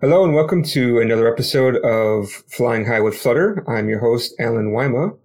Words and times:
Hello 0.00 0.22
and 0.22 0.32
welcome 0.32 0.62
to 0.62 1.00
another 1.00 1.26
episode 1.26 1.74
of 1.84 2.30
Flying 2.30 2.86
High 2.86 3.00
with 3.00 3.18
Flutter. 3.18 3.64
I'm 3.68 3.88
your 3.88 3.98
host, 3.98 4.32
Allen 4.38 4.70
Wyma. 4.70 5.18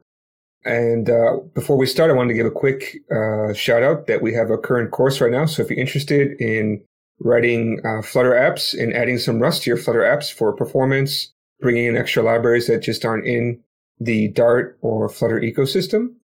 And 0.65 1.11
uh, 1.11 1.41
before 1.53 1.77
we 1.77 1.85
start, 1.85 2.09
I 2.09 2.15
wanted 2.15 2.29
to 2.29 2.37
give 2.37 2.47
a 2.47 2.49
quick 2.49 2.97
uh, 3.15 3.53
shout 3.53 3.83
out 3.83 4.07
that 4.07 4.23
we 4.23 4.33
have 4.33 4.49
a 4.49 4.57
current 4.57 4.89
course 4.89 5.21
right 5.21 5.29
now. 5.29 5.45
So 5.45 5.61
if 5.61 5.69
you're 5.69 5.77
interested 5.77 6.41
in 6.41 6.83
writing 7.19 7.81
uh, 7.85 8.01
Flutter 8.01 8.31
apps 8.31 8.73
and 8.73 8.95
adding 8.95 9.19
some 9.19 9.39
Rust 9.39 9.61
to 9.61 9.69
your 9.69 9.77
Flutter 9.77 9.99
apps 9.99 10.33
for 10.33 10.51
performance, 10.55 11.31
bringing 11.59 11.85
in 11.85 11.95
extra 11.95 12.23
libraries 12.23 12.65
that 12.65 12.81
just 12.81 13.05
aren't 13.05 13.27
in 13.27 13.59
the 13.99 14.29
Dart 14.29 14.79
or 14.81 15.07
Flutter 15.07 15.39
ecosystem, 15.39 16.15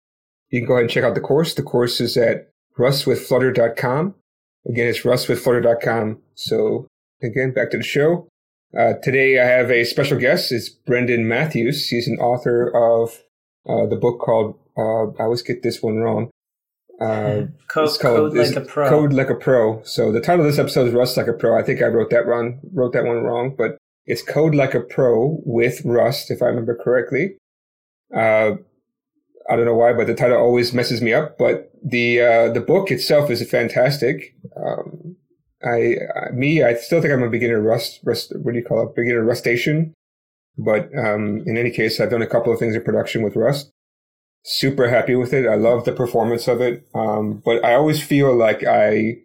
you 0.49 0.61
can 0.61 0.67
go 0.67 0.73
ahead 0.73 0.85
and 0.85 0.91
check 0.91 1.05
out 1.05 1.15
the 1.15 1.21
course. 1.21 1.53
The 1.53 1.63
course 1.63 2.01
is 2.01 2.17
at 2.17 2.49
rustwithflutter.com. 2.79 4.15
Again, 4.67 4.89
it's 4.89 5.03
rustwithflutter.com. 5.03 6.23
So 6.35 6.87
again, 7.23 7.53
back 7.53 7.71
to 7.73 7.77
the 7.77 7.83
show. 7.83 8.27
Uh, 8.77 8.95
today 9.03 9.41
I 9.41 9.47
have 9.47 9.71
a 9.71 9.85
special 9.85 10.19
guest. 10.19 10.53
It's 10.53 10.69
Brenden 10.69 11.25
Matthews. 11.25 11.89
He's 11.89 12.07
an 12.07 12.19
author 12.19 12.69
of 12.69 13.23
uh, 13.67 13.87
the 13.87 13.97
book 13.97 14.21
called, 14.21 14.59
uh, 14.77 15.11
I 15.21 15.25
always 15.25 15.43
get 15.43 15.63
this 15.63 15.83
one 15.83 15.97
wrong. 15.97 16.31
Uh, 17.01 17.47
code, 17.69 17.99
called, 18.01 18.01
code 18.01 18.35
like 18.35 18.57
a 18.57 18.61
pro. 18.61 18.89
Code 18.89 19.13
like 19.13 19.31
a 19.31 19.35
pro. 19.35 19.83
So 19.85 20.13
the 20.13 20.21
title 20.21 20.45
of 20.45 20.51
this 20.51 20.59
episode 20.59 20.89
is 20.89 20.95
Rust 20.95 21.17
like 21.17 21.29
a 21.29 21.33
pro. 21.33 21.59
I 21.59 21.63
think 21.63 21.81
I 21.81 21.87
wrote 21.87 22.11
that 22.11 22.27
wrong, 22.27 22.61
wrote 22.73 22.93
that 22.93 23.05
one 23.05 23.23
wrong, 23.23 23.55
but 23.57 23.79
it's 24.05 24.23
Code 24.23 24.55
like 24.55 24.75
a 24.75 24.81
pro 24.81 25.39
with 25.45 25.83
Rust, 25.85 26.31
if 26.31 26.43
I 26.43 26.47
remember 26.47 26.75
correctly. 26.75 27.37
Uh, 28.15 28.53
I 29.51 29.57
don't 29.57 29.65
know 29.65 29.75
why, 29.75 29.93
but 29.93 30.07
the 30.07 30.15
title 30.15 30.39
always 30.39 30.75
messes 30.75 31.01
me 31.01 31.15
up. 31.15 31.39
But 31.39 31.71
the 31.83 32.21
uh, 32.21 32.53
the 32.53 32.61
book 32.61 32.91
itself 32.91 33.31
is 33.31 33.49
fantastic. 33.49 34.35
Um, 34.57 35.17
I, 35.65 35.97
me, 36.33 36.63
I 36.63 36.75
still 36.75 37.01
think 37.01 37.13
I'm 37.13 37.23
a 37.23 37.31
beginner 37.31 37.61
rust, 37.61 38.01
rust, 38.05 38.33
what 38.43 38.53
do 38.53 38.59
you 38.59 38.65
call 38.65 38.87
it? 38.87 38.95
Beginner 38.95 39.25
Rustacean. 39.25 39.93
But, 40.57 40.91
um, 40.99 41.45
in 41.47 41.57
any 41.57 41.71
case, 41.71 42.01
I've 42.01 42.11
done 42.11 42.23
a 42.23 42.27
couple 42.27 42.53
of 42.53 42.59
things 42.59 42.75
in 42.75 42.83
production 42.83 43.23
with 43.23 43.37
Rust. 43.37 43.71
Super 44.45 44.89
happy 44.89 45.15
with 45.15 45.33
it. 45.33 45.47
I 45.47 45.55
love 45.55 45.85
the 45.85 45.93
performance 45.93 46.49
of 46.49 46.61
it. 46.61 46.87
Um, 46.95 47.43
but 47.45 47.65
I 47.65 47.75
always 47.75 48.03
feel 48.03 48.35
like 48.35 48.65
I 48.65 49.19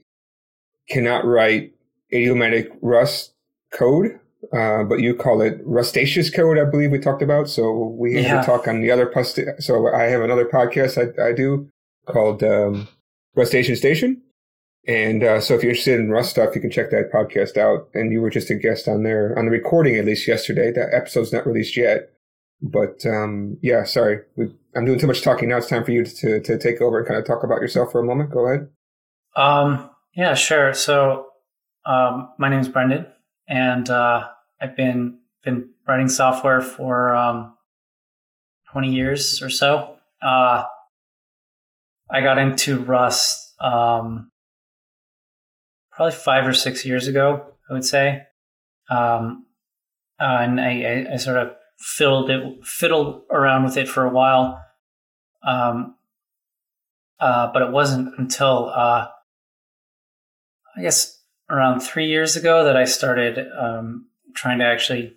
cannot 0.89 1.26
write 1.26 1.73
idiomatic 2.11 2.72
Rust 2.81 3.34
code. 3.73 4.20
Uh, 4.52 4.84
but 4.84 5.00
you 5.00 5.16
call 5.16 5.42
it 5.42 5.59
rustaceous 5.64 6.30
code, 6.30 6.59
I 6.59 6.66
believe 6.66 6.92
we 6.92 7.00
talked 7.00 7.23
about. 7.23 7.50
So 7.50 7.95
we 7.98 8.22
had 8.22 8.42
to 8.42 8.45
talk 8.45 8.67
on 8.67 8.81
the 8.81 8.92
other 8.92 9.08
post. 9.08 9.39
So 9.59 9.88
I 9.92 10.04
have 10.04 10.22
another 10.22 10.45
podcast 10.45 10.98
I, 10.98 11.30
I 11.30 11.34
do 11.34 11.70
called, 12.06 12.44
um, 12.44 12.88
Rustacean 13.36 13.76
Station. 13.76 14.22
And 14.86 15.23
uh, 15.23 15.39
so 15.39 15.53
if 15.53 15.64
you're 15.64 15.72
interested 15.72 16.00
in 16.00 16.09
Rust 16.09 16.31
stuff, 16.31 16.56
you 16.56 16.62
can 16.62 16.72
check 16.72 16.89
that 16.92 17.12
podcast 17.14 17.58
out. 17.58 17.89
And 17.94 18.12
you 18.12 18.22
were 18.22 18.30
just 18.30 18.50
a 18.50 18.56
guest 18.56 18.88
on 18.88 19.03
there, 19.03 19.38
on 19.38 19.45
the 19.45 19.52
recording 19.52 19.95
at 19.95 20.06
least 20.06 20.28
yesterday. 20.28 20.72
That 20.72 20.94
episode's 20.94 21.31
not 21.31 21.48
released 21.48 21.78
yet. 21.78 22.09
But 22.62 23.06
um, 23.06 23.58
yeah, 23.61 23.84
sorry. 23.84 24.20
We, 24.36 24.54
I'm 24.76 24.86
doing 24.86 25.00
too 25.00 25.08
much 25.08 25.22
talking 25.22 25.50
now. 25.50 25.58
It's 25.58 25.67
time 25.67 25.84
for 25.84 25.92
you 25.92 26.06
to, 26.06 26.39
to 26.39 26.58
take 26.58 26.81
over 26.81 27.00
and 27.00 27.08
kind 27.08 27.20
of 27.20 27.26
talk 27.26 27.44
about 27.44 27.61
yourself 27.61 27.92
for 27.92 28.02
a 28.02 28.06
moment. 28.06 28.31
Go 28.31 28.48
ahead. 28.48 28.70
Um, 29.36 29.89
yeah, 30.16 30.34
sure. 30.34 30.73
So 30.73 31.28
um, 31.86 32.30
my 32.38 32.50
name 32.50 32.59
is 32.59 32.70
Brenden, 32.70 33.08
and 33.48 33.89
uh, 33.89 34.28
I've 34.61 34.76
been 34.76 35.20
been 35.44 35.70
writing 35.88 36.08
software 36.08 36.61
for 36.61 37.14
um, 37.14 37.54
20 38.72 38.94
years 38.94 39.42
or 39.42 39.50
so. 39.50 39.95
Uh, 40.22 40.64
I 42.09 42.22
got 42.22 42.38
into 42.38 42.80
Rust 42.80 43.54
um, 43.59 44.31
probably 46.04 46.20
five 46.20 46.45
or 46.45 46.54
six 46.54 46.86
years 46.86 47.08
ago, 47.08 47.45
I 47.70 47.73
would 47.73 47.86
say. 47.86 48.23
Um, 48.89 49.45
uh, 50.20 50.39
and 50.42 50.60
I, 50.60 50.82
I, 50.82 51.14
I, 51.14 51.16
sort 51.17 51.38
of 51.38 51.54
fiddled 51.80 52.30
it, 52.30 52.66
fiddled 52.66 53.22
around 53.32 53.64
with 53.64 53.77
it 53.77 53.88
for 53.88 54.05
a 54.05 54.10
while. 54.10 54.61
Um, 55.48 55.95
uh, 57.20 57.52
but 57.54 57.61
it 57.61 57.72
wasn't 57.72 58.17
until, 58.17 58.70
uh, 58.70 59.08
I 60.76 60.82
guess 60.82 61.17
around 61.50 61.80
three 61.80 62.08
years 62.08 62.36
ago 62.36 62.66
that 62.66 62.76
I 62.76 62.83
started, 62.83 63.39
um, 63.58 64.08
trying 64.36 64.60
to 64.60 64.66
actually 64.66 65.16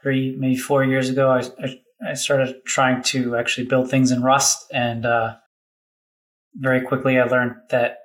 three, 0.00 0.36
maybe 0.38 0.56
four 0.56 0.84
years 0.84 1.08
ago, 1.08 1.30
I, 1.30 1.40
I, 1.60 1.80
I, 2.10 2.14
started 2.14 2.64
trying 2.64 3.02
to 3.04 3.36
actually 3.36 3.66
build 3.66 3.90
things 3.90 4.12
in 4.12 4.22
Rust. 4.22 4.64
And, 4.72 5.06
uh, 5.06 5.36
very 6.54 6.82
quickly 6.82 7.18
I 7.18 7.24
learned 7.24 7.56
that, 7.70 7.98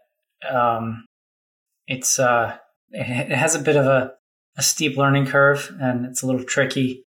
um, 0.50 1.06
it's 1.90 2.20
uh, 2.20 2.56
it 2.92 3.36
has 3.36 3.56
a 3.56 3.60
bit 3.60 3.76
of 3.76 3.86
a, 3.86 4.14
a 4.56 4.62
steep 4.62 4.96
learning 4.96 5.26
curve 5.26 5.76
and 5.82 6.06
it's 6.06 6.22
a 6.22 6.28
little 6.28 6.44
tricky. 6.44 7.04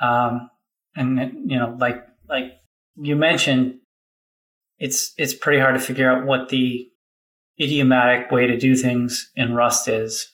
Um, 0.00 0.50
and 0.96 1.20
it, 1.20 1.32
you 1.44 1.58
know, 1.58 1.76
like 1.78 2.04
like 2.28 2.54
you 2.96 3.14
mentioned, 3.16 3.80
it's 4.78 5.12
it's 5.18 5.34
pretty 5.34 5.60
hard 5.60 5.74
to 5.74 5.80
figure 5.80 6.10
out 6.10 6.26
what 6.26 6.48
the 6.48 6.88
idiomatic 7.60 8.30
way 8.30 8.46
to 8.46 8.56
do 8.56 8.74
things 8.74 9.30
in 9.36 9.54
Rust 9.54 9.88
is, 9.88 10.32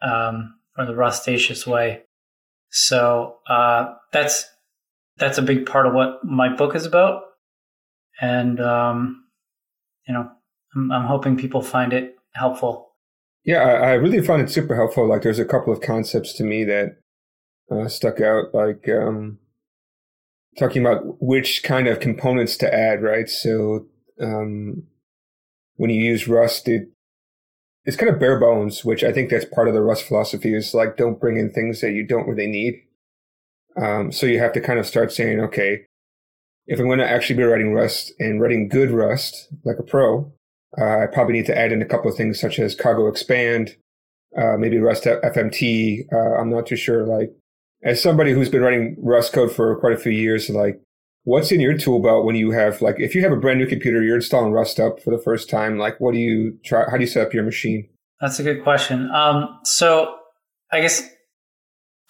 um, 0.00 0.54
or 0.78 0.86
the 0.86 0.94
Rustaceous 0.94 1.66
way. 1.66 2.02
So 2.70 3.38
uh, 3.48 3.94
that's 4.12 4.46
that's 5.16 5.38
a 5.38 5.42
big 5.42 5.66
part 5.66 5.86
of 5.86 5.94
what 5.94 6.24
my 6.24 6.54
book 6.54 6.76
is 6.76 6.86
about, 6.86 7.22
and 8.20 8.60
um, 8.60 9.24
you 10.06 10.14
know, 10.14 10.30
I'm, 10.76 10.92
I'm 10.92 11.06
hoping 11.06 11.36
people 11.36 11.60
find 11.60 11.92
it 11.92 12.14
helpful. 12.34 12.91
Yeah, 13.44 13.62
I, 13.62 13.90
I, 13.90 13.92
really 13.94 14.24
found 14.24 14.42
it 14.42 14.50
super 14.50 14.76
helpful. 14.76 15.08
Like, 15.08 15.22
there's 15.22 15.40
a 15.40 15.44
couple 15.44 15.72
of 15.72 15.80
concepts 15.80 16.32
to 16.34 16.44
me 16.44 16.64
that 16.64 16.98
uh, 17.70 17.88
stuck 17.88 18.20
out, 18.20 18.54
like 18.54 18.88
um, 18.88 19.38
talking 20.58 20.84
about 20.84 21.20
which 21.20 21.62
kind 21.64 21.88
of 21.88 21.98
components 21.98 22.56
to 22.58 22.72
add, 22.72 23.02
right? 23.02 23.28
So, 23.28 23.86
um, 24.20 24.84
when 25.76 25.90
you 25.90 26.00
use 26.00 26.28
Rust, 26.28 26.68
it, 26.68 26.88
it's 27.84 27.96
kind 27.96 28.12
of 28.12 28.20
bare 28.20 28.38
bones, 28.38 28.84
which 28.84 29.02
I 29.02 29.12
think 29.12 29.30
that's 29.30 29.44
part 29.44 29.66
of 29.66 29.74
the 29.74 29.82
Rust 29.82 30.04
philosophy 30.04 30.54
is 30.54 30.74
like, 30.74 30.96
don't 30.96 31.20
bring 31.20 31.36
in 31.36 31.50
things 31.50 31.80
that 31.80 31.92
you 31.92 32.06
don't 32.06 32.28
really 32.28 32.46
need. 32.46 32.74
Um, 33.76 34.12
so 34.12 34.26
you 34.26 34.38
have 34.38 34.52
to 34.52 34.60
kind 34.60 34.78
of 34.78 34.86
start 34.86 35.10
saying, 35.10 35.40
okay, 35.40 35.86
if 36.66 36.78
I'm 36.78 36.86
going 36.86 36.98
to 36.98 37.10
actually 37.10 37.36
be 37.36 37.42
writing 37.42 37.72
Rust 37.72 38.12
and 38.20 38.40
writing 38.40 38.68
good 38.68 38.90
Rust, 38.90 39.48
like 39.64 39.78
a 39.78 39.82
pro, 39.82 40.32
uh, 40.80 41.00
I 41.00 41.06
probably 41.06 41.34
need 41.34 41.46
to 41.46 41.58
add 41.58 41.72
in 41.72 41.82
a 41.82 41.86
couple 41.86 42.10
of 42.10 42.16
things 42.16 42.40
such 42.40 42.58
as 42.58 42.74
cargo 42.74 43.06
expand, 43.08 43.76
uh, 44.36 44.56
maybe 44.58 44.78
Rust 44.78 45.04
FMT. 45.04 46.04
Uh, 46.12 46.40
I'm 46.40 46.50
not 46.50 46.66
too 46.66 46.76
sure. 46.76 47.06
Like, 47.06 47.30
as 47.84 48.02
somebody 48.02 48.32
who's 48.32 48.48
been 48.48 48.62
writing 48.62 48.96
Rust 48.98 49.32
code 49.32 49.52
for 49.52 49.78
quite 49.80 49.92
a 49.92 49.98
few 49.98 50.12
years, 50.12 50.48
like, 50.48 50.80
what's 51.24 51.52
in 51.52 51.60
your 51.60 51.76
tool 51.76 52.00
belt 52.00 52.24
when 52.24 52.36
you 52.36 52.50
have, 52.52 52.80
like, 52.80 52.96
if 52.98 53.14
you 53.14 53.22
have 53.22 53.32
a 53.32 53.36
brand 53.36 53.58
new 53.58 53.66
computer, 53.66 54.02
you're 54.02 54.16
installing 54.16 54.52
rustup 54.52 55.02
for 55.02 55.10
the 55.10 55.22
first 55.22 55.50
time, 55.50 55.78
like, 55.78 56.00
what 56.00 56.12
do 56.12 56.18
you 56.18 56.58
try? 56.64 56.84
How 56.90 56.96
do 56.96 57.02
you 57.02 57.06
set 57.06 57.26
up 57.26 57.34
your 57.34 57.44
machine? 57.44 57.88
That's 58.20 58.38
a 58.38 58.42
good 58.42 58.62
question. 58.62 59.10
Um, 59.10 59.58
so 59.64 60.14
I 60.70 60.80
guess 60.80 61.06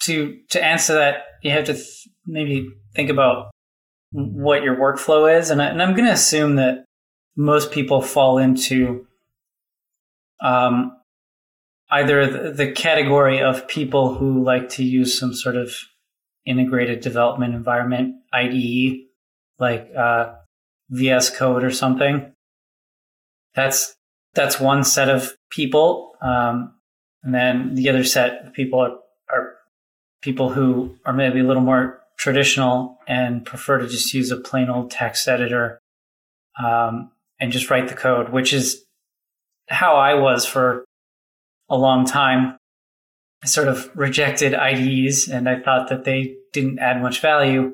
to, 0.03 0.37
to 0.51 0.63
answer 0.63 0.93
that, 0.93 1.23
you 1.41 1.51
have 1.51 1.65
to 1.65 1.73
th- 1.73 2.07
maybe 2.25 2.69
think 2.95 3.09
about 3.09 3.51
what 4.11 4.63
your 4.63 4.75
workflow 4.75 5.39
is. 5.39 5.49
And, 5.49 5.61
I, 5.61 5.65
and 5.65 5.81
I'm 5.81 5.95
going 5.95 6.05
to 6.05 6.13
assume 6.13 6.55
that 6.55 6.85
most 7.35 7.71
people 7.71 8.01
fall 8.01 8.37
into 8.37 9.07
um, 10.41 10.97
either 11.89 12.51
the, 12.51 12.71
category 12.71 13.41
of 13.41 13.67
people 13.67 14.15
who 14.15 14.43
like 14.43 14.69
to 14.69 14.83
use 14.83 15.17
some 15.17 15.33
sort 15.33 15.55
of 15.55 15.73
integrated 16.45 16.99
development 16.99 17.53
environment, 17.53 18.15
IDE, 18.33 19.05
like 19.59 19.89
uh, 19.95 20.33
VS 20.89 21.35
Code 21.35 21.63
or 21.63 21.71
something. 21.71 22.33
That's 23.55 23.95
that's 24.33 24.59
one 24.59 24.83
set 24.83 25.09
of 25.09 25.33
people, 25.51 26.13
um, 26.21 26.73
and 27.23 27.33
then 27.33 27.75
the 27.75 27.87
other 27.89 28.03
set 28.03 28.47
of 28.47 28.53
people 28.53 28.79
are, 28.79 28.97
are 29.31 29.53
people 30.21 30.49
who 30.49 30.97
are 31.05 31.13
maybe 31.13 31.39
a 31.39 31.43
little 31.43 31.61
more 31.61 32.01
traditional 32.17 32.97
and 33.07 33.45
prefer 33.45 33.77
to 33.77 33.87
just 33.87 34.13
use 34.13 34.31
a 34.31 34.37
plain 34.37 34.69
old 34.69 34.89
text 34.89 35.27
editor 35.27 35.79
um, 36.61 37.11
and 37.39 37.51
just 37.51 37.69
write 37.69 37.87
the 37.87 37.95
code, 37.95 38.29
which 38.29 38.53
is 38.53 38.83
how 39.69 39.95
I 39.95 40.13
was 40.13 40.45
for 40.45 40.85
a 41.69 41.77
long 41.77 42.05
time. 42.05 42.57
I 43.43 43.47
sort 43.47 43.67
of 43.67 43.89
rejected 43.95 44.53
IDEs 44.53 45.27
and 45.27 45.49
I 45.49 45.59
thought 45.59 45.89
that 45.89 46.05
they 46.05 46.35
didn't 46.53 46.79
add 46.79 47.01
much 47.01 47.19
value. 47.19 47.73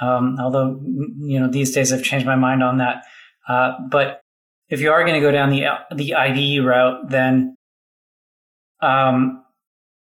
Um, 0.00 0.36
although, 0.40 0.80
you 1.18 1.38
know, 1.38 1.48
these 1.48 1.72
days 1.72 1.92
I've 1.92 2.02
changed 2.02 2.26
my 2.26 2.36
mind 2.36 2.62
on 2.62 2.78
that. 2.78 3.04
Uh, 3.48 3.72
but 3.90 4.20
if 4.68 4.80
you 4.80 4.90
are 4.90 5.02
going 5.04 5.14
to 5.14 5.20
go 5.20 5.30
down 5.30 5.50
the, 5.50 5.64
the 5.94 6.14
IDE 6.14 6.64
route, 6.64 7.10
then, 7.10 7.56
um, 8.80 9.44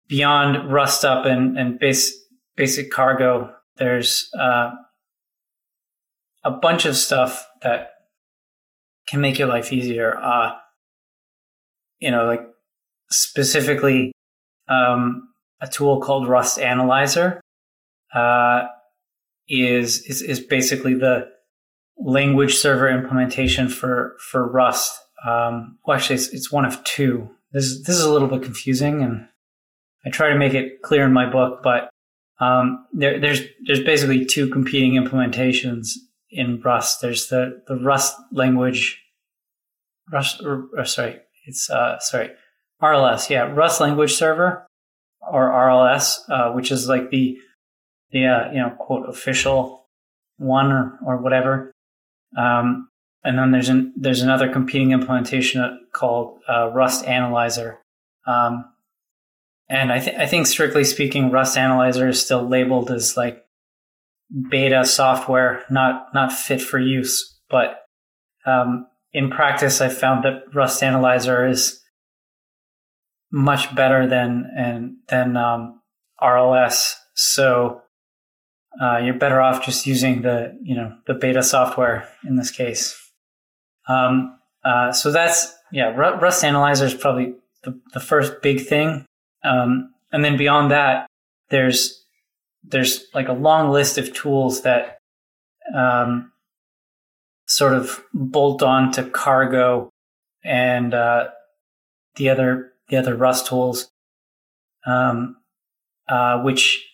beyond 0.09 0.71
rustup 0.71 1.27
and, 1.27 1.59
and 1.59 1.79
base, 1.79 2.15
basic 2.57 2.91
cargo, 2.91 3.55
there's, 3.79 4.29
uh, 4.39 4.73
a 6.45 6.51
bunch 6.51 6.85
of 6.85 6.97
stuff 6.97 7.47
that 7.63 7.91
can 9.09 9.21
make 9.21 9.39
your 9.39 9.49
life 9.49 9.73
easier. 9.73 10.17
Uh, 10.19 10.53
you 11.99 12.11
know, 12.11 12.27
like 12.27 12.43
specifically, 13.11 14.13
um, 14.69 15.29
a 15.61 15.67
tool 15.67 16.01
called 16.01 16.29
Rust 16.29 16.59
Analyzer. 16.59 17.41
Uh, 18.15 18.67
is, 19.49 20.03
is 20.03 20.23
is 20.23 20.41
basically 20.41 20.95
the 20.95 21.29
language 21.99 22.57
server 22.57 22.89
implementation 22.89 23.69
for 23.69 24.17
for 24.31 24.47
Rust. 24.47 24.99
Um, 25.27 25.79
well, 25.85 25.97
actually, 25.97 26.17
it's, 26.17 26.29
it's 26.29 26.53
one 26.53 26.65
of 26.65 26.83
two. 26.85 27.29
This 27.53 27.65
is, 27.65 27.85
this 27.85 27.97
is 27.97 28.05
a 28.05 28.13
little 28.13 28.29
bit 28.29 28.43
confusing, 28.43 29.03
and 29.03 29.27
I 30.05 30.11
try 30.11 30.29
to 30.29 30.39
make 30.39 30.55
it 30.55 30.83
clear 30.83 31.05
in 31.05 31.13
my 31.13 31.29
book. 31.29 31.61
But 31.63 31.91
um, 32.41 32.87
there, 32.93 33.19
there's 33.19 33.41
there's 33.67 33.83
basically 33.83 34.25
two 34.25 34.49
competing 34.49 34.93
implementations 34.93 35.93
in 36.31 36.61
Rust. 36.61 37.01
There's 37.01 37.29
the 37.29 37.63
the 37.67 37.77
Rust 37.77 38.17
language, 38.33 39.03
Rust. 40.11 40.43
Or, 40.43 40.69
or 40.77 40.85
sorry, 40.85 41.21
it's 41.47 41.71
uh, 41.71 41.99
sorry, 41.99 42.31
RLS. 42.83 43.31
Yeah, 43.31 43.53
Rust 43.53 43.81
language 43.81 44.15
server 44.15 44.67
or 45.21 45.51
RLS, 45.51 46.19
uh, 46.29 46.53
which 46.53 46.71
is 46.71 46.89
like 46.89 47.11
the 47.11 47.39
the 48.11 48.27
uh, 48.27 48.51
you 48.53 48.59
know 48.59 48.71
quote 48.79 49.09
official 49.09 49.87
one 50.39 50.73
or, 50.73 50.99
or 51.05 51.17
whatever. 51.19 51.73
Um, 52.37 52.89
and 53.25 53.39
then 53.39 53.51
there's 53.51 53.69
an 53.69 53.93
there's 53.97 54.23
another 54.23 54.51
competing 54.51 54.93
implementation 54.93 55.87
called 55.93 56.39
uh, 56.49 56.71
Rust 56.71 57.05
Analyzer. 57.05 57.79
Um, 58.27 58.65
and 59.71 59.93
I, 59.93 59.99
th- 59.99 60.17
I 60.17 60.27
think 60.27 60.47
strictly 60.47 60.85
speaking, 60.85 61.31
Rust 61.31 61.57
Analyzer 61.59 62.09
is 62.09 62.23
still 62.23 62.47
labeled 62.47 62.91
as 62.91 63.17
like 63.17 63.45
beta 64.51 64.85
software, 64.85 65.65
not 65.71 66.07
not 66.15 66.33
fit 66.33 66.61
for 66.61 66.79
use. 66.79 67.39
But 67.51 67.83
um, 68.47 68.87
in 69.13 69.31
practice, 69.31 69.81
I 69.81 69.89
found 69.89 70.25
that 70.25 70.55
Rust 70.55 70.83
Analyzer 70.83 71.47
is 71.47 71.81
much 73.31 73.75
better 73.75 74.07
than 74.07 74.51
and 74.57 74.97
than 75.09 75.37
um, 75.37 75.81
RLS. 76.21 76.95
So 77.15 77.83
uh, 78.81 78.99
you're 78.99 79.15
better 79.15 79.41
off 79.41 79.65
just 79.65 79.87
using 79.87 80.23
the 80.23 80.57
you 80.63 80.77
know 80.77 80.97
the 81.07 81.15
beta 81.15 81.43
software 81.43 82.09
in 82.27 82.37
this 82.37 82.51
case. 82.51 82.97
Um, 83.89 84.39
uh, 84.65 84.93
so 84.93 85.11
that's 85.11 85.55
yeah, 85.73 85.89
Rust 85.95 86.45
Analyzer 86.45 86.87
is 86.87 86.95
probably 86.95 87.35
the, 87.65 87.79
the 87.93 88.01
first 88.01 88.41
big 88.43 88.67
thing, 88.67 89.05
um, 89.45 89.93
and 90.13 90.25
then 90.25 90.37
beyond 90.37 90.71
that, 90.71 91.07
there's 91.51 92.05
there's 92.71 93.07
like 93.15 93.29
a 93.29 93.33
long 93.33 93.71
list 93.71 93.99
of 93.99 94.13
tools 94.13 94.63
that 94.63 94.99
um, 95.75 96.33
sort 97.47 97.73
of 97.73 98.03
bolt 98.13 98.63
on 98.63 98.93
to 98.93 99.05
Cargo 99.05 99.91
and 100.45 100.95
uh, 100.95 101.29
the 102.17 102.29
other 102.29 102.73
the 102.89 102.97
other 102.97 103.17
Rust 103.17 103.47
tools, 103.47 103.91
um, 104.87 105.37
uh, 106.09 106.41
which 106.43 106.87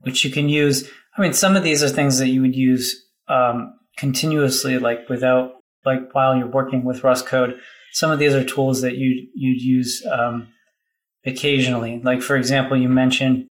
which 0.00 0.24
you 0.24 0.30
can 0.30 0.48
use. 0.48 0.88
I 1.16 1.22
mean, 1.22 1.32
some 1.32 1.56
of 1.56 1.62
these 1.62 1.82
are 1.82 1.88
things 1.88 2.18
that 2.18 2.28
you 2.28 2.42
would 2.42 2.56
use 2.56 3.04
um, 3.28 3.74
continuously, 3.96 4.78
like 4.78 5.08
without 5.08 5.52
like 5.84 6.12
while 6.12 6.36
you're 6.36 6.46
working 6.46 6.84
with 6.84 7.04
Rust 7.04 7.26
code. 7.26 7.58
Some 7.92 8.10
of 8.10 8.18
these 8.18 8.34
are 8.34 8.44
tools 8.44 8.82
that 8.82 8.96
you 8.96 9.28
you'd 9.34 9.62
use 9.62 10.04
um, 10.10 10.48
occasionally. 11.24 12.00
Like 12.02 12.22
for 12.22 12.36
example, 12.36 12.76
you 12.76 12.88
mentioned 12.88 13.46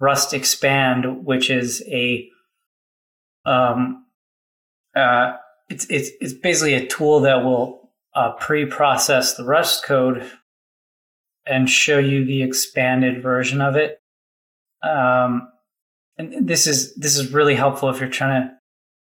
Rust 0.00 0.32
Expand, 0.32 1.24
which 1.24 1.50
is 1.50 1.82
a 1.88 2.28
um, 3.44 4.06
uh, 4.96 5.36
it's 5.68 5.86
it's 5.90 6.10
it's 6.20 6.32
basically 6.32 6.74
a 6.74 6.86
tool 6.86 7.20
that 7.20 7.44
will 7.44 7.90
uh, 8.14 8.32
pre-process 8.32 9.34
the 9.34 9.44
Rust 9.44 9.84
code 9.84 10.28
and 11.46 11.68
show 11.68 11.98
you 11.98 12.24
the 12.24 12.42
expanded 12.42 13.22
version 13.22 13.60
of 13.60 13.76
it. 13.76 14.00
Um, 14.82 15.48
and 16.16 16.48
this 16.48 16.66
is 16.66 16.94
this 16.94 17.16
is 17.16 17.32
really 17.32 17.54
helpful 17.54 17.90
if 17.90 18.00
you're 18.00 18.08
trying 18.08 18.42
to 18.42 18.54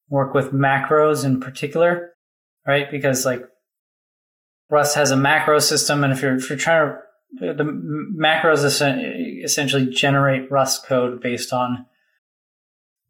work 0.08 0.34
with 0.34 0.52
macros 0.52 1.24
in 1.24 1.40
particular, 1.40 2.12
right? 2.66 2.90
Because 2.90 3.24
like 3.24 3.42
Rust 4.70 4.94
has 4.94 5.10
a 5.10 5.16
macro 5.16 5.58
system, 5.58 6.04
and 6.04 6.12
if 6.12 6.22
you're 6.22 6.36
if 6.36 6.48
you're 6.48 6.58
trying 6.58 6.88
to 6.88 6.98
the 7.32 7.64
macros 8.18 8.64
essentially 9.44 9.86
generate 9.86 10.50
Rust 10.50 10.86
code 10.86 11.20
based 11.20 11.52
on 11.52 11.86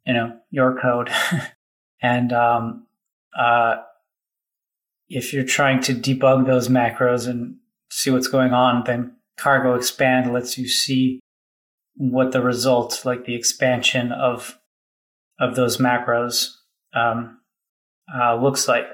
you 0.07 0.15
know 0.15 0.37
your 0.51 0.79
code, 0.81 1.11
and 2.03 2.33
um, 2.33 2.87
uh, 3.39 3.77
if 5.09 5.33
you're 5.33 5.45
trying 5.45 5.81
to 5.83 5.95
debug 5.95 6.47
those 6.47 6.69
macros 6.69 7.29
and 7.29 7.57
see 7.91 8.11
what's 8.11 8.29
going 8.29 8.53
on, 8.53 8.85
then 8.87 9.17
Cargo 9.37 9.75
Expand 9.75 10.33
lets 10.33 10.57
you 10.57 10.69
see 10.69 11.21
what 11.95 12.33
the 12.33 12.41
result, 12.41 13.05
like 13.05 13.25
the 13.25 13.35
expansion 13.35 14.13
of 14.13 14.59
of 15.39 15.57
those 15.57 15.79
macros, 15.79 16.51
um, 16.95 17.41
uh, 18.15 18.37
looks 18.37 18.69
like, 18.69 18.87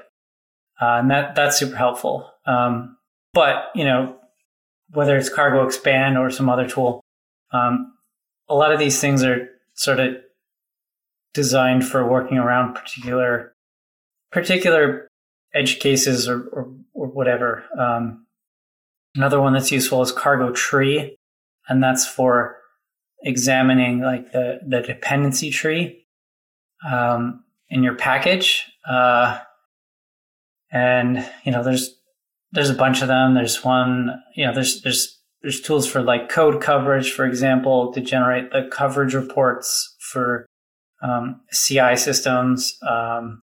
uh, 0.81 0.97
and 0.99 1.11
that 1.11 1.35
that's 1.35 1.57
super 1.59 1.75
helpful. 1.75 2.31
Um, 2.45 2.97
but 3.33 3.65
you 3.75 3.85
know, 3.85 4.18
whether 4.91 5.15
it's 5.17 5.29
Cargo 5.29 5.65
Expand 5.65 6.17
or 6.17 6.29
some 6.29 6.49
other 6.49 6.67
tool, 6.67 7.01
um, 7.51 7.93
a 8.47 8.55
lot 8.55 8.71
of 8.71 8.79
these 8.79 8.99
things 8.99 9.23
are 9.23 9.49
sort 9.73 9.99
of 9.99 10.15
designed 11.33 11.85
for 11.85 12.05
working 12.07 12.37
around 12.37 12.73
particular 12.73 13.53
particular 14.31 15.07
edge 15.53 15.79
cases 15.79 16.27
or 16.27 16.41
or, 16.51 16.71
or 16.93 17.07
whatever. 17.07 17.63
Um, 17.77 18.25
another 19.15 19.39
one 19.39 19.53
that's 19.53 19.71
useful 19.71 20.01
is 20.01 20.11
Cargo 20.11 20.51
Tree, 20.51 21.17
and 21.67 21.83
that's 21.83 22.07
for 22.07 22.57
examining 23.21 24.01
like 24.01 24.31
the, 24.31 24.59
the 24.65 24.81
dependency 24.81 25.51
tree 25.51 26.05
um, 26.89 27.43
in 27.69 27.83
your 27.83 27.95
package. 27.95 28.65
Uh, 28.89 29.39
and 30.71 31.27
you 31.43 31.51
know, 31.51 31.63
there's 31.63 31.98
there's 32.51 32.69
a 32.69 32.75
bunch 32.75 33.01
of 33.01 33.07
them. 33.07 33.35
There's 33.35 33.63
one, 33.63 34.21
you 34.35 34.45
know, 34.45 34.53
there's 34.53 34.81
there's 34.81 35.19
there's 35.41 35.61
tools 35.61 35.87
for 35.87 36.01
like 36.01 36.29
code 36.29 36.61
coverage, 36.61 37.11
for 37.11 37.25
example, 37.25 37.93
to 37.93 38.01
generate 38.01 38.51
the 38.51 38.67
coverage 38.71 39.13
reports 39.13 39.95
for 40.11 40.45
um, 41.01 41.41
CI 41.53 41.95
systems, 41.95 42.77
um, 42.87 43.41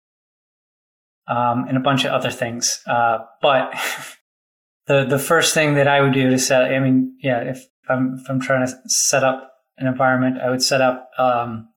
um, 1.27 1.65
and 1.67 1.77
a 1.77 1.81
bunch 1.81 2.03
of 2.03 2.11
other 2.11 2.31
things. 2.31 2.81
Uh, 2.87 3.19
but 3.41 3.73
the 4.87 5.05
the 5.05 5.19
first 5.19 5.53
thing 5.53 5.75
that 5.75 5.87
I 5.87 6.01
would 6.01 6.13
do 6.13 6.29
to 6.29 6.39
set, 6.39 6.73
I 6.73 6.79
mean, 6.79 7.15
yeah, 7.21 7.41
if 7.41 7.65
I'm 7.89 8.19
if 8.21 8.29
I'm 8.29 8.39
trying 8.39 8.65
to 8.65 8.73
set 8.89 9.23
up 9.23 9.51
an 9.77 9.87
environment, 9.87 10.37
I 10.41 10.49
would 10.49 10.63
set 10.63 10.81
up, 10.81 11.09
um, 11.17 11.69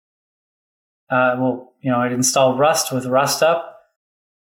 uh, 1.11 1.37
well, 1.39 1.75
you 1.81 1.91
know, 1.91 1.99
I'd 1.99 2.13
install 2.13 2.57
Rust 2.57 2.93
with 2.93 3.05
rustup. 3.05 3.63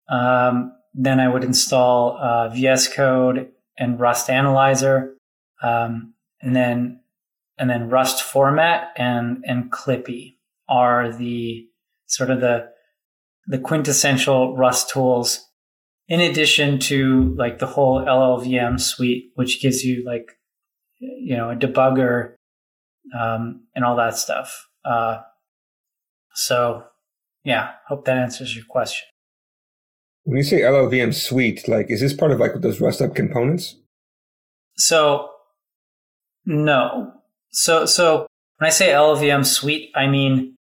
Um, 0.10 0.74
then 0.94 1.20
I 1.20 1.28
would 1.28 1.44
install 1.44 2.18
uh, 2.18 2.50
VS 2.50 2.94
Code 2.94 3.52
and 3.78 4.00
Rust 4.00 4.30
Analyzer, 4.30 5.16
um, 5.62 6.14
and 6.42 6.56
then 6.56 7.00
and 7.58 7.70
then 7.70 7.90
Rust 7.90 8.24
Format 8.24 8.90
and 8.98 9.44
and 9.48 9.72
Clippy 9.72 10.38
are 10.68 11.12
the 11.12 11.68
sort 12.08 12.30
of 12.30 12.42
the 12.42 12.70
the 13.48 13.60
quintessential 13.60 14.56
Rust 14.56 14.90
tools. 14.90 15.48
In 16.08 16.20
addition 16.20 16.80
to 16.80 17.34
like 17.38 17.60
the 17.60 17.68
whole 17.68 18.02
LLVM 18.02 18.80
suite, 18.80 19.32
which 19.36 19.62
gives 19.62 19.84
you 19.84 20.04
like 20.06 20.26
you 21.00 21.38
know 21.38 21.52
a 21.52 21.56
debugger 21.56 22.34
um, 23.18 23.64
and 23.76 23.86
all 23.86 23.96
that 23.96 24.18
stuff. 24.18 24.68
Uh, 24.84 25.20
so, 26.34 26.84
yeah, 27.44 27.72
hope 27.88 28.06
that 28.06 28.18
answers 28.18 28.56
your 28.56 28.66
question. 28.68 29.08
When 30.24 30.38
you 30.38 30.44
say 30.44 30.62
LLVM 30.62 31.14
suite, 31.14 31.68
like, 31.68 31.88
is 31.90 32.02
this 32.02 32.14
part 32.14 32.32
of 32.32 32.40
like 32.40 32.54
those 32.62 32.80
rustup 32.80 33.16
components? 33.16 33.78
So, 34.78 35.30
no. 36.46 37.14
So, 37.52 37.86
so 37.86 38.28
when 38.58 38.68
I 38.68 38.72
say 38.72 38.90
LLVM 38.90 39.46
suite, 39.46 39.92
I 39.96 40.08
mean 40.08 40.56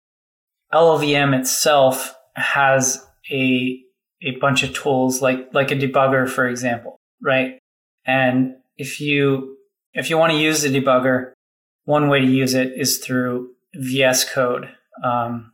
LLVM 0.74 1.38
itself 1.38 2.16
has 2.36 3.06
a 3.32 3.80
a 4.22 4.36
bunch 4.42 4.63
of 4.63 4.74
tools 4.74 5.22
like 5.22 5.50
like 5.54 5.72
a 5.72 5.75
debugger, 5.75 6.30
for 6.30 6.48
example, 6.48 6.98
right? 7.22 7.60
And 8.06 8.56
if 8.78 9.01
you 9.01 9.58
if 9.94 10.10
you 10.10 10.18
want 10.18 10.32
to 10.32 10.38
use 10.38 10.62
the 10.62 10.70
debugger, 10.70 11.32
one 11.86 12.08
way 12.08 12.20
to 12.20 12.25
use 12.25 12.54
it 12.54 12.74
is 12.75 12.98
through 13.00 13.51
VS 13.75 14.32
Code. 14.32 14.70
Um, 15.04 15.51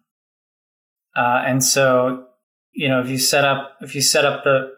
uh, 1.16 1.44
and 1.46 1.64
so, 1.64 2.26
you 2.76 2.90
know, 2.90 3.00
if 3.00 3.10
you 3.10 3.18
set 3.18 3.46
up 3.46 3.78
if 3.82 3.96
you 3.96 4.02
set 4.02 4.26
up 4.26 4.44
the 4.44 4.70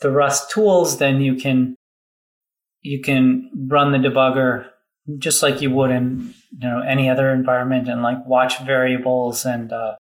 the 0.00 0.10
Rust 0.10 0.50
tools, 0.50 0.98
then 0.98 1.20
you 1.20 1.36
can 1.36 1.76
you 2.80 3.00
can 3.00 3.50
run 3.68 3.92
the 3.92 3.98
debugger 3.98 4.66
just 5.18 5.42
like 5.42 5.60
you 5.60 5.70
would 5.70 5.90
in 5.90 6.34
you 6.50 6.68
know 6.68 6.80
any 6.80 7.08
other 7.10 7.30
environment 7.30 7.88
and 7.88 8.02
like 8.02 8.26
watch 8.26 8.60
variables 8.60 9.44
and 9.44 9.72
uh, 9.72 9.94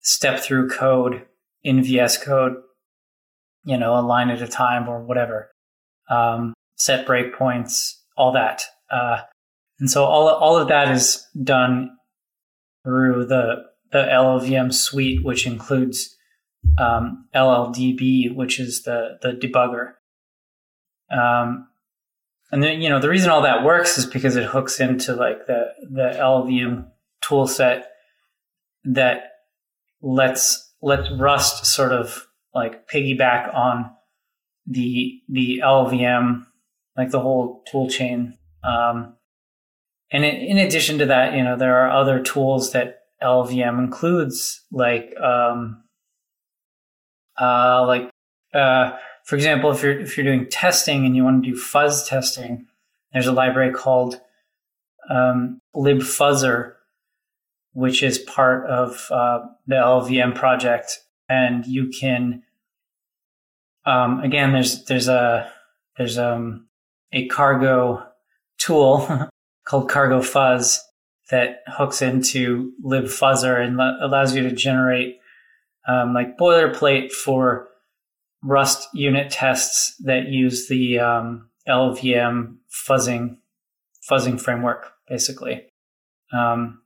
step 0.00 0.40
through 0.40 0.68
code 0.68 1.24
in 1.62 1.82
VS 1.82 2.22
Code, 2.22 2.54
you 3.64 3.76
know, 3.76 3.98
a 3.98 4.00
line 4.00 4.30
at 4.30 4.42
a 4.42 4.48
time 4.48 4.88
or 4.88 5.02
whatever. 5.02 5.50
Um, 6.08 6.54
set 6.76 7.06
breakpoints, 7.06 7.94
all 8.16 8.32
that. 8.32 8.62
Uh, 8.90 9.22
And 9.80 9.90
so 9.90 10.04
all 10.04 10.28
all 10.28 10.56
of 10.56 10.68
that 10.68 10.90
is 10.90 11.26
done 11.42 11.90
through 12.84 13.26
the 13.26 13.64
the 13.92 13.98
LLVM 13.98 14.72
suite, 14.72 15.24
which 15.24 15.46
includes 15.46 16.16
um, 16.78 17.28
LLDB, 17.34 18.34
which 18.34 18.58
is 18.58 18.82
the 18.82 19.18
the 19.22 19.32
debugger. 19.32 19.94
Um, 21.10 21.68
and 22.50 22.62
then 22.62 22.80
you 22.80 22.88
know 22.88 23.00
the 23.00 23.08
reason 23.08 23.30
all 23.30 23.42
that 23.42 23.64
works 23.64 23.98
is 23.98 24.06
because 24.06 24.36
it 24.36 24.44
hooks 24.44 24.80
into 24.80 25.14
like 25.14 25.46
the 25.46 25.72
the 25.90 26.16
LLVM 26.16 26.88
tool 27.20 27.46
set 27.46 27.90
that 28.84 29.32
lets 30.02 30.72
lets 30.80 31.10
Rust 31.10 31.66
sort 31.66 31.92
of 31.92 32.26
like 32.54 32.88
piggyback 32.88 33.54
on 33.54 33.90
the 34.66 35.20
the 35.28 35.60
LLVM, 35.64 36.44
like 36.96 37.10
the 37.10 37.20
whole 37.20 37.62
tool 37.70 37.88
chain. 37.88 38.36
Um, 38.62 39.14
and 40.10 40.24
in, 40.24 40.34
in, 40.34 40.58
addition 40.58 40.98
to 40.98 41.06
that, 41.06 41.34
you 41.34 41.44
know, 41.44 41.56
there 41.56 41.78
are 41.78 41.90
other 41.90 42.20
tools 42.22 42.72
that 42.72 43.00
LLVM 43.22 43.78
includes, 43.78 44.64
like 44.72 45.14
um, 45.20 45.84
uh, 47.40 47.84
like 47.86 48.10
uh, 48.54 48.96
for 49.24 49.36
example, 49.36 49.70
if 49.70 49.82
you're 49.82 50.00
if 50.00 50.16
you're 50.16 50.24
doing 50.24 50.48
testing 50.48 51.04
and 51.04 51.14
you 51.14 51.24
want 51.24 51.44
to 51.44 51.50
do 51.50 51.56
fuzz 51.56 52.08
testing, 52.08 52.66
there's 53.12 53.26
a 53.26 53.32
library 53.32 53.72
called 53.72 54.20
um, 55.10 55.60
libfuzzer, 55.74 56.74
which 57.72 58.02
is 58.02 58.18
part 58.18 58.66
of 58.66 59.06
uh, 59.10 59.40
the 59.66 59.76
LLVM 59.76 60.34
project, 60.34 61.00
and 61.28 61.66
you 61.66 61.88
can 61.88 62.42
um, 63.84 64.20
again 64.20 64.52
there's 64.52 64.84
there's 64.86 65.08
a 65.08 65.52
there's 65.98 66.18
um, 66.18 66.68
a 67.12 67.26
cargo 67.28 68.06
tool 68.58 69.28
called 69.66 69.90
Cargo 69.90 70.22
Fuzz 70.22 70.82
that 71.30 71.62
hooks 71.66 72.00
into 72.00 72.72
libfuzzer 72.82 73.62
and 73.62 73.78
allows 73.80 74.34
you 74.34 74.42
to 74.42 74.52
generate 74.52 75.18
um, 75.88 76.14
like 76.14 76.38
boilerplate 76.38 77.12
for 77.12 77.68
Rust 78.42 78.86
unit 78.94 79.32
tests 79.32 79.96
that 80.04 80.28
use 80.28 80.68
the 80.68 81.00
um, 81.00 81.50
LLVM 81.68 82.56
fuzzing 82.88 83.38
fuzzing 84.08 84.40
framework, 84.40 84.92
basically. 85.08 85.64
Um, 86.32 86.82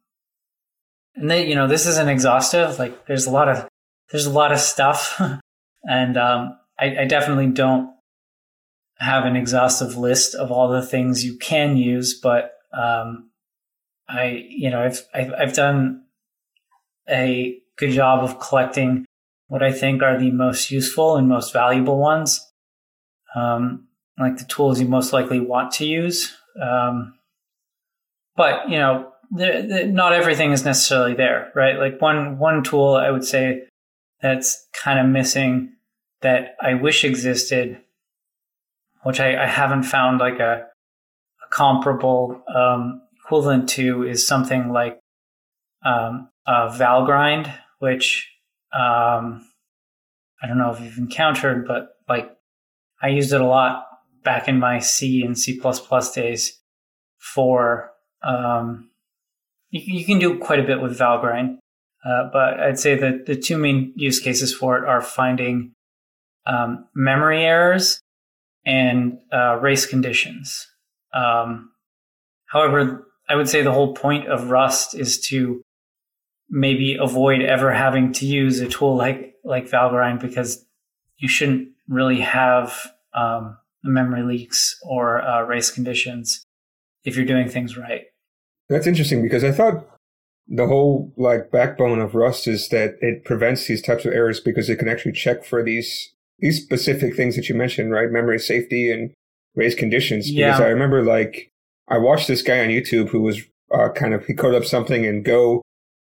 and 1.15 1.31
then 1.31 1.47
you 1.47 1.55
know 1.55 1.69
this 1.69 1.87
isn't 1.87 2.09
exhaustive. 2.09 2.79
Like 2.79 3.07
there's 3.07 3.27
a 3.27 3.31
lot 3.31 3.49
of 3.49 3.69
there's 4.11 4.25
a 4.27 4.31
lot 4.31 4.53
of 4.53 4.61
stuff, 4.61 5.21
and 5.85 6.17
um, 6.17 6.57
I, 6.79 7.01
I 7.01 7.05
definitely 7.05 7.49
don't 7.49 7.93
have 9.03 9.25
an 9.25 9.37
exhaustive 9.37 9.97
list 9.97 10.35
of 10.35 10.51
all 10.51 10.69
the 10.69 10.85
things 10.85 11.25
you 11.25 11.37
can 11.37 11.77
use, 11.77 12.19
but 12.19 12.53
um, 12.73 13.31
I, 14.09 14.47
you 14.49 14.71
know, 14.71 14.81
I've, 14.81 15.03
I've, 15.13 15.33
I've 15.33 15.53
done 15.55 16.05
a 17.09 17.59
good 17.83 17.93
job 17.93 18.23
of 18.23 18.39
collecting 18.39 19.05
what 19.49 19.63
I 19.63 19.73
think 19.73 20.03
are 20.03 20.19
the 20.19 20.31
most 20.31 20.71
useful 20.71 21.17
and 21.17 21.29
most 21.29 21.53
valuable 21.53 21.99
ones, 21.99 22.41
um, 23.35 23.89
like 24.19 24.37
the 24.37 24.45
tools 24.45 24.81
you 24.81 24.87
most 24.87 25.13
likely 25.13 25.41
want 25.41 25.73
to 25.73 25.85
use. 25.85 26.33
Um, 26.61 27.15
but 28.37 28.69
you 28.71 28.79
know, 28.79 29.13
not 29.31 30.13
everything 30.13 30.53
is 30.53 30.65
necessarily 30.65 31.15
there, 31.15 31.51
right? 31.55 31.77
Like 31.77 32.01
one 32.01 32.39
one 32.39 32.63
tool 32.63 32.95
I 32.95 33.11
would 33.11 33.25
say 33.25 33.65
that's 34.21 34.67
kind 34.73 35.01
of 35.01 35.07
missing 35.07 35.73
that 36.21 36.55
I 36.61 36.75
wish 36.75 37.05
existed, 37.05 37.79
which 39.03 39.19
I, 39.19 39.43
I 39.43 39.47
haven't 39.47 39.83
found 39.83 40.21
like 40.21 40.39
a, 40.39 40.67
a 41.45 41.49
comparable 41.51 42.45
um, 42.55 43.03
equivalent 43.25 43.69
to, 43.71 44.05
is 44.05 44.25
something 44.27 44.73
like 44.73 45.01
um, 45.85 46.29
Valgrind, 46.47 47.53
which 47.83 48.31
um, 48.73 49.45
I 50.41 50.47
don't 50.47 50.57
know 50.57 50.71
if 50.71 50.81
you've 50.81 50.99
encountered, 50.99 51.67
but 51.67 51.89
like 52.09 52.31
I 53.03 53.09
used 53.09 53.33
it 53.33 53.41
a 53.41 53.47
lot 53.47 53.87
back 54.23 54.47
in 54.47 54.61
my 54.61 54.79
C 54.79 55.23
and 55.23 55.37
C 55.37 55.61
days 56.15 56.61
for. 57.19 57.91
Um, 58.23 58.91
you, 59.71 59.99
you, 59.99 60.05
can 60.05 60.21
do 60.21 60.39
quite 60.39 60.61
a 60.61 60.63
bit 60.63 60.81
with 60.81 60.97
Valgrind, 60.97 61.59
uh, 62.07 62.29
but 62.33 62.61
I'd 62.61 62.79
say 62.79 62.95
that 62.95 63.27
the 63.27 63.35
two 63.35 63.59
main 63.59 63.93
use 63.97 64.21
cases 64.21 64.55
for 64.55 64.79
it 64.79 64.85
are 64.85 65.01
finding 65.01 65.73
um, 66.47 66.87
memory 66.95 67.45
errors 67.45 68.01
and 68.65 69.19
uh, 69.33 69.59
race 69.61 69.87
conditions. 69.87 70.69
Um, 71.13 71.73
however, 72.47 73.09
I 73.29 73.35
would 73.35 73.49
say 73.49 73.63
the 73.63 73.73
whole 73.73 73.93
point 73.93 74.29
of 74.29 74.51
Rust 74.51 74.95
is 74.95 75.19
to 75.29 75.63
maybe 76.53 76.97
avoid 77.01 77.41
ever 77.41 77.73
having 77.73 78.13
to 78.13 78.27
use 78.27 78.61
a 78.61 78.69
tool 78.69 78.95
like 78.95 79.35
like 79.43 79.69
Valgrind 79.69 80.21
because 80.21 80.65
you 81.17 81.27
shouldn't 81.27 81.69
really 81.89 82.21
have 82.21 82.93
um, 83.15 83.57
memory 83.83 84.23
leaks 84.23 84.79
or 84.83 85.23
uh, 85.23 85.43
race 85.43 85.71
conditions 85.71 86.45
if 87.05 87.17
you're 87.17 87.25
doing 87.25 87.49
things 87.49 87.77
right. 87.77 88.03
That's 88.69 88.87
interesting 88.87 89.23
because 89.23 89.43
I 89.43 89.51
thought 89.51 89.89
the 90.47 90.67
whole 90.67 91.13
like 91.17 91.51
backbone 91.51 92.01
of 92.01 92.15
Rust 92.15 92.47
is 92.47 92.69
that 92.69 92.97
it 93.01 93.25
prevents 93.25 93.67
these 93.67 93.83
types 93.83 94.05
of 94.05 94.13
errors 94.13 94.39
because 94.39 94.69
it 94.69 94.77
can 94.77 94.89
actually 94.89 95.13
check 95.13 95.45
for 95.45 95.65
these 95.65 96.13
these 96.39 96.63
specific 96.63 97.17
things 97.17 97.35
that 97.37 97.49
you 97.49 97.55
mentioned, 97.55 97.93
right? 97.93 98.11
Memory 98.11 98.39
safety 98.39 98.91
and 98.91 99.13
race 99.55 99.75
conditions. 99.75 100.27
Because 100.31 100.59
yeah. 100.59 100.65
I 100.65 100.69
remember 100.69 101.03
like 101.03 101.51
I 101.89 101.99
watched 101.99 102.29
this 102.29 102.43
guy 102.43 102.61
on 102.61 102.69
YouTube 102.69 103.09
who 103.09 103.23
was 103.23 103.41
uh, 103.73 103.89
kind 103.91 104.13
of 104.13 104.27
he 104.27 104.35
coded 104.35 104.61
up 104.61 104.67
something 104.67 105.05
in 105.05 105.23
Go, 105.23 105.63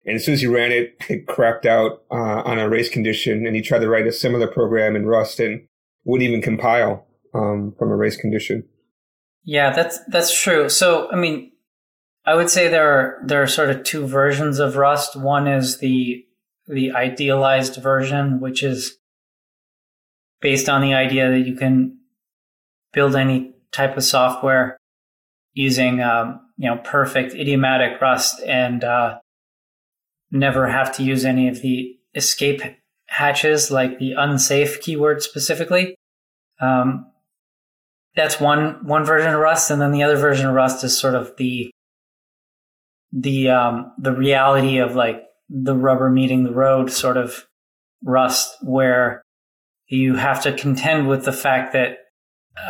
and 0.10 0.16
as 0.16 0.26
soon 0.26 0.34
as 0.34 0.42
he 0.42 0.48
ran 0.48 0.72
it, 0.72 0.96
it 1.10 1.28
crapped 1.28 1.66
out 1.66 2.04
uh, 2.12 2.42
on 2.44 2.60
a 2.60 2.68
race 2.68 2.90
condition, 2.90 3.46
and 3.46 3.56
he 3.56 3.62
tried 3.62 3.80
to 3.80 3.90
write 3.90 4.08
a 4.08 4.12
similar 4.12 4.48
program 4.48 4.96
in 4.96 5.06
Rust 5.06 5.40
and 5.40 5.68
wouldn't 6.04 6.28
even 6.28 6.42
compile 6.42 7.06
um, 7.34 7.74
from 7.78 7.92
a 7.92 7.96
race 7.96 8.18
condition. 8.18 8.68
Yeah, 9.44 9.72
that's 9.72 10.00
that's 10.08 10.38
true. 10.40 10.70
So 10.70 11.10
I 11.12 11.16
mean, 11.16 11.52
I 12.26 12.36
would 12.36 12.50
say 12.50 12.68
there 12.68 12.92
are 12.92 13.22
there 13.26 13.42
are 13.42 13.48
sort 13.48 13.70
of 13.70 13.84
two 13.84 14.06
versions 14.06 14.60
of 14.60 14.76
Rust. 14.76 15.16
One 15.16 15.48
is 15.48 15.80
the 15.80 16.26
the 16.68 16.92
idealized 16.92 17.82
version, 17.82 18.40
which 18.40 18.64
is 18.64 18.98
based 20.42 20.70
on 20.70 20.82
the 20.82 20.94
idea 20.94 21.30
that 21.32 21.48
you 21.48 21.56
can 21.56 21.98
build 22.94 23.16
any 23.16 23.54
type 23.72 23.98
of 23.98 24.04
software 24.04 24.78
using 25.54 26.02
um, 26.02 26.42
you 26.58 26.70
know 26.70 26.78
perfect 26.84 27.34
idiomatic 27.34 28.02
Rust 28.02 28.42
and 28.46 28.84
uh, 28.84 29.20
never 30.32 30.68
have 30.68 30.96
to 30.98 31.04
use 31.04 31.26
any 31.26 31.48
of 31.48 31.62
the 31.62 31.98
escape 32.16 32.62
hatches 33.08 33.72
like 33.72 34.00
the 34.00 34.14
unsafe 34.14 34.82
keyword 34.82 35.22
specifically. 35.22 35.96
Um, 36.62 37.12
that's 38.16 38.40
one 38.40 38.86
one 38.86 39.06
version 39.06 39.34
of 39.34 39.40
Rust, 39.40 39.72
and 39.72 39.82
then 39.82 39.92
the 39.92 40.04
other 40.04 40.18
version 40.18 40.48
of 40.48 40.56
Rust 40.56 40.84
is 40.84 40.98
sort 40.98 41.16
of 41.16 41.36
the 41.38 41.72
the 43.12 43.50
um, 43.50 43.92
the 43.98 44.12
reality 44.12 44.78
of 44.78 44.96
like 44.96 45.24
the 45.50 45.76
rubber 45.76 46.10
meeting 46.10 46.44
the 46.44 46.54
road 46.54 46.92
sort 46.92 47.18
of 47.18 47.46
Rust, 48.04 48.56
where 48.62 49.22
you 49.88 50.16
have 50.16 50.42
to 50.44 50.54
contend 50.54 51.08
with 51.08 51.26
the 51.26 51.32
fact 51.32 51.74
that 51.74 51.98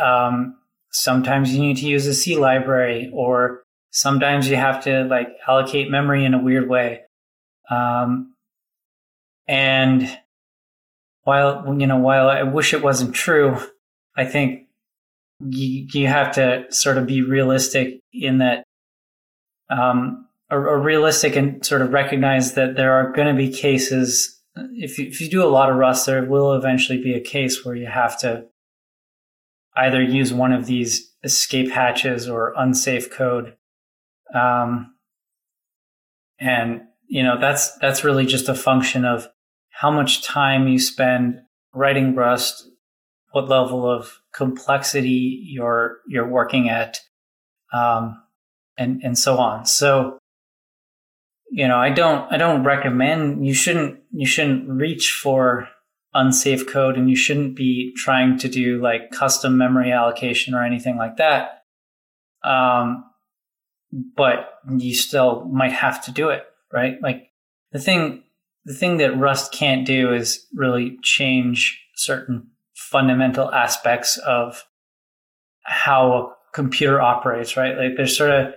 um, 0.02 0.56
sometimes 0.90 1.54
you 1.54 1.60
need 1.60 1.76
to 1.78 1.86
use 1.86 2.06
a 2.06 2.14
C 2.14 2.36
library, 2.36 3.10
or 3.12 3.62
sometimes 3.90 4.48
you 4.48 4.56
have 4.56 4.82
to 4.84 5.04
like 5.04 5.28
allocate 5.48 5.90
memory 5.90 6.24
in 6.24 6.34
a 6.34 6.42
weird 6.42 6.68
way. 6.68 7.00
Um, 7.70 8.34
and 9.46 10.18
while 11.22 11.64
you 11.78 11.86
know, 11.86 11.98
while 11.98 12.28
I 12.28 12.42
wish 12.42 12.74
it 12.74 12.82
wasn't 12.82 13.14
true, 13.14 13.56
I 14.16 14.24
think 14.24 14.68
you, 15.40 15.86
you 15.92 16.06
have 16.08 16.34
to 16.34 16.66
sort 16.70 16.98
of 16.98 17.06
be 17.06 17.22
realistic 17.22 18.00
in 18.12 18.38
that, 18.38 18.64
um, 19.70 20.26
or, 20.50 20.68
or 20.68 20.80
realistic 20.80 21.36
and 21.36 21.64
sort 21.64 21.82
of 21.82 21.92
recognize 21.92 22.54
that 22.54 22.76
there 22.76 22.92
are 22.92 23.12
going 23.12 23.28
to 23.28 23.34
be 23.34 23.50
cases 23.50 24.40
if 24.56 24.98
you, 24.98 25.06
if 25.06 25.20
you 25.20 25.28
do 25.28 25.42
a 25.42 25.48
lot 25.48 25.70
of 25.70 25.76
Rust, 25.76 26.06
there 26.06 26.24
will 26.24 26.54
eventually 26.54 27.02
be 27.02 27.14
a 27.14 27.20
case 27.20 27.64
where 27.64 27.74
you 27.74 27.86
have 27.86 28.18
to 28.20 28.46
either 29.76 30.02
use 30.02 30.32
one 30.32 30.52
of 30.52 30.66
these 30.66 31.12
escape 31.22 31.70
hatches 31.70 32.28
or 32.28 32.54
unsafe 32.56 33.10
code. 33.10 33.56
Um, 34.34 34.94
and 36.38 36.82
you 37.10 37.24
know 37.24 37.38
that's 37.38 37.76
that's 37.78 38.04
really 38.04 38.24
just 38.24 38.48
a 38.48 38.54
function 38.54 39.04
of 39.04 39.28
how 39.70 39.90
much 39.90 40.22
time 40.22 40.68
you 40.68 40.78
spend 40.78 41.40
writing 41.74 42.14
Rust, 42.14 42.68
what 43.32 43.48
level 43.48 43.90
of 43.90 44.20
complexity 44.32 45.42
you're 45.44 45.98
you're 46.08 46.28
working 46.28 46.68
at, 46.68 47.00
um, 47.72 48.22
and 48.78 49.02
and 49.02 49.18
so 49.18 49.38
on. 49.38 49.66
So 49.66 50.18
you 51.50 51.66
know, 51.66 51.78
I 51.78 51.90
don't 51.90 52.32
I 52.32 52.36
don't 52.36 52.62
recommend 52.62 53.44
you 53.44 53.54
shouldn't 53.54 53.98
you 54.12 54.26
shouldn't 54.26 54.68
reach 54.68 55.18
for 55.20 55.68
unsafe 56.14 56.68
code 56.68 56.96
and 56.96 57.10
you 57.10 57.16
shouldn't 57.16 57.56
be 57.56 57.92
trying 57.96 58.38
to 58.38 58.48
do 58.48 58.80
like 58.80 59.10
custom 59.10 59.58
memory 59.58 59.90
allocation 59.90 60.54
or 60.54 60.64
anything 60.64 60.96
like 60.96 61.16
that. 61.16 61.64
Um, 62.44 63.04
but 64.16 64.54
you 64.78 64.94
still 64.94 65.44
might 65.46 65.72
have 65.72 66.04
to 66.04 66.12
do 66.12 66.28
it, 66.28 66.44
right? 66.72 66.96
Like 67.02 67.30
the 67.72 67.78
thing, 67.78 68.22
the 68.64 68.74
thing 68.74 68.98
that 68.98 69.18
Rust 69.18 69.52
can't 69.52 69.86
do 69.86 70.12
is 70.12 70.46
really 70.54 70.98
change 71.02 71.80
certain 71.94 72.48
fundamental 72.74 73.52
aspects 73.52 74.18
of 74.18 74.64
how 75.62 76.12
a 76.12 76.34
computer 76.52 77.00
operates, 77.00 77.56
right? 77.56 77.76
Like 77.76 77.96
there's 77.96 78.16
sort 78.16 78.30
of, 78.30 78.54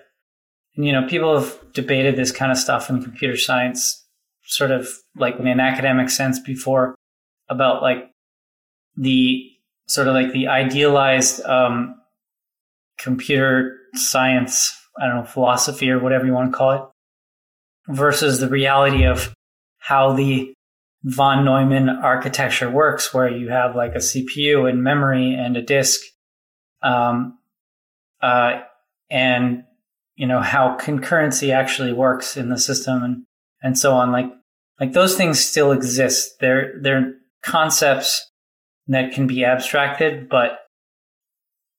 you 0.75 0.91
know, 0.91 1.08
people 1.08 1.38
have 1.39 1.58
debated 1.74 2.15
this 2.15 2.32
kind 2.32 2.51
of 2.51 2.58
stuff 2.58 2.89
in 2.89 3.03
computer 3.03 3.38
science, 3.38 4.03
sort 4.46 4.72
of 4.72 4.88
like 5.15 5.39
in 5.39 5.48
an 5.48 5.60
academic 5.60 6.10
sense 6.10 6.39
before 6.39 6.96
about 7.50 7.82
like 7.82 8.10
the 8.96 9.50
sort 9.88 10.08
of 10.08 10.13
like 10.13 10.32
the 10.32 10.48
idealized 10.48 11.43
um, 11.46 11.96
computer 12.98 13.77
science, 13.93 14.75
I 15.00 15.08
don't 15.08 15.17
know, 15.17 15.24
philosophy 15.25 15.89
or 15.91 16.00
whatever 16.00 16.25
you 16.25 16.34
want 16.34 16.51
to 16.51 16.58
call 16.58 16.72
it, 16.72 16.82
versus 17.88 18.40
the 18.40 18.50
reality 18.50 19.06
of 19.06 19.34
how 19.80 20.13
the 20.13 20.54
von 21.04 21.44
Neumann 21.44 21.90
architecture 21.90 22.70
works, 22.70 23.13
where 23.13 23.30
you 23.30 23.50
have 23.50 23.75
like 23.75 23.94
a 23.96 24.00
CPU 24.00 24.70
and 24.70 24.84
memory 24.84 25.36
and 25.36 25.58
a 25.58 25.62
disk, 25.62 26.02
um, 26.82 27.38
uh, 28.22 28.62
and 29.10 29.63
you 30.16 30.28
know 30.28 30.42
how 30.42 30.78
concurrency 30.80 31.54
actually 31.54 31.94
works 31.94 32.38
in 32.38 32.50
the 32.50 32.58
system 32.58 33.04
and 33.04 33.25
and 33.62 33.78
so 33.78 33.94
on. 33.94 34.12
Like 34.12 34.32
like 34.80 34.94
those 34.94 35.16
things 35.16 35.40
still 35.40 35.72
exist. 35.72 36.40
They're 36.40 36.74
they're 36.82 37.13
concepts 37.44 38.30
that 38.88 39.13
can 39.13 39.28
be 39.28 39.44
abstracted, 39.44 40.30
but 40.30 40.60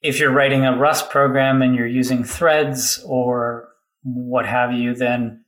if 0.03 0.19
you're 0.19 0.33
writing 0.33 0.67
a 0.67 0.77
Rust 0.77 1.11
program 1.11 1.63
and 1.63 1.75
you're 1.75 1.87
using 1.87 2.25
threads 2.25 3.03
or 3.07 3.69
what 4.03 4.47
have 4.47 4.73
you, 4.73 4.95
then 4.95 5.44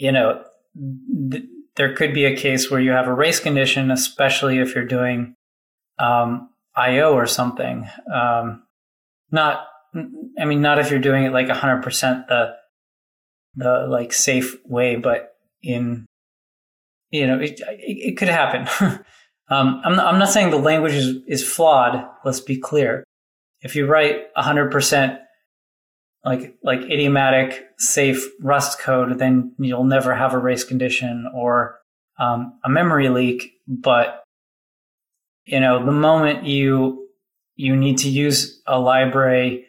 you 0.00 0.10
know 0.10 0.42
th- 1.30 1.44
there 1.76 1.94
could 1.94 2.12
be 2.12 2.24
a 2.24 2.36
case 2.36 2.70
where 2.70 2.80
you 2.80 2.90
have 2.90 3.06
a 3.06 3.14
race 3.14 3.38
condition, 3.38 3.90
especially 3.90 4.58
if 4.58 4.74
you're 4.74 4.84
doing 4.84 5.34
um, 5.98 6.50
I/O 6.74 7.12
or 7.12 7.26
something. 7.26 7.88
Um, 8.12 8.64
not, 9.30 9.66
I 10.38 10.44
mean, 10.44 10.62
not 10.62 10.78
if 10.78 10.90
you're 10.90 10.98
doing 10.98 11.24
it 11.24 11.32
like 11.32 11.46
100% 11.46 12.26
the 12.26 12.56
the 13.56 13.86
like 13.88 14.12
safe 14.12 14.56
way, 14.64 14.96
but 14.96 15.34
in 15.62 16.06
you 17.10 17.26
know, 17.26 17.38
it, 17.40 17.60
it, 17.60 18.12
it 18.12 18.16
could 18.16 18.28
happen. 18.28 18.68
um, 19.50 19.82
I'm, 19.84 19.96
not, 19.96 20.06
I'm 20.06 20.18
not 20.18 20.30
saying 20.30 20.50
the 20.50 20.56
language 20.56 20.94
is, 20.94 21.16
is 21.26 21.46
flawed. 21.46 22.06
Let's 22.24 22.40
be 22.40 22.56
clear. 22.56 23.04
If 23.62 23.74
you 23.76 23.86
write 23.86 24.32
100% 24.36 25.18
like, 26.24 26.56
like 26.62 26.80
idiomatic, 26.82 27.66
safe 27.78 28.26
Rust 28.42 28.78
code, 28.78 29.18
then 29.18 29.54
you'll 29.58 29.84
never 29.84 30.14
have 30.14 30.34
a 30.34 30.38
race 30.38 30.64
condition 30.64 31.30
or 31.34 31.78
um, 32.18 32.58
a 32.64 32.68
memory 32.68 33.08
leak. 33.08 33.52
But, 33.66 34.22
you 35.44 35.60
know, 35.60 35.84
the 35.84 35.92
moment 35.92 36.44
you, 36.44 37.08
you 37.56 37.76
need 37.76 37.98
to 37.98 38.08
use 38.08 38.60
a 38.66 38.78
library 38.78 39.66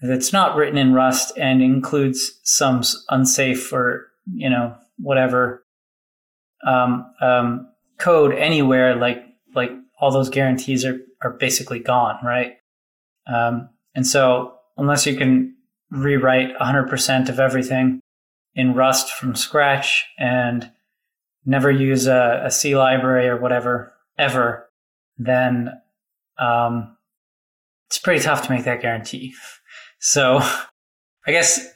that's 0.00 0.32
not 0.32 0.56
written 0.56 0.78
in 0.78 0.94
Rust 0.94 1.36
and 1.36 1.62
includes 1.62 2.40
some 2.44 2.82
unsafe 3.08 3.72
or, 3.72 4.08
you 4.32 4.50
know, 4.50 4.76
whatever 4.98 5.64
um, 6.66 7.12
um, 7.20 7.68
code 7.98 8.32
anywhere, 8.34 8.96
like 8.96 9.24
like 9.54 9.70
all 10.00 10.10
those 10.10 10.30
guarantees 10.30 10.84
are 10.84 10.98
are 11.22 11.32
basically 11.32 11.80
gone, 11.80 12.16
right? 12.24 12.54
Um, 13.26 13.70
and 13.94 14.06
so 14.06 14.54
unless 14.76 15.06
you 15.06 15.16
can 15.16 15.56
rewrite 15.90 16.56
100% 16.58 17.28
of 17.28 17.40
everything 17.40 18.00
in 18.54 18.74
Rust 18.74 19.12
from 19.12 19.34
scratch 19.34 20.06
and 20.18 20.70
never 21.44 21.70
use 21.70 22.06
a, 22.06 22.42
a 22.44 22.50
C 22.50 22.76
library 22.76 23.28
or 23.28 23.40
whatever 23.40 23.92
ever, 24.18 24.68
then 25.16 25.70
um, 26.38 26.96
it's 27.88 27.98
pretty 27.98 28.22
tough 28.22 28.42
to 28.46 28.52
make 28.52 28.64
that 28.64 28.82
guarantee. 28.82 29.34
So 30.00 30.38
I 30.38 31.30
guess 31.30 31.66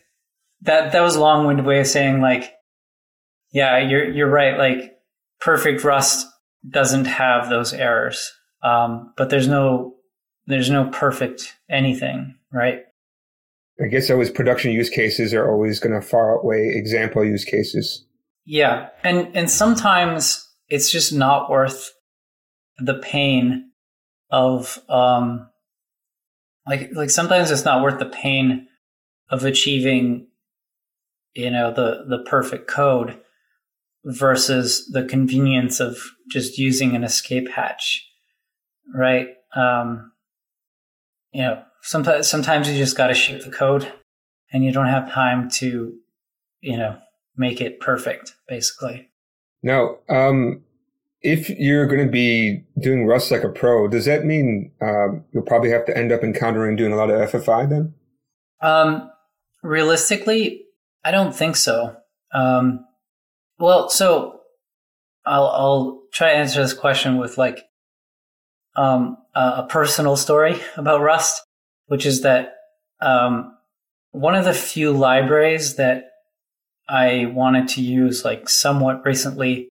that 0.62 0.92
that 0.92 1.00
was 1.00 1.16
a 1.16 1.20
long-winded 1.20 1.66
way 1.66 1.80
of 1.80 1.86
saying 1.86 2.20
like 2.20 2.52
yeah, 3.52 3.78
you're 3.78 4.10
you're 4.10 4.30
right. 4.30 4.56
Like 4.56 4.96
perfect 5.40 5.84
Rust 5.84 6.26
doesn't 6.68 7.04
have 7.04 7.48
those 7.48 7.72
errors, 7.72 8.32
um, 8.62 9.12
but 9.16 9.30
there's 9.30 9.48
no 9.48 9.94
there's 10.46 10.70
no 10.70 10.88
perfect 10.90 11.56
anything, 11.70 12.36
right? 12.52 12.84
I 13.82 13.88
guess 13.88 14.10
always 14.10 14.30
production 14.30 14.70
use 14.72 14.88
cases 14.88 15.34
are 15.34 15.50
always 15.50 15.80
going 15.80 15.98
to 15.98 16.06
far 16.06 16.38
outweigh 16.38 16.68
example 16.74 17.24
use 17.24 17.44
cases. 17.44 18.04
Yeah, 18.44 18.88
and 19.02 19.28
and 19.36 19.50
sometimes 19.50 20.48
it's 20.68 20.90
just 20.90 21.12
not 21.12 21.50
worth 21.50 21.92
the 22.78 22.94
pain 22.94 23.70
of 24.30 24.78
um 24.88 25.48
like 26.66 26.90
like 26.94 27.10
sometimes 27.10 27.50
it's 27.50 27.64
not 27.64 27.82
worth 27.82 27.98
the 27.98 28.06
pain 28.06 28.66
of 29.30 29.44
achieving 29.44 30.28
you 31.34 31.50
know 31.50 31.72
the 31.72 32.04
the 32.08 32.24
perfect 32.28 32.68
code 32.68 33.18
versus 34.04 34.88
the 34.92 35.04
convenience 35.04 35.80
of 35.80 35.98
just 36.30 36.58
using 36.58 36.96
an 36.96 37.04
escape 37.04 37.48
hatch, 37.48 38.04
right? 38.94 39.28
Um, 39.54 40.12
you 41.32 41.42
know, 41.42 41.62
sometimes 41.82 42.28
sometimes 42.28 42.68
you 42.68 42.76
just 42.76 42.96
got 42.96 43.08
to 43.08 43.14
ship 43.14 43.44
the 43.44 43.50
code, 43.50 43.92
and 44.52 44.64
you 44.64 44.72
don't 44.72 44.86
have 44.86 45.12
time 45.12 45.50
to, 45.50 45.94
you 46.60 46.76
know, 46.76 46.98
make 47.36 47.60
it 47.60 47.80
perfect, 47.80 48.34
basically. 48.48 49.08
Now, 49.62 49.98
um, 50.08 50.62
if 51.20 51.50
you're 51.50 51.86
going 51.86 52.04
to 52.04 52.10
be 52.10 52.64
doing 52.80 53.06
Rust 53.06 53.30
like 53.30 53.44
a 53.44 53.48
pro, 53.48 53.88
does 53.88 54.06
that 54.06 54.24
mean 54.24 54.72
um, 54.80 55.24
you'll 55.32 55.44
probably 55.44 55.70
have 55.70 55.86
to 55.86 55.96
end 55.96 56.12
up 56.12 56.22
encountering 56.22 56.76
doing 56.76 56.92
a 56.92 56.96
lot 56.96 57.10
of 57.10 57.30
FFI 57.30 57.68
then? 57.68 57.94
Um, 58.60 59.10
realistically, 59.62 60.64
I 61.04 61.10
don't 61.10 61.34
think 61.34 61.56
so. 61.56 61.96
Um, 62.32 62.86
well, 63.58 63.88
so 63.88 64.40
I'll 65.24 65.46
I'll 65.46 66.02
try 66.12 66.30
to 66.30 66.36
answer 66.36 66.60
this 66.60 66.74
question 66.74 67.18
with 67.18 67.38
like 67.38 67.64
um, 68.74 69.18
a 69.34 69.64
personal 69.64 70.16
story 70.16 70.60
about 70.76 71.00
Rust, 71.00 71.42
which 71.92 72.06
is 72.06 72.22
that 72.22 72.54
um, 73.02 73.54
one 74.12 74.34
of 74.34 74.46
the 74.46 74.54
few 74.54 74.92
libraries 74.92 75.76
that 75.76 76.04
I 76.88 77.26
wanted 77.26 77.68
to 77.68 77.82
use 77.82 78.24
like 78.24 78.48
somewhat 78.48 79.04
recently 79.04 79.68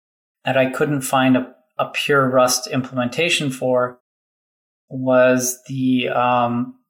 that 0.45 0.57
I 0.57 0.69
couldn't 0.69 1.03
find 1.03 1.37
a, 1.37 1.55
a 1.79 1.91
pure 1.91 2.29
Rust 2.29 2.67
implementation 2.67 3.53
for 3.53 4.01
was 4.89 5.61
the 5.69 6.09
um, 6.09 6.81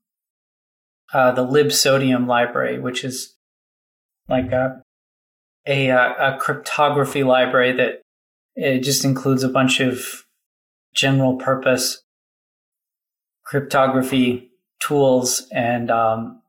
uh, 1.13 1.33
the 1.33 1.47
libsodium 1.47 2.27
library, 2.27 2.79
which 2.79 3.05
is 3.05 3.35
like 4.31 4.51
a 4.51 4.83
a, 5.67 5.91
uh, 5.91 6.37
a 6.37 6.39
cryptography 6.39 7.23
library 7.23 7.73
that 7.73 8.01
it 8.57 8.79
just 8.79 9.05
includes 9.05 9.43
a 9.43 9.51
bunch 9.51 9.81
of 9.81 10.25
general 10.95 11.37
purpose 11.37 12.03
cryptography 13.45 14.48
tools 14.81 15.47
and 15.53 15.91
um, 15.91 16.43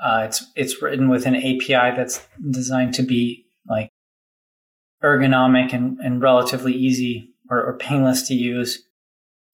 uh, 0.00 0.22
it's 0.26 0.44
it's 0.54 0.82
written 0.82 1.08
with 1.08 1.26
an 1.26 1.36
API 1.36 1.96
that's 1.96 2.26
designed 2.50 2.94
to 2.94 3.02
be 3.02 3.46
like 3.68 3.90
ergonomic 5.02 5.72
and, 5.72 5.98
and 6.00 6.22
relatively 6.22 6.72
easy 6.72 7.30
or, 7.50 7.62
or 7.62 7.76
painless 7.78 8.26
to 8.28 8.34
use. 8.34 8.84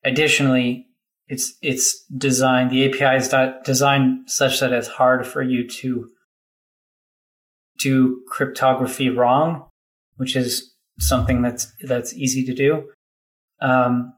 Additionally, 0.04 0.86
it's 1.28 1.54
it's 1.62 2.04
designed 2.16 2.70
the 2.70 2.86
API 2.88 3.16
is 3.16 3.34
designed 3.64 4.30
such 4.30 4.60
that 4.60 4.72
it's 4.72 4.88
hard 4.88 5.26
for 5.26 5.42
you 5.42 5.66
to 5.66 6.10
do 7.78 8.22
cryptography 8.28 9.08
wrong, 9.08 9.66
which 10.16 10.36
is 10.36 10.74
something 10.98 11.42
that's 11.42 11.72
that's 11.82 12.12
easy 12.14 12.44
to 12.44 12.54
do. 12.54 12.90
Um, 13.60 14.12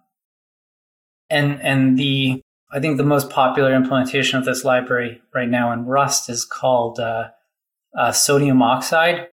and 1.31 1.61
and 1.63 1.99
the 1.99 2.43
I 2.73 2.81
think 2.81 2.97
the 2.97 3.05
most 3.05 3.31
popular 3.31 3.75
implementation 3.75 4.39
of 4.39 4.45
this 4.45 4.65
library 4.65 5.23
right 5.35 5.49
now 5.49 5.73
in 5.73 5.87
Rust 5.87 6.29
is 6.29 6.45
called 6.45 6.99
uh, 6.99 7.29
uh, 7.97 8.11
sodiumoxide, 8.11 9.29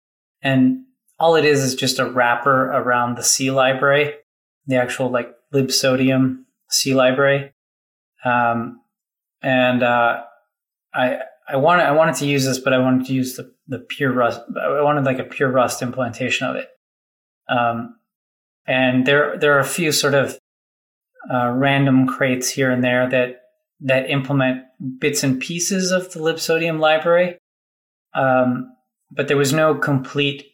and 0.42 0.84
all 1.18 1.36
it 1.36 1.44
is 1.44 1.62
is 1.62 1.74
just 1.74 1.98
a 1.98 2.10
wrapper 2.10 2.66
around 2.72 3.16
the 3.16 3.22
C 3.22 3.50
library, 3.50 4.14
the 4.66 4.76
actual 4.76 5.10
like 5.10 5.32
libsodium 5.54 6.44
C 6.70 6.94
library. 6.94 7.52
Um, 8.24 8.80
and 9.42 9.82
uh, 9.82 10.22
I 10.92 11.18
I 11.48 11.56
wanted 11.56 11.84
I 11.84 11.92
wanted 11.92 12.16
to 12.16 12.26
use 12.26 12.44
this, 12.44 12.58
but 12.58 12.72
I 12.72 12.78
wanted 12.78 13.06
to 13.06 13.12
use 13.12 13.36
the 13.36 13.52
the 13.68 13.78
pure 13.78 14.12
Rust. 14.12 14.40
I 14.60 14.82
wanted 14.82 15.04
like 15.04 15.18
a 15.18 15.24
pure 15.24 15.50
Rust 15.50 15.82
implementation 15.82 16.48
of 16.48 16.56
it. 16.56 16.68
Um, 17.48 17.96
and 18.66 19.06
there 19.06 19.36
there 19.38 19.56
are 19.56 19.60
a 19.60 19.64
few 19.64 19.92
sort 19.92 20.14
of 20.14 20.38
uh, 21.32 21.50
random 21.50 22.06
crates 22.06 22.48
here 22.48 22.70
and 22.70 22.82
there 22.82 23.08
that 23.08 23.40
that 23.80 24.10
implement 24.10 24.62
bits 24.98 25.22
and 25.22 25.40
pieces 25.40 25.90
of 25.90 26.12
the 26.12 26.20
libsodium 26.20 26.78
library. 26.78 27.38
Um, 28.14 28.72
but 29.10 29.28
there 29.28 29.36
was 29.36 29.52
no 29.52 29.74
complete 29.74 30.44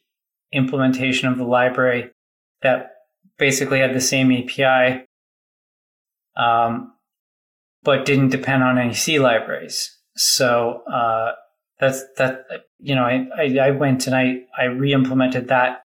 implementation 0.53 1.29
of 1.29 1.37
the 1.37 1.45
library 1.45 2.11
that 2.63 2.93
basically 3.39 3.81
had 3.81 3.95
the 3.95 4.01
same 4.01 4.33
API, 4.33 5.05
um, 6.37 6.93
but 7.83 8.05
didn't 8.05 8.31
depend 8.31 8.63
on 8.63 8.79
any 8.79 8.95
C 8.95 9.19
libraries. 9.19 9.97
So 10.17 10.83
uh, 10.91 11.33
that's 11.79 12.03
that. 12.17 12.45
You 12.79 12.95
know, 12.95 13.05
I, 13.05 13.27
I, 13.37 13.59
I 13.59 13.71
went 13.71 14.07
and 14.07 14.15
I 14.15 14.41
I 14.57 14.65
re-implemented 14.65 15.49
that 15.49 15.83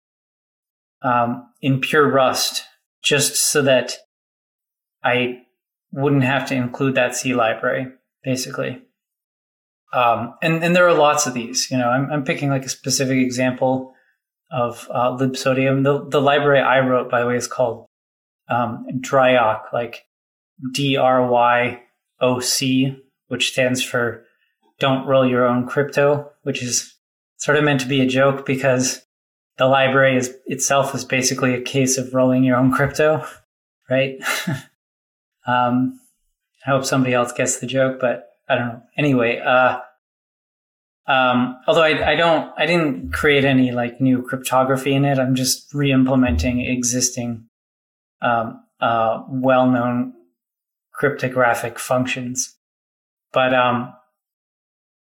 um, 1.02 1.50
in 1.62 1.82
pure 1.82 2.10
Rust 2.10 2.64
just 3.04 3.36
so 3.36 3.62
that 3.64 3.98
I 5.04 5.44
wouldn't 5.92 6.24
have 6.24 6.48
to 6.50 6.56
include 6.56 6.96
that 6.96 7.16
C 7.16 7.34
library, 7.34 7.88
basically. 8.24 8.82
Um, 9.94 10.36
and, 10.42 10.64
and 10.64 10.76
there 10.76 10.88
are 10.88 10.94
lots 10.94 11.28
of 11.28 11.34
these. 11.34 11.70
You 11.70 11.78
know, 11.78 11.90
I'm, 11.90 12.10
I'm 12.12 12.24
picking 12.24 12.50
like 12.50 12.66
a 12.66 12.70
specific 12.70 13.18
example 13.18 13.94
of 14.52 14.88
uh, 14.92 15.12
libsodium. 15.18 15.84
The, 15.84 16.08
the 16.08 16.22
library 16.22 16.62
I 16.62 16.80
wrote, 16.80 17.10
by 17.10 17.22
the 17.22 17.28
way, 17.28 17.36
is 17.36 17.48
called 17.48 17.88
um, 18.50 18.86
Dryoc, 19.00 19.74
like 19.74 20.06
D 20.74 20.98
R 20.98 21.26
Y 21.28 21.82
O 22.20 22.40
C, 22.40 22.96
which 23.28 23.52
stands 23.52 23.84
for 23.84 24.26
Don't 24.80 25.08
Roll 25.08 25.28
Your 25.28 25.46
Own 25.46 25.68
Crypto, 25.68 26.32
which 26.44 26.64
is 26.64 26.96
sort 27.38 27.58
of 27.58 27.64
meant 27.64 27.82
to 27.82 27.88
be 27.88 28.02
a 28.02 28.06
joke 28.06 28.46
because 28.46 29.06
the 29.58 29.66
library 29.66 30.16
is 30.16 30.36
itself 30.46 30.96
is 30.96 31.04
basically 31.04 31.54
a 31.54 31.62
case 31.62 31.98
of 31.98 32.14
rolling 32.14 32.44
your 32.44 32.58
own 32.58 32.72
crypto, 32.72 33.26
right? 33.90 34.18
um, 35.48 36.00
I 36.66 36.70
hope 36.70 36.86
somebody 36.86 37.14
else 37.14 37.32
gets 37.32 37.60
the 37.60 37.68
joke, 37.68 38.00
but 38.00 38.30
I 38.48 38.56
don't 38.56 38.68
know. 38.68 38.82
Anyway, 38.98 39.40
uh, 39.40 39.80
um, 41.08 41.58
although 41.68 41.84
I, 41.84 42.12
I, 42.12 42.16
don't, 42.16 42.52
I 42.58 42.66
didn't 42.66 43.12
create 43.12 43.46
any 43.46 43.72
like 43.72 44.00
new 44.00 44.22
cryptography 44.22 44.94
in 44.94 45.06
it. 45.06 45.18
I'm 45.18 45.36
just 45.36 45.74
re-implementing 45.74 46.62
existing, 46.62 47.48
um, 48.22 48.64
uh, 48.80 49.24
well-known 49.28 50.14
cryptographic 50.94 51.80
functions. 51.80 52.56
But 53.34 53.54
um, 53.54 53.94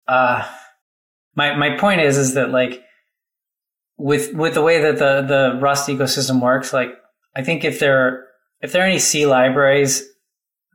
uh, 0.07 0.47
my 1.35 1.55
my 1.55 1.77
point 1.77 2.01
is 2.01 2.19
is 2.19 2.35
that 2.35 2.51
like 2.51 2.83
with 3.97 4.35
with 4.35 4.55
the 4.55 4.63
way 4.63 4.83
that 4.83 4.99
the 4.99 5.23
the 5.23 5.59
Rust 5.61 5.89
ecosystem 5.89 6.41
works, 6.41 6.73
like 6.73 6.91
I 7.37 7.43
think 7.43 7.65
if 7.65 7.79
there 7.79 8.27
if 8.61 8.73
there 8.73 8.83
are 8.83 8.87
any 8.87 8.99
C 8.99 9.27
libraries 9.27 10.05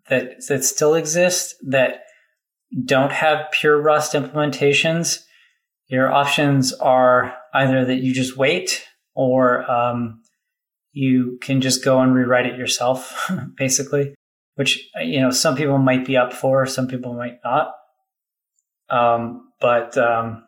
that 0.10 0.46
that 0.48 0.64
still 0.64 0.96
exist 0.96 1.56
that 1.64 2.04
don't 2.86 3.12
have 3.12 3.52
pure 3.52 3.82
Rust 3.82 4.14
implementations, 4.14 5.24
your 5.88 6.12
options 6.12 6.74
are 6.74 7.36
either 7.54 7.86
that 7.86 7.98
you 7.98 8.14
just 8.14 8.36
wait 8.36 8.86
or 9.16 9.70
um, 9.70 10.22
you 10.92 11.38
can 11.42 11.62
just 11.62 11.84
go 11.84 12.00
and 12.00 12.14
rewrite 12.14 12.48
it 12.48 12.58
yourself, 12.58 13.32
basically. 13.58 14.16
Which 14.56 14.88
you 15.02 15.20
know 15.20 15.32
some 15.32 15.56
people 15.56 15.80
might 15.80 16.06
be 16.06 16.16
up 16.16 16.32
for, 16.32 16.66
some 16.68 16.88
people 16.88 17.14
might 17.14 17.40
not. 17.44 17.74
Um, 18.90 19.52
but 19.60 19.98
um, 19.98 20.44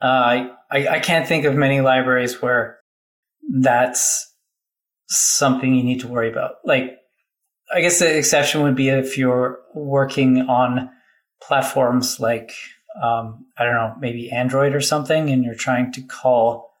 uh, 0.00 0.48
I, 0.70 0.88
I 0.88 0.98
can't 0.98 1.26
think 1.26 1.44
of 1.44 1.54
many 1.54 1.80
libraries 1.80 2.42
where 2.42 2.78
that's 3.60 4.30
something 5.08 5.74
you 5.74 5.84
need 5.84 6.00
to 6.00 6.08
worry 6.08 6.30
about. 6.30 6.56
Like, 6.64 6.98
I 7.74 7.80
guess 7.80 7.98
the 7.98 8.16
exception 8.16 8.62
would 8.62 8.76
be 8.76 8.88
if 8.88 9.18
you're 9.18 9.58
working 9.74 10.42
on 10.42 10.90
platforms 11.42 12.20
like, 12.20 12.52
um, 13.02 13.46
I 13.58 13.64
don't 13.64 13.74
know, 13.74 13.94
maybe 13.98 14.30
Android 14.30 14.76
or 14.76 14.80
something, 14.80 15.28
and 15.28 15.42
you're 15.42 15.56
trying 15.56 15.90
to 15.92 16.02
call 16.02 16.72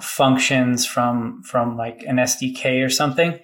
functions 0.00 0.86
from 0.86 1.42
from 1.42 1.76
like 1.76 2.02
an 2.06 2.16
SDK 2.16 2.84
or 2.84 2.88
something. 2.88 3.38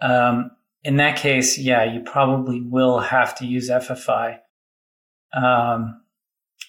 Um, 0.00 0.52
in 0.84 0.96
that 0.98 1.18
case, 1.18 1.58
yeah, 1.58 1.82
you 1.82 2.00
probably 2.00 2.60
will 2.60 3.00
have 3.00 3.34
to 3.38 3.46
use 3.46 3.68
FFI. 3.68 4.38
Um, 5.32 6.02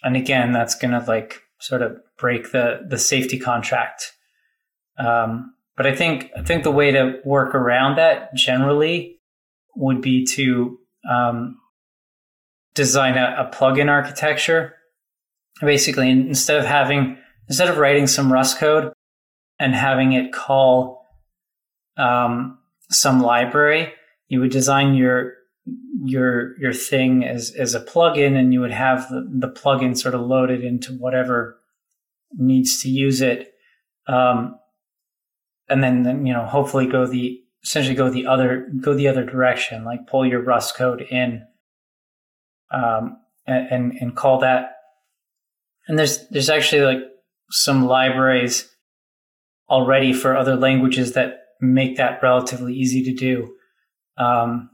and 0.02 0.18
again, 0.18 0.52
that's 0.52 0.74
going 0.74 1.00
to 1.00 1.06
like 1.08 1.44
sort 1.60 1.84
of 1.84 2.00
break 2.18 2.52
the 2.52 2.82
the 2.88 2.98
safety 2.98 3.38
contract. 3.38 4.14
Um, 4.98 5.54
but 5.80 5.88
I 5.88 5.96
think 5.96 6.30
I 6.36 6.42
think 6.42 6.64
the 6.64 6.72
way 6.72 6.92
to 6.92 7.22
work 7.24 7.56
around 7.56 7.96
that 8.00 8.36
generally 8.36 9.18
would 9.78 10.02
be 10.02 10.26
to 10.26 10.78
um, 11.10 11.58
design 12.74 13.18
a, 13.18 13.48
a 13.48 13.56
plugin 13.56 13.88
architecture. 13.88 14.76
Basically, 15.62 16.10
instead 16.10 16.60
of 16.60 16.66
having 16.66 17.18
instead 17.48 17.70
of 17.70 17.78
writing 17.78 18.08
some 18.08 18.30
Rust 18.32 18.58
code 18.58 18.92
and 19.58 19.74
having 19.74 20.12
it 20.12 20.34
call 20.34 21.06
um, 21.96 22.58
some 22.90 23.22
library, 23.22 23.94
you 24.28 24.42
would 24.42 24.52
design 24.52 24.96
your 24.96 25.36
your 26.04 26.60
your 26.60 26.74
thing 26.74 27.24
as 27.24 27.52
as 27.52 27.74
a 27.74 27.80
plugin, 27.80 28.36
and 28.36 28.52
you 28.52 28.60
would 28.60 28.74
have 28.74 29.08
the, 29.08 29.26
the 29.32 29.48
plugin 29.48 29.98
sort 29.98 30.14
of 30.14 30.20
loaded 30.20 30.62
into 30.62 30.92
whatever 30.92 31.58
needs 32.34 32.82
to 32.82 32.90
use 32.90 33.22
it, 33.22 33.54
um, 34.10 34.60
and 35.70 35.84
then, 35.84 36.04
then 36.04 36.26
you 36.26 36.34
know 36.34 36.46
hopefully 36.46 36.88
go 36.88 37.06
the 37.06 37.42
essentially 37.64 37.96
go 37.96 38.10
the 38.10 38.26
other 38.26 38.70
go 38.82 38.94
the 38.94 39.08
other 39.08 39.24
direction, 39.24 39.84
like 39.84 40.08
pull 40.08 40.26
your 40.26 40.42
Rust 40.42 40.76
code 40.76 41.02
in, 41.02 41.46
um, 42.72 43.18
and, 43.46 43.94
and 43.94 44.16
call 44.16 44.40
that. 44.40 44.76
And 45.88 45.98
there's 45.98 46.28
there's 46.30 46.50
actually 46.50 46.82
like 46.82 47.04
some 47.52 47.86
libraries 47.86 48.70
already 49.70 50.14
for 50.14 50.36
other 50.36 50.56
languages 50.56 51.14
that 51.14 51.40
make 51.62 51.98
that 51.98 52.22
relatively 52.24 52.74
easy 52.74 53.04
to 53.04 53.14
do. 53.14 53.54
Um, 54.18 54.70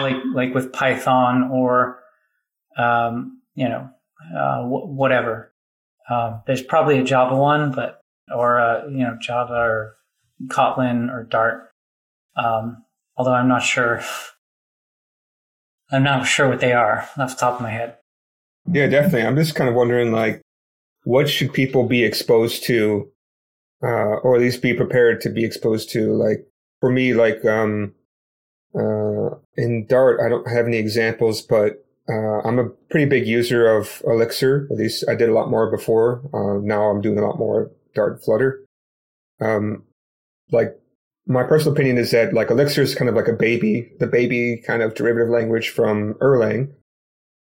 like 0.00 0.16
like 0.34 0.54
with 0.54 0.72
Python 0.72 1.50
or 1.52 2.00
um, 2.76 3.40
you 3.54 3.68
know 3.68 3.90
uh, 4.36 4.62
w- 4.62 4.86
whatever. 4.86 5.52
Um, 6.10 6.42
there's 6.46 6.62
probably 6.62 6.98
a 6.98 7.04
Java 7.04 7.36
one, 7.36 7.72
but 7.72 8.00
or 8.34 8.60
uh, 8.60 8.86
you 8.88 8.98
know 8.98 9.16
Java 9.20 9.54
or 9.54 9.96
Kotlin 10.46 11.10
or 11.10 11.24
Dart. 11.24 11.70
Um, 12.36 12.84
although 13.16 13.34
I'm 13.34 13.48
not 13.48 13.62
sure. 13.62 14.02
I'm 15.90 16.02
not 16.02 16.26
sure 16.26 16.48
what 16.48 16.60
they 16.60 16.72
are 16.72 17.08
off 17.18 17.36
the 17.36 17.36
top 17.38 17.56
of 17.56 17.60
my 17.60 17.70
head. 17.70 17.98
Yeah, 18.66 18.86
definitely. 18.86 19.22
I'm 19.22 19.36
just 19.36 19.54
kind 19.54 19.68
of 19.68 19.76
wondering, 19.76 20.10
like, 20.10 20.40
what 21.04 21.28
should 21.28 21.52
people 21.52 21.86
be 21.86 22.02
exposed 22.02 22.64
to, 22.64 23.10
uh, 23.82 24.16
or 24.22 24.34
at 24.34 24.40
least 24.40 24.62
be 24.62 24.72
prepared 24.72 25.20
to 25.20 25.30
be 25.30 25.44
exposed 25.44 25.90
to? 25.90 26.14
Like, 26.14 26.46
for 26.80 26.90
me, 26.90 27.12
like, 27.12 27.44
um, 27.44 27.94
uh, 28.74 29.36
in 29.56 29.86
Dart, 29.86 30.18
I 30.24 30.28
don't 30.28 30.48
have 30.48 30.66
any 30.66 30.78
examples, 30.78 31.42
but 31.42 31.84
uh, 32.08 32.40
I'm 32.44 32.58
a 32.58 32.70
pretty 32.90 33.06
big 33.06 33.26
user 33.26 33.66
of 33.66 34.02
Elixir. 34.06 34.66
At 34.70 34.78
least 34.78 35.04
I 35.08 35.14
did 35.14 35.28
a 35.28 35.34
lot 35.34 35.50
more 35.50 35.70
before. 35.70 36.22
Uh, 36.32 36.60
now 36.62 36.84
I'm 36.84 37.02
doing 37.02 37.18
a 37.18 37.26
lot 37.26 37.38
more 37.38 37.70
Dart 37.94 38.24
Flutter. 38.24 38.64
Um, 39.40 39.84
like 40.50 40.78
my 41.26 41.42
personal 41.42 41.72
opinion 41.72 41.98
is 41.98 42.10
that 42.10 42.34
like 42.34 42.50
Elixir 42.50 42.82
is 42.82 42.94
kind 42.94 43.08
of 43.08 43.14
like 43.14 43.28
a 43.28 43.32
baby, 43.32 43.90
the 43.98 44.06
baby 44.06 44.62
kind 44.66 44.82
of 44.82 44.94
derivative 44.94 45.30
language 45.30 45.70
from 45.70 46.14
Erlang. 46.14 46.72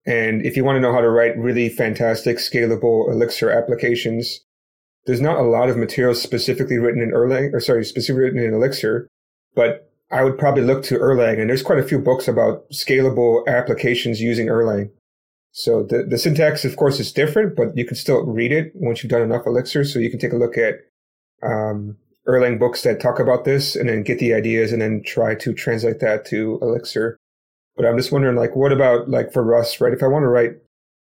And 0.06 0.46
if 0.46 0.58
you 0.58 0.64
want 0.64 0.76
to 0.76 0.82
know 0.82 0.94
how 0.94 1.02
to 1.02 1.10
write 1.10 1.38
really 1.38 1.70
fantastic, 1.70 2.38
scalable 2.38 3.10
Elixir 3.10 3.50
applications, 3.50 4.42
there's 5.06 5.22
not 5.22 5.38
a 5.38 5.44
lot 5.44 5.70
of 5.70 5.78
material 5.78 6.14
specifically 6.14 6.78
written 6.78 7.02
in 7.02 7.12
Erlang, 7.12 7.54
or 7.54 7.60
sorry, 7.60 7.84
specifically 7.86 8.26
written 8.26 8.44
in 8.44 8.54
Elixir, 8.54 9.08
but 9.56 9.90
I 10.12 10.24
would 10.24 10.38
probably 10.38 10.64
look 10.64 10.84
to 10.86 11.00
Erlang, 11.00 11.40
and 11.40 11.50
there's 11.50 11.64
quite 11.64 11.80
a 11.80 11.84
few 11.84 12.00
books 12.00 12.28
about 12.28 12.70
scalable 12.70 13.46
applications 13.48 14.22
using 14.22 14.48
Erlang. 14.48 14.92
So 15.52 15.84
the, 15.84 16.04
the 16.04 16.18
syntax, 16.18 16.66
of 16.66 16.76
course, 16.76 17.00
is 17.00 17.12
different, 17.12 17.56
but 17.56 17.76
you 17.78 17.86
can 17.86 17.96
still 17.96 18.24
read 18.24 18.52
it 18.52 18.72
once 18.76 19.04
you've 19.04 19.12
done 19.12 19.22
enough 19.22 19.46
Elixir. 19.46 19.84
So 19.86 20.00
you 20.00 20.10
can 20.10 20.20
take 20.20 20.34
a 20.34 20.38
look 20.38 20.58
at 20.58 20.76
um, 21.44 21.98
Erlang 22.28 22.60
books 22.60 22.84
that 22.84 23.00
talk 23.00 23.20
about 23.20 23.46
this, 23.46 23.76
and 23.76 23.90
then 23.90 24.04
get 24.04 24.20
the 24.20 24.34
ideas, 24.34 24.72
and 24.72 24.82
then 24.82 25.04
try 25.06 25.36
to 25.36 25.54
translate 25.54 26.00
that 26.00 26.26
to 26.28 26.60
Elixir. 26.62 27.18
But 27.76 27.86
I'm 27.86 27.98
just 27.98 28.12
wondering, 28.12 28.36
like, 28.36 28.56
what 28.56 28.72
about 28.72 29.10
like 29.10 29.34
for 29.34 29.44
Rust, 29.44 29.82
right? 29.82 29.94
If 29.94 30.04
I 30.04 30.08
want 30.08 30.24
to 30.24 30.28
write 30.28 30.54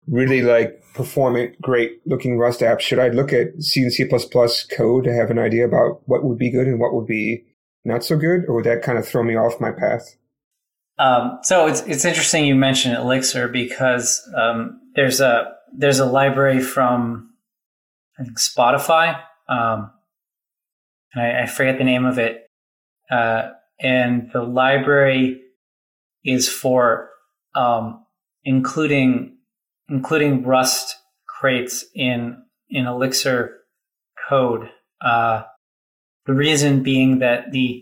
really 0.08 0.42
like 0.42 0.82
performant, 0.94 1.60
great 1.62 2.00
looking 2.06 2.38
Rust 2.38 2.62
apps, 2.62 2.82
should 2.82 3.00
I 3.00 3.10
look 3.10 3.34
at 3.34 3.62
C 3.62 3.82
and 3.82 3.92
C++ 3.92 4.06
code 4.06 5.04
to 5.04 5.14
have 5.14 5.32
an 5.32 5.40
idea 5.40 5.66
about 5.66 6.02
what 6.06 6.24
would 6.24 6.38
be 6.38 6.52
good 6.52 6.68
and 6.68 6.80
what 6.80 6.94
would 6.94 7.08
be 7.08 7.44
not 7.84 8.04
so 8.04 8.18
good, 8.18 8.46
or 8.48 8.56
would 8.56 8.66
that 8.66 8.82
kind 8.82 8.98
of 8.98 9.08
throw 9.08 9.24
me 9.24 9.36
off 9.36 9.62
my 9.62 9.72
path? 9.72 10.16
Um, 10.98 11.40
so 11.44 11.68
it's 11.68 11.82
it's 11.82 12.06
interesting 12.06 12.46
you 12.46 12.56
mentioned 12.56 12.96
Elixir 12.96 13.48
because 13.48 14.28
um, 14.36 14.80
there's 14.96 15.20
a 15.20 15.54
there's 15.74 16.00
a 16.00 16.06
library 16.06 16.62
from 16.62 17.32
I 18.18 18.24
think 18.24 18.40
Spotify, 18.40 19.20
um, 19.50 19.92
and 21.16 21.24
I, 21.24 21.44
I, 21.44 21.46
forget 21.46 21.78
the 21.78 21.84
name 21.84 22.06
of 22.06 22.20
it. 22.20 22.50
Uh, 23.10 23.50
and 23.80 24.30
the 24.34 24.42
library 24.42 25.42
is 26.24 26.50
for 26.50 27.10
um, 27.56 28.06
including 28.44 29.38
including 29.90 30.44
Rust 30.44 30.96
crates 31.28 31.86
in 31.94 32.44
in 32.70 32.86
Elixir 32.86 33.60
code. 34.30 34.70
Uh, 35.02 35.44
the 36.26 36.34
reason 36.34 36.84
being 36.84 37.20
that 37.20 37.52
the 37.52 37.82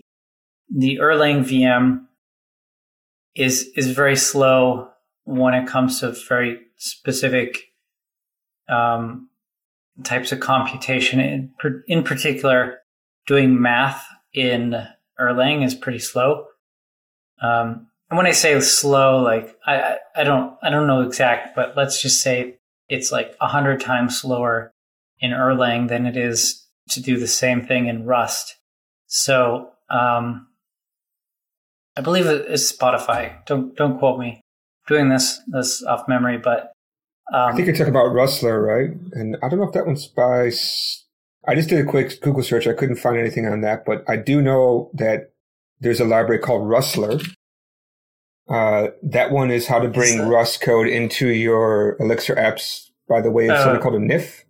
the 0.74 0.98
Erlang 1.00 1.44
VM 1.44 2.06
is 3.34 3.70
is 3.76 3.90
very 3.90 4.16
slow 4.16 4.90
when 5.24 5.54
it 5.54 5.66
comes 5.66 6.00
to 6.00 6.14
very 6.28 6.58
specific 6.76 7.62
um, 8.68 9.28
types 10.02 10.32
of 10.32 10.40
computation. 10.40 11.20
In, 11.20 11.52
in 11.86 12.02
particular, 12.02 12.78
doing 13.26 13.60
math 13.60 14.04
in 14.32 14.74
Erlang 15.20 15.64
is 15.64 15.74
pretty 15.74 15.98
slow. 15.98 16.46
Um, 17.42 17.88
and 18.10 18.16
when 18.16 18.26
I 18.26 18.32
say 18.32 18.58
slow, 18.60 19.22
like 19.22 19.56
I, 19.66 19.96
I 20.14 20.24
don't 20.24 20.56
I 20.62 20.70
don't 20.70 20.86
know 20.86 21.00
exact, 21.02 21.56
but 21.56 21.76
let's 21.76 22.00
just 22.02 22.22
say 22.22 22.58
it's 22.88 23.10
like 23.10 23.34
a 23.40 23.48
hundred 23.48 23.80
times 23.80 24.20
slower 24.20 24.72
in 25.20 25.30
Erlang 25.30 25.88
than 25.88 26.06
it 26.06 26.16
is 26.16 26.66
to 26.90 27.00
do 27.00 27.18
the 27.18 27.26
same 27.26 27.66
thing 27.66 27.86
in 27.86 28.04
Rust. 28.04 28.56
So 29.06 29.70
um, 29.88 30.48
I 31.96 32.02
believe 32.02 32.26
it 32.26 32.46
is 32.46 32.70
Spotify. 32.70 33.44
Don't 33.46 33.74
don't 33.76 33.98
quote 33.98 34.18
me. 34.18 34.40
doing 34.86 35.08
this 35.08 35.40
this 35.46 35.82
off 35.82 36.06
memory, 36.08 36.38
but 36.38 36.72
um, 37.32 37.52
I 37.52 37.52
think 37.54 37.66
you're 37.66 37.76
talking 37.76 37.90
about 37.90 38.12
Rustler, 38.12 38.60
right? 38.60 38.90
And 39.12 39.36
I 39.42 39.48
don't 39.48 39.58
know 39.58 39.66
if 39.66 39.72
that 39.72 39.86
one's 39.86 40.06
by. 40.06 40.50
I 41.46 41.54
just 41.54 41.68
did 41.68 41.84
a 41.84 41.88
quick 41.88 42.20
Google 42.20 42.42
search. 42.42 42.66
I 42.66 42.72
couldn't 42.72 42.96
find 42.96 43.18
anything 43.18 43.46
on 43.46 43.60
that, 43.62 43.84
but 43.84 44.04
I 44.08 44.16
do 44.16 44.40
know 44.40 44.90
that 44.94 45.32
there's 45.80 46.00
a 46.00 46.04
library 46.04 46.40
called 46.40 46.68
Rustler. 46.68 47.20
Uh, 48.48 48.88
that 49.02 49.30
one 49.30 49.50
is 49.50 49.66
how 49.66 49.78
to 49.78 49.88
bring 49.88 50.20
Rust 50.28 50.60
code 50.60 50.86
into 50.86 51.28
your 51.28 51.96
Elixir 52.00 52.34
apps 52.34 52.90
by 53.08 53.20
the 53.20 53.30
way 53.30 53.48
of 53.48 53.56
uh, 53.56 53.64
something 53.64 53.82
called 53.82 53.94
a 53.94 53.98
NIF. 53.98 54.44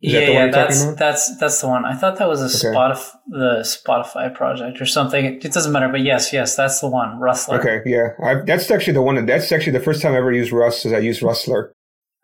Is 0.00 0.12
yeah, 0.12 0.20
that 0.20 0.32
yeah, 0.32 0.46
that's 0.46 0.94
that's 0.94 1.38
that's 1.38 1.60
the 1.60 1.66
one. 1.66 1.84
I 1.84 1.96
thought 1.96 2.18
that 2.18 2.28
was 2.28 2.40
a 2.40 2.44
okay. 2.44 2.76
Spotify 2.76 3.10
the 3.26 3.60
Spotify 3.62 4.32
project 4.32 4.80
or 4.80 4.86
something. 4.86 5.24
It, 5.24 5.44
it, 5.44 5.52
doesn't 5.52 5.72
matter, 5.72 5.88
but 5.88 6.02
yes, 6.02 6.32
yes, 6.32 6.54
that's 6.54 6.80
the 6.80 6.88
one. 6.88 7.18
Rustler. 7.18 7.58
Okay, 7.58 7.80
yeah, 7.84 8.10
I, 8.22 8.34
that's 8.42 8.70
actually 8.70 8.92
the 8.92 9.02
one. 9.02 9.16
That, 9.16 9.26
that's 9.26 9.50
actually 9.50 9.72
the 9.72 9.80
first 9.80 10.00
time 10.00 10.12
I 10.12 10.18
ever 10.18 10.32
used 10.32 10.52
Rust. 10.52 10.86
Is 10.86 10.92
I 10.92 10.98
used 10.98 11.20
Rustler. 11.20 11.72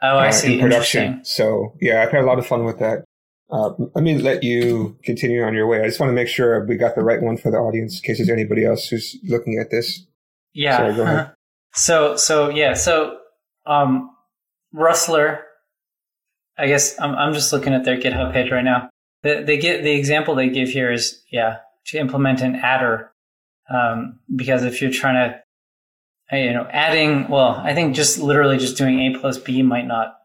Oh, 0.02 0.16
I 0.16 0.28
uh, 0.28 0.32
see. 0.32 0.54
In 0.54 0.60
production. 0.60 1.24
So 1.24 1.74
yeah, 1.80 2.02
I've 2.02 2.12
had 2.12 2.22
a 2.22 2.26
lot 2.26 2.38
of 2.38 2.46
fun 2.46 2.64
with 2.64 2.78
that. 2.78 3.04
Uh, 3.54 3.72
let 3.94 4.02
me 4.02 4.18
let 4.18 4.42
you 4.42 4.98
continue 5.04 5.44
on 5.44 5.54
your 5.54 5.68
way. 5.68 5.80
I 5.80 5.86
just 5.86 6.00
want 6.00 6.10
to 6.10 6.14
make 6.14 6.26
sure 6.26 6.64
we 6.66 6.74
got 6.74 6.96
the 6.96 7.04
right 7.04 7.22
one 7.22 7.36
for 7.36 7.52
the 7.52 7.56
audience 7.58 8.00
in 8.00 8.02
case 8.02 8.18
there's 8.18 8.28
anybody 8.28 8.64
else 8.64 8.88
who's 8.88 9.16
looking 9.22 9.60
at 9.60 9.70
this. 9.70 10.04
Yeah. 10.52 10.78
Sorry, 10.78 10.94
go 10.94 11.02
ahead. 11.02 11.30
so 11.76 12.16
so 12.16 12.48
yeah 12.50 12.74
so 12.74 13.18
um, 13.66 14.10
Rustler 14.72 15.44
I 16.58 16.66
guess 16.66 16.98
I'm, 17.00 17.14
I'm 17.14 17.32
just 17.32 17.52
looking 17.52 17.72
at 17.74 17.84
their 17.84 17.96
GitHub 17.96 18.32
page 18.32 18.50
right 18.50 18.64
now. 18.64 18.90
The, 19.22 19.42
they 19.44 19.56
get 19.56 19.82
the 19.82 19.92
example 19.92 20.34
they 20.34 20.48
give 20.48 20.68
here 20.68 20.90
is 20.90 21.22
yeah 21.30 21.58
to 21.86 21.98
implement 21.98 22.40
an 22.40 22.56
adder 22.56 23.12
um, 23.72 24.18
because 24.34 24.64
if 24.64 24.82
you're 24.82 24.90
trying 24.90 25.30
to 25.30 26.36
you 26.36 26.52
know 26.52 26.66
adding 26.70 27.28
well 27.28 27.54
I 27.62 27.72
think 27.72 27.94
just 27.94 28.18
literally 28.18 28.58
just 28.58 28.76
doing 28.76 28.98
a 28.98 29.18
plus 29.18 29.38
b 29.38 29.62
might 29.62 29.86
not 29.86 30.16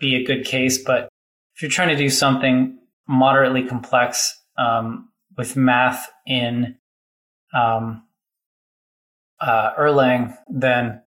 be 0.00 0.16
a 0.16 0.24
good 0.24 0.44
case, 0.44 0.82
but 0.82 1.08
if 1.54 1.62
you're 1.62 1.70
trying 1.70 1.88
to 1.88 1.96
do 1.96 2.08
something 2.08 2.78
moderately 3.08 3.62
complex 3.62 4.40
um, 4.58 5.08
with 5.36 5.56
math 5.56 6.10
in 6.26 6.76
um, 7.54 8.02
uh, 9.40 9.74
Erlang, 9.78 10.36
then 10.48 11.02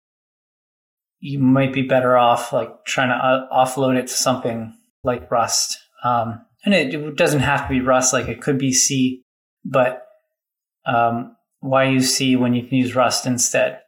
you 1.20 1.40
might 1.40 1.72
be 1.72 1.84
better 1.84 2.18
off 2.18 2.52
like 2.52 2.84
trying 2.86 3.10
to 3.10 3.16
uh, 3.16 3.48
offload 3.54 3.98
it 3.98 4.08
to 4.08 4.14
something 4.14 4.76
like 5.04 5.32
Rust. 5.32 5.80
Um, 6.04 6.46
and 6.66 6.74
it, 6.74 6.94
it, 6.94 7.16
doesn't 7.16 7.42
have 7.42 7.64
to 7.64 7.70
be 7.70 7.82
Rust, 7.82 8.12
like 8.12 8.28
it 8.28 8.42
could 8.42 8.58
be 8.58 8.74
C, 8.74 9.24
but 9.64 10.06
um, 10.86 11.36
why 11.62 11.86
use 11.86 12.14
C 12.14 12.36
when 12.36 12.54
you 12.54 12.68
can 12.68 12.78
use 12.78 12.96
Rust 12.96 13.26
instead? 13.26 13.80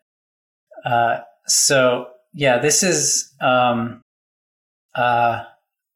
Uh, 0.85 1.19
so 1.45 2.07
yeah, 2.33 2.59
this 2.59 2.83
is 2.83 3.33
um, 3.41 4.01
uh, 4.95 5.43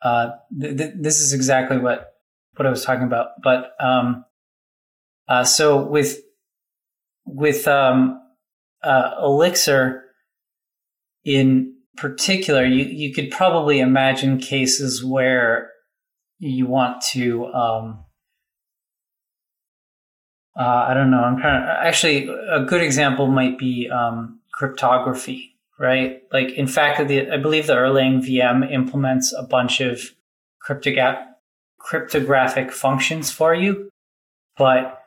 uh, 0.01 0.31
th- 0.59 0.77
th- 0.77 0.93
this 0.99 1.19
is 1.19 1.33
exactly 1.33 1.77
what 1.77 2.13
what 2.55 2.65
I 2.65 2.69
was 2.69 2.83
talking 2.83 3.05
about. 3.05 3.29
But 3.43 3.71
um, 3.79 4.25
uh, 5.27 5.43
so 5.43 5.83
with 5.85 6.19
with 7.25 7.67
um, 7.67 8.21
uh, 8.83 9.11
Elixir 9.21 10.05
in 11.23 11.75
particular, 11.97 12.65
you, 12.65 12.85
you 12.85 13.13
could 13.13 13.29
probably 13.29 13.79
imagine 13.79 14.39
cases 14.39 15.03
where 15.03 15.71
you 16.39 16.65
want 16.65 17.01
to, 17.01 17.45
um, 17.47 18.05
uh, 20.57 20.85
I 20.87 20.93
don't 20.93 21.11
know, 21.11 21.21
I'm 21.21 21.37
trying 21.37 21.61
to, 21.61 21.77
actually, 21.85 22.29
a 22.29 22.63
good 22.63 22.81
example 22.81 23.27
might 23.27 23.57
be 23.57 23.89
um, 23.89 24.39
cryptography, 24.53 25.48
right? 25.79 26.21
Like, 26.31 26.51
in 26.51 26.67
fact, 26.67 27.07
the, 27.07 27.31
I 27.31 27.37
believe 27.37 27.67
the 27.67 27.75
Erlang 27.75 28.21
VM 28.21 28.69
implements 28.71 29.33
a 29.33 29.43
bunch 29.43 29.79
of 29.79 30.01
cryptogra- 30.63 31.25
cryptographic 31.79 32.71
functions 32.71 33.31
for 33.31 33.55
you, 33.55 33.89
but 34.57 35.01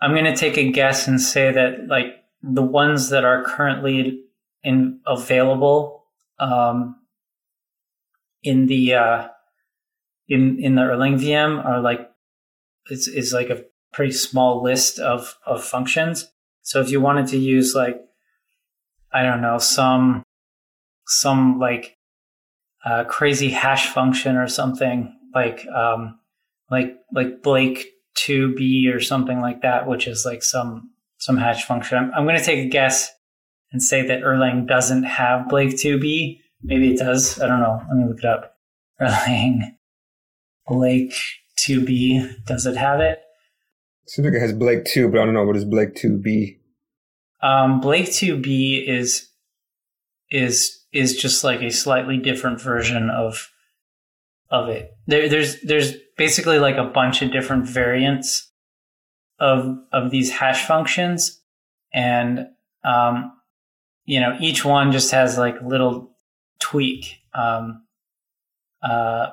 I'm 0.00 0.12
going 0.12 0.24
to 0.24 0.34
take 0.36 0.56
a 0.56 0.72
guess 0.72 1.06
and 1.06 1.20
say 1.20 1.52
that, 1.52 1.86
like, 1.86 2.16
the 2.42 2.62
ones 2.62 3.10
that 3.10 3.24
are 3.24 3.44
currently 3.44 4.24
in 4.64 5.00
available 5.06 6.04
um, 6.38 6.96
in 8.42 8.66
the 8.66 8.94
uh, 8.94 9.28
in 10.28 10.58
in 10.58 10.74
the 10.74 10.82
Erlang 10.82 11.20
VM 11.20 11.64
are 11.64 11.80
like 11.80 12.10
it's 12.90 13.06
is 13.06 13.32
like 13.32 13.50
a 13.50 13.64
pretty 13.92 14.12
small 14.12 14.62
list 14.62 14.98
of 14.98 15.38
of 15.46 15.62
functions. 15.62 16.32
So 16.62 16.80
if 16.80 16.90
you 16.90 17.00
wanted 17.00 17.28
to 17.28 17.38
use 17.38 17.74
like 17.74 18.00
I 19.12 19.22
don't 19.22 19.42
know 19.42 19.58
some 19.58 20.22
some 21.06 21.58
like 21.58 21.96
uh, 22.84 23.04
crazy 23.04 23.50
hash 23.50 23.88
function 23.88 24.36
or 24.36 24.48
something 24.48 25.14
like 25.34 25.66
um, 25.68 26.18
like 26.70 26.96
like 27.12 27.42
Blake 27.42 27.88
two 28.14 28.54
B 28.54 28.90
or 28.92 29.00
something 29.00 29.40
like 29.40 29.62
that, 29.62 29.86
which 29.86 30.06
is 30.06 30.24
like 30.24 30.42
some 30.42 30.90
some 31.18 31.36
hash 31.36 31.64
function. 31.64 31.98
I'm, 31.98 32.12
I'm 32.14 32.24
going 32.24 32.38
to 32.38 32.44
take 32.44 32.66
a 32.66 32.68
guess 32.68 33.10
and 33.72 33.82
say 33.82 34.06
that 34.06 34.22
Erlang 34.22 34.66
doesn't 34.66 35.04
have 35.04 35.48
Blake 35.48 35.70
2b. 35.70 36.40
Maybe 36.62 36.92
it 36.92 36.98
does. 36.98 37.40
I 37.40 37.46
don't 37.46 37.60
know. 37.60 37.80
Let 37.88 37.96
me 37.96 38.08
look 38.08 38.18
it 38.18 38.24
up. 38.24 38.56
Erlang 39.00 39.76
Blake 40.66 41.14
2b. 41.66 42.44
Does 42.46 42.66
it 42.66 42.76
have 42.76 43.00
it? 43.00 43.20
Seems 44.06 44.26
like 44.26 44.34
it 44.34 44.40
has 44.40 44.52
Blake 44.52 44.84
2, 44.84 45.08
but 45.08 45.20
I 45.20 45.24
don't 45.24 45.34
know 45.34 45.44
what 45.44 45.56
is 45.56 45.64
Blake 45.64 45.94
2b. 45.94 46.58
Um, 47.42 47.80
Blake 47.80 48.06
2b 48.06 48.88
is 48.88 49.28
is 50.30 50.84
is 50.92 51.16
just 51.16 51.44
like 51.44 51.60
a 51.62 51.70
slightly 51.70 52.16
different 52.18 52.60
version 52.60 53.10
of 53.10 53.50
of 54.50 54.68
it. 54.68 54.96
There, 55.06 55.28
there's 55.28 55.60
there's 55.62 55.94
basically 56.16 56.58
like 56.58 56.76
a 56.76 56.84
bunch 56.84 57.22
of 57.22 57.32
different 57.32 57.66
variants 57.66 58.50
of 59.38 59.78
of 59.92 60.10
these 60.10 60.30
hash 60.30 60.66
functions, 60.66 61.40
and 61.92 62.48
um, 62.84 63.32
you 64.04 64.20
know, 64.20 64.36
each 64.40 64.64
one 64.64 64.92
just 64.92 65.10
has 65.10 65.38
like 65.38 65.60
a 65.60 65.66
little 65.66 66.16
tweak. 66.60 67.18
Um, 67.34 67.84
uh, 68.82 69.30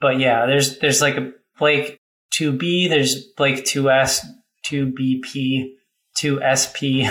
but 0.00 0.18
yeah, 0.18 0.46
there's 0.46 0.78
there's 0.78 1.00
like 1.00 1.16
a 1.16 1.32
Blake 1.58 1.98
2B, 2.34 2.88
there's 2.88 3.24
Blake 3.36 3.64
2S, 3.64 4.24
2BP, 4.64 5.70
2SP, 6.18 7.08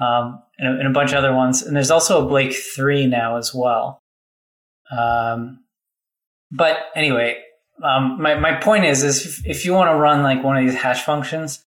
um, 0.00 0.42
and, 0.58 0.68
a, 0.68 0.78
and, 0.80 0.86
a, 0.86 0.90
bunch 0.90 1.12
of 1.12 1.18
other 1.18 1.34
ones. 1.34 1.62
And 1.62 1.76
there's 1.76 1.90
also 1.90 2.24
a 2.24 2.28
Blake 2.28 2.54
3 2.54 3.06
now 3.06 3.36
as 3.36 3.54
well. 3.54 4.00
Um, 4.96 5.64
but 6.50 6.76
anyway, 6.94 7.42
um, 7.82 8.20
my, 8.20 8.34
my 8.34 8.54
point 8.54 8.84
is, 8.84 9.02
is 9.02 9.24
if, 9.24 9.46
if 9.46 9.64
you 9.64 9.72
want 9.72 9.90
to 9.90 9.96
run 9.96 10.22
like 10.22 10.42
one 10.42 10.56
of 10.56 10.64
these 10.64 10.74
hash 10.74 11.04
functions, 11.04 11.64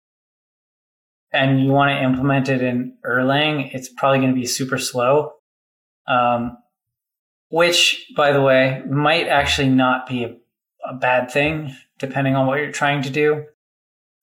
and 1.33 1.63
you 1.63 1.71
want 1.71 1.91
to 1.91 2.03
implement 2.03 2.49
it 2.49 2.63
in 2.63 2.97
Erlang, 3.05 3.71
it's 3.75 3.89
probably 3.89 4.19
going 4.19 4.31
to 4.31 4.41
be 4.41 4.47
super 4.47 4.79
slow. 4.79 5.33
Um, 6.09 6.59
which, 7.49 8.11
by 8.17 8.33
the 8.33 8.41
way, 8.41 8.83
might 8.89 9.29
actually 9.29 9.69
not 9.69 10.07
be 10.07 10.25
a, 10.25 10.37
a, 10.89 10.95
bad 10.95 11.31
thing, 11.31 11.75
depending 11.99 12.35
on 12.35 12.47
what 12.47 12.59
you're 12.59 12.73
trying 12.73 13.03
to 13.03 13.11
do. 13.11 13.45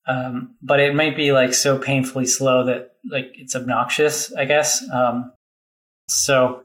Um, 0.07 0.55
but 0.61 0.79
it 0.79 0.95
might 0.95 1.15
be 1.15 1.31
like 1.31 1.53
so 1.53 1.77
painfully 1.77 2.25
slow 2.25 2.65
that 2.65 2.95
like 3.09 3.31
it's 3.35 3.55
obnoxious, 3.55 4.33
I 4.33 4.45
guess. 4.45 4.83
Um, 4.91 5.31
so 6.09 6.63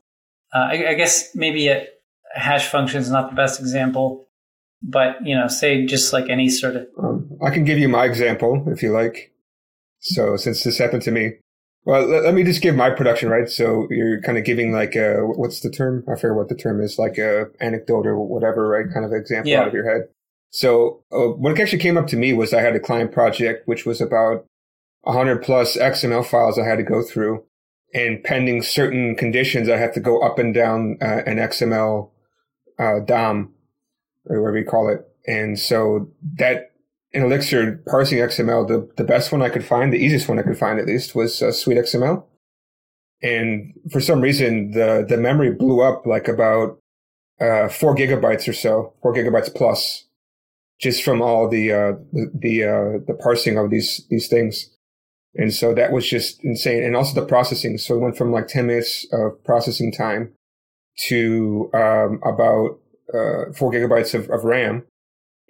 uh, 0.53 0.59
I, 0.59 0.91
I, 0.91 0.95
guess 0.95 1.35
maybe 1.35 1.69
a, 1.69 1.87
a 2.35 2.41
hash 2.41 2.69
function 2.69 3.01
is 3.01 3.11
not 3.11 3.31
the 3.31 3.37
best 3.37 3.61
example, 3.61 4.27
but 4.83 5.25
you 5.25 5.37
know, 5.37 5.47
say 5.47 5.87
just 5.87 6.13
like 6.13 6.29
any 6.29 6.49
sort 6.49 6.77
of. 6.77 6.87
Um, 6.99 7.31
I 7.43 7.51
can 7.51 7.65
give 7.65 7.79
you 7.79 7.89
my 7.89 8.05
example 8.05 8.65
if 8.67 8.83
you 8.83 8.93
like. 8.93 9.33
So 10.01 10.37
since 10.37 10.65
this 10.65 10.79
happened 10.79 11.03
to 11.03 11.11
me, 11.11 11.33
Well, 11.85 12.07
let, 12.07 12.25
let, 12.25 12.35
me 12.35 12.45
just 12.45 12.63
give 12.63 12.75
my 12.75 12.91
production, 12.91 13.29
right? 13.29 13.49
So 13.49 13.87
you're 13.91 14.21
kind 14.21 14.39
of 14.39 14.45
giving 14.45 14.73
like 14.73 14.95
a, 14.95 15.21
what's 15.23 15.61
the 15.61 15.71
term? 15.71 16.05
I 16.09 16.15
forget 16.15 16.37
what 16.37 16.49
the 16.49 16.55
term 16.55 16.81
is, 16.81 16.99
like 16.99 17.19
a 17.19 17.47
anecdote 17.61 18.07
or 18.07 18.19
whatever, 18.19 18.69
right? 18.69 18.87
Kind 18.93 19.05
of 19.05 19.13
example 19.13 19.51
yeah. 19.51 19.61
out 19.61 19.69
of 19.69 19.75
your 19.75 19.89
head. 19.89 20.09
So 20.51 21.05
uh, 21.13 21.29
what 21.29 21.59
actually 21.59 21.79
came 21.79 21.97
up 21.97 22.07
to 22.09 22.17
me 22.17 22.33
was 22.33 22.55
I 22.55 22.61
had 22.61 22.77
a 22.77 22.81
client 22.81 23.13
project, 23.13 23.67
which 23.69 23.85
was 23.85 24.01
about 24.01 24.47
100 25.03 25.43
plus 25.43 25.77
XML 25.77 26.25
files 26.25 26.59
I 26.59 26.65
had 26.65 26.77
to 26.77 26.83
go 26.83 27.03
through. 27.03 27.45
And 27.95 28.23
pending 28.23 28.63
certain 28.63 29.15
conditions, 29.15 29.69
I 29.69 29.79
have 29.79 29.95
to 29.95 30.01
go 30.01 30.21
up 30.21 30.39
and 30.39 30.53
down 30.53 30.99
uh, 31.01 31.23
an 31.27 31.39
XML 31.39 32.11
uh, 32.79 33.01
DOM, 33.01 33.53
or 34.27 34.43
whatever 34.43 34.59
you 34.59 34.67
call 34.67 34.91
it. 34.91 35.07
And 35.27 35.59
so 35.59 36.11
that 36.35 36.73
in 37.13 37.23
Elixir 37.23 37.83
parsing 37.87 38.19
XML, 38.19 38.69
the, 38.69 38.91
the 38.97 39.05
best 39.05 39.33
one 39.33 39.41
I 39.41 39.49
could 39.49 39.65
find, 39.65 39.93
the 39.93 39.99
easiest 39.99 40.29
one 40.29 40.39
I 40.39 40.43
could 40.43 40.59
find 40.59 40.79
at 40.79 40.87
least, 40.87 41.15
was 41.15 41.41
uh, 41.43 41.51
Sweet 41.51 41.79
XML. 41.79 42.25
And 43.23 43.73
for 43.91 44.01
some 44.01 44.21
reason, 44.21 44.73
the, 44.73 45.05
the 45.09 45.17
memory 45.17 45.51
blew 45.53 45.81
up 45.81 46.07
like 46.07 46.29
about 46.29 46.79
uh, 47.41 47.69
four 47.69 47.97
gigabytes 47.97 48.47
or 48.49 48.53
so, 48.53 48.95
four 49.03 49.15
gigabytes 49.15 49.53
plus, 49.55 50.05
just 50.81 51.03
from 51.03 51.23
all 51.23 51.49
the 51.49 51.73
uh, 51.73 51.93
the 52.13 52.31
the, 52.35 52.65
uh, 52.65 52.99
the 53.07 53.15
parsing 53.15 53.59
of 53.59 53.71
these 53.71 54.07
these 54.11 54.29
things. 54.29 54.71
And 55.35 55.53
so 55.53 55.75
that 55.75 55.93
was 55.93 56.09
just 56.09 56.43
insane. 56.43 56.83
And 56.83 56.97
also 56.97 57.21
the 57.21 57.27
processing. 57.27 57.79
So 57.79 57.95
it 57.95 58.01
went 58.01 58.17
from 58.17 58.33
like 58.33 58.49
10 58.49 58.67
minutes 58.67 59.07
of 59.13 59.45
processing 59.45 59.93
time 59.93 60.33
to 61.07 61.71
um, 61.75 62.19
about 62.25 62.81
uh, 63.15 63.53
four 63.55 63.71
gigabytes 63.71 64.15
of, 64.15 64.29
of 64.31 64.43
RAM 64.45 64.85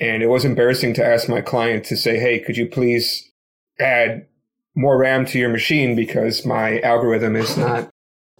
and 0.00 0.22
it 0.22 0.28
was 0.28 0.44
embarrassing 0.44 0.94
to 0.94 1.04
ask 1.04 1.28
my 1.28 1.40
client 1.40 1.84
to 1.86 1.96
say, 1.96 2.18
Hey, 2.18 2.38
could 2.38 2.56
you 2.56 2.66
please 2.66 3.30
add 3.80 4.26
more 4.74 4.98
RAM 4.98 5.26
to 5.26 5.38
your 5.38 5.48
machine 5.48 5.96
because 5.96 6.46
my 6.46 6.80
algorithm 6.80 7.34
is 7.34 7.56
not 7.56 7.90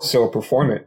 so 0.00 0.28
performant. 0.28 0.86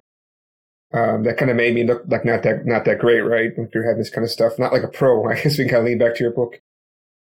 Um, 0.93 1.23
that 1.23 1.37
kind 1.37 1.49
of 1.49 1.55
made 1.55 1.73
me 1.73 1.85
look 1.85 2.03
like 2.07 2.25
not 2.25 2.43
that 2.43 2.65
not 2.65 2.83
that 2.85 2.99
great, 2.99 3.21
right? 3.21 3.51
If 3.55 3.73
you're 3.73 3.85
having 3.85 3.99
this 3.99 4.09
kind 4.09 4.25
of 4.25 4.31
stuff, 4.31 4.59
not 4.59 4.73
like 4.73 4.83
a 4.83 4.89
pro. 4.89 5.25
I 5.29 5.35
guess 5.35 5.57
we 5.57 5.63
can 5.63 5.69
kind 5.69 5.79
of 5.79 5.85
lean 5.85 5.97
back 5.97 6.15
to 6.15 6.23
your 6.23 6.33
book. 6.33 6.59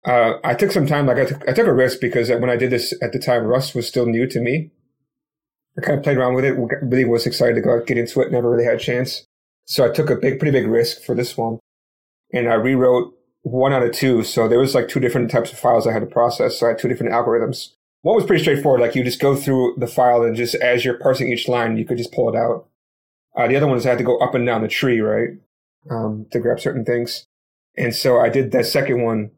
Uh, 0.06 0.36
I 0.43 0.53
took 0.53 0.71
some 0.71 0.88
time. 0.88 1.06
Like 1.06 1.17
I 1.17 1.25
took, 1.25 1.47
I 1.49 1.53
took 1.53 1.67
a 1.67 1.73
risk 1.73 1.99
because 1.99 2.30
when 2.30 2.49
I 2.49 2.56
did 2.56 2.69
this 2.69 2.93
at 3.01 3.12
the 3.12 3.19
time, 3.19 3.43
Rust 3.43 3.75
was 3.75 3.88
still 3.88 4.06
new 4.06 4.25
to 4.27 4.39
me. 4.39 4.71
I 5.77 5.82
kind 5.82 5.97
of 5.97 6.03
played 6.03 6.17
around 6.17 6.34
with 6.34 6.45
it. 6.45 6.56
Really 6.82 7.06
was 7.06 7.27
excited 7.27 7.56
to 7.56 7.62
go 7.62 7.84
get 7.84 7.97
into 7.97 8.21
it. 8.21 8.32
Never 8.32 8.49
really 8.49 8.63
had 8.63 8.75
a 8.75 8.80
chance. 8.80 9.25
So 9.65 9.86
I 9.86 9.93
took 9.93 10.10
a 10.10 10.15
big, 10.15 10.39
pretty 10.39 10.58
big 10.58 10.67
risk 10.67 11.01
for 11.01 11.13
this 11.13 11.36
one, 11.36 11.60
and 12.34 12.47
I 12.47 12.53
rewrote 12.53 13.13
one 13.43 13.73
out 13.73 13.84
of 13.84 13.91
two. 13.91 14.23
So 14.23 14.47
there 14.47 14.60
was 14.60 14.73
like 14.73 14.88
two 14.88 15.01
different 15.01 15.30
types 15.30 15.51
of 15.51 15.60
files 15.60 15.86
I 15.86 15.91
had 15.93 15.99
to 15.99 16.06
process. 16.06 16.58
So 16.58 16.65
I 16.65 16.69
had 16.69 16.80
two 16.80 16.88
different 16.88 17.13
algorithms. 17.13 17.73
One 18.01 18.15
was 18.15 18.25
pretty 18.25 18.43
straightforward. 18.43 18.82
Like 18.82 18.95
you 18.95 19.03
just 19.03 19.19
go 19.19 19.36
through 19.36 19.75
the 19.77 19.88
file 19.88 20.23
and 20.23 20.36
just 20.36 20.56
as 20.56 20.86
you're 20.86 20.97
parsing 20.97 21.32
each 21.32 21.47
line, 21.47 21.77
you 21.77 21.86
could 21.86 21.97
just 21.97 22.13
pull 22.13 22.30
it 22.30 22.38
out. 22.38 22.67
Uh, 23.38 23.47
the 23.47 23.56
other 23.56 23.67
one 23.67 23.78
is 23.78 23.86
I 23.86 23.89
had 23.89 23.97
to 24.00 24.04
go 24.04 24.17
up 24.17 24.36
and 24.36 24.45
down 24.45 24.62
the 24.62 24.67
tree, 24.67 25.00
right? 25.00 25.30
Um, 25.89 26.26
to 26.32 26.39
grab 26.39 26.60
certain 26.60 26.84
things. 26.84 27.26
And 27.78 27.95
so 27.95 28.19
I 28.19 28.30
did 28.30 28.52
that 28.52 28.65
second 28.65 29.04
one, 29.04 29.32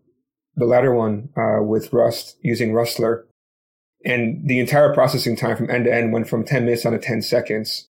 the 0.56 0.66
latter 0.66 0.94
one, 0.94 1.30
uh, 1.38 1.62
with 1.62 1.94
Rust 1.94 2.38
using 2.42 2.74
Rustler. 2.74 3.28
And 4.06 4.48
the 4.48 4.60
entire 4.60 4.94
processing 4.94 5.36
time 5.36 5.58
from 5.58 5.70
end 5.70 5.86
to 5.86 5.94
end 5.94 6.14
went 6.14 6.30
from 6.30 6.46
10 6.46 6.64
minutes 6.64 6.84
down 6.84 6.94
to 6.94 7.00
10 7.00 7.22
seconds. 7.22 7.90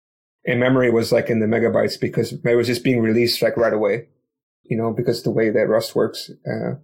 And 0.47 0.61
memory 0.61 0.90
was 0.90 1.11
like 1.11 1.29
in 1.29 1.40
the 1.40 1.47
megabytes 1.47 2.01
because 2.01 2.33
it 2.33 2.55
was 2.55 2.69
just 2.69 2.85
being 2.85 3.01
released 3.01 3.42
like 3.42 3.57
right 3.57 3.73
away 3.73 4.07
you 4.69 4.77
know, 4.77 4.92
because 4.92 5.23
the 5.23 5.31
way 5.31 5.51
that 5.51 5.69
Rust 5.69 5.95
works. 5.95 6.31
Uh, 6.47 6.75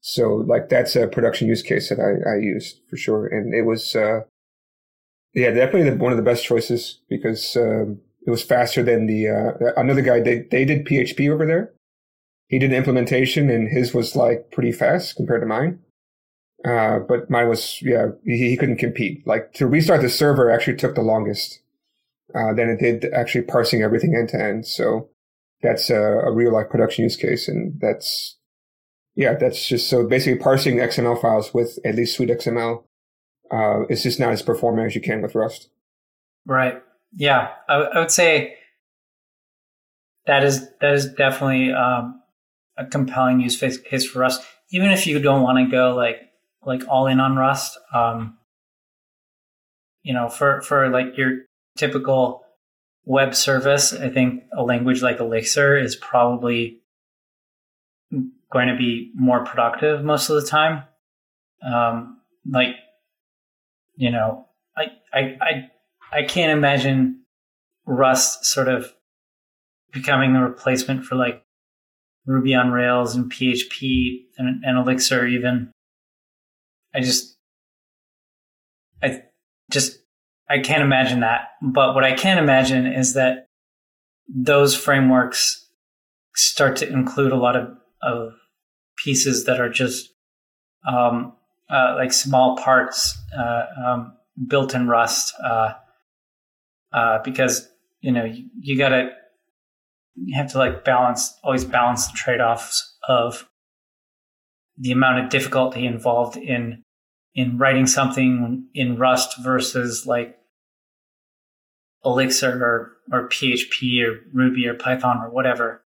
so 0.00 0.34
like 0.34 0.68
that's 0.68 0.96
a 0.96 1.06
production 1.06 1.48
use 1.48 1.62
case 1.62 1.88
that 1.88 2.00
I, 2.00 2.30
I 2.30 2.36
used 2.38 2.80
for 2.88 2.96
sure. 2.96 3.26
And 3.26 3.54
it 3.54 3.62
was, 3.62 3.94
uh, 3.94 4.20
yeah, 5.34 5.50
definitely 5.50 5.90
one 5.96 6.12
of 6.12 6.16
the 6.16 6.24
best 6.24 6.44
choices 6.44 7.00
because, 7.08 7.56
um, 7.56 8.00
it 8.30 8.32
was 8.32 8.42
faster 8.42 8.82
than 8.82 9.06
the, 9.06 9.28
uh, 9.28 9.72
another 9.76 10.02
guy, 10.02 10.20
they, 10.20 10.46
they 10.50 10.64
did 10.64 10.86
PHP 10.86 11.30
over 11.30 11.44
there. 11.44 11.72
He 12.48 12.58
did 12.58 12.72
implementation 12.72 13.50
and 13.50 13.68
his 13.68 13.94
was 13.94 14.16
like 14.16 14.50
pretty 14.50 14.72
fast 14.72 15.16
compared 15.16 15.42
to 15.42 15.46
mine. 15.46 15.80
Uh, 16.64 16.98
but 17.00 17.30
mine 17.30 17.48
was, 17.48 17.80
yeah, 17.82 18.08
he, 18.24 18.50
he, 18.50 18.56
couldn't 18.56 18.76
compete. 18.76 19.26
Like 19.26 19.52
to 19.54 19.66
restart 19.66 20.02
the 20.02 20.10
server 20.10 20.50
actually 20.50 20.76
took 20.76 20.94
the 20.94 21.02
longest, 21.02 21.60
uh, 22.34 22.52
than 22.54 22.68
it 22.68 22.80
did 22.80 23.12
actually 23.12 23.42
parsing 23.42 23.82
everything 23.82 24.14
end 24.14 24.28
to 24.30 24.40
end. 24.40 24.66
So, 24.66 25.08
that's 25.62 25.90
a, 25.90 26.00
a 26.00 26.32
real 26.32 26.52
life 26.52 26.70
production 26.70 27.04
use 27.04 27.16
case. 27.16 27.48
And 27.48 27.78
that's, 27.80 28.38
yeah, 29.14 29.34
that's 29.34 29.66
just 29.66 29.88
so 29.88 30.06
basically 30.06 30.38
parsing 30.38 30.76
XML 30.76 31.20
files 31.20 31.52
with 31.52 31.78
at 31.84 31.96
least 31.96 32.16
Sweet 32.16 32.30
XML 32.30 32.84
uh, 33.50 33.86
is 33.88 34.02
just 34.02 34.20
not 34.20 34.32
as 34.32 34.42
performant 34.42 34.86
as 34.86 34.94
you 34.94 35.00
can 35.00 35.22
with 35.22 35.34
Rust. 35.34 35.68
Right. 36.46 36.82
Yeah. 37.12 37.50
I, 37.68 37.74
I 37.74 37.98
would 37.98 38.10
say 38.10 38.56
that 40.26 40.44
is, 40.44 40.68
that 40.80 40.94
is 40.94 41.12
definitely 41.12 41.72
um, 41.72 42.20
a 42.76 42.86
compelling 42.86 43.40
use 43.40 43.58
case 43.58 44.06
for 44.06 44.20
Rust. 44.20 44.42
Even 44.70 44.90
if 44.90 45.06
you 45.06 45.18
don't 45.18 45.42
want 45.42 45.58
to 45.58 45.70
go 45.70 45.94
like, 45.94 46.20
like 46.64 46.82
all 46.88 47.06
in 47.06 47.20
on 47.20 47.36
Rust, 47.36 47.78
um, 47.94 48.38
you 50.02 50.14
know, 50.14 50.28
for, 50.28 50.60
for 50.62 50.88
like 50.88 51.16
your 51.16 51.40
typical 51.76 52.44
web 53.04 53.34
service, 53.34 53.92
I 53.92 54.08
think 54.08 54.44
a 54.56 54.62
language 54.62 55.02
like 55.02 55.20
Elixir 55.20 55.76
is 55.76 55.96
probably 55.96 56.80
going 58.52 58.68
to 58.68 58.76
be 58.76 59.12
more 59.14 59.44
productive 59.44 60.04
most 60.04 60.28
of 60.30 60.40
the 60.40 60.46
time. 60.46 60.84
Um, 61.62 62.20
like, 62.48 62.74
you 63.96 64.10
know, 64.10 64.46
I, 64.76 64.84
I, 65.12 65.18
I, 65.40 65.70
I 66.12 66.22
can't 66.22 66.56
imagine 66.56 67.22
Rust 67.86 68.44
sort 68.44 68.68
of 68.68 68.92
becoming 69.92 70.32
the 70.32 70.40
replacement 70.40 71.04
for 71.04 71.16
like 71.16 71.42
Ruby 72.26 72.54
on 72.54 72.70
Rails 72.70 73.14
and 73.14 73.30
PHP 73.30 74.24
and, 74.38 74.62
and 74.64 74.78
Elixir 74.78 75.26
even. 75.26 75.72
I 76.94 77.00
just, 77.00 77.36
I 79.02 79.22
just 79.70 80.00
I 80.50 80.58
can't 80.58 80.82
imagine 80.82 81.20
that. 81.20 81.52
But 81.62 81.94
what 81.94 82.02
I 82.04 82.12
can 82.12 82.36
imagine 82.36 82.86
is 82.86 83.14
that 83.14 83.46
those 84.28 84.76
frameworks 84.76 85.68
start 86.34 86.76
to 86.76 86.88
include 86.88 87.30
a 87.30 87.36
lot 87.36 87.56
of, 87.56 87.70
of 88.02 88.32
pieces 88.96 89.44
that 89.44 89.60
are 89.60 89.70
just 89.70 90.12
um, 90.86 91.32
uh, 91.70 91.94
like 91.96 92.12
small 92.12 92.56
parts 92.56 93.16
uh, 93.36 93.62
um, 93.84 94.12
built 94.48 94.74
in 94.74 94.88
Rust, 94.88 95.32
uh, 95.44 95.74
uh 96.92 97.18
because 97.24 97.68
you 98.00 98.12
know 98.12 98.24
you, 98.24 98.48
you 98.58 98.78
gotta 98.78 99.10
you 100.14 100.36
have 100.36 100.50
to 100.52 100.58
like 100.58 100.84
balance 100.84 101.38
always 101.42 101.64
balance 101.64 102.06
the 102.08 102.16
trade 102.16 102.40
offs 102.40 102.96
of 103.08 103.48
the 104.76 104.92
amount 104.92 105.22
of 105.22 105.30
difficulty 105.30 105.86
involved 105.86 106.36
in 106.36 106.82
in 107.34 107.58
writing 107.58 107.86
something 107.86 108.66
in 108.74 108.96
Rust 108.96 109.36
versus 109.42 110.06
like 110.06 110.36
Elixir 112.04 112.62
or, 112.62 112.92
or 113.12 113.28
PHP 113.28 114.04
or 114.04 114.20
Ruby 114.32 114.66
or 114.66 114.74
Python 114.74 115.18
or 115.18 115.30
whatever, 115.30 115.84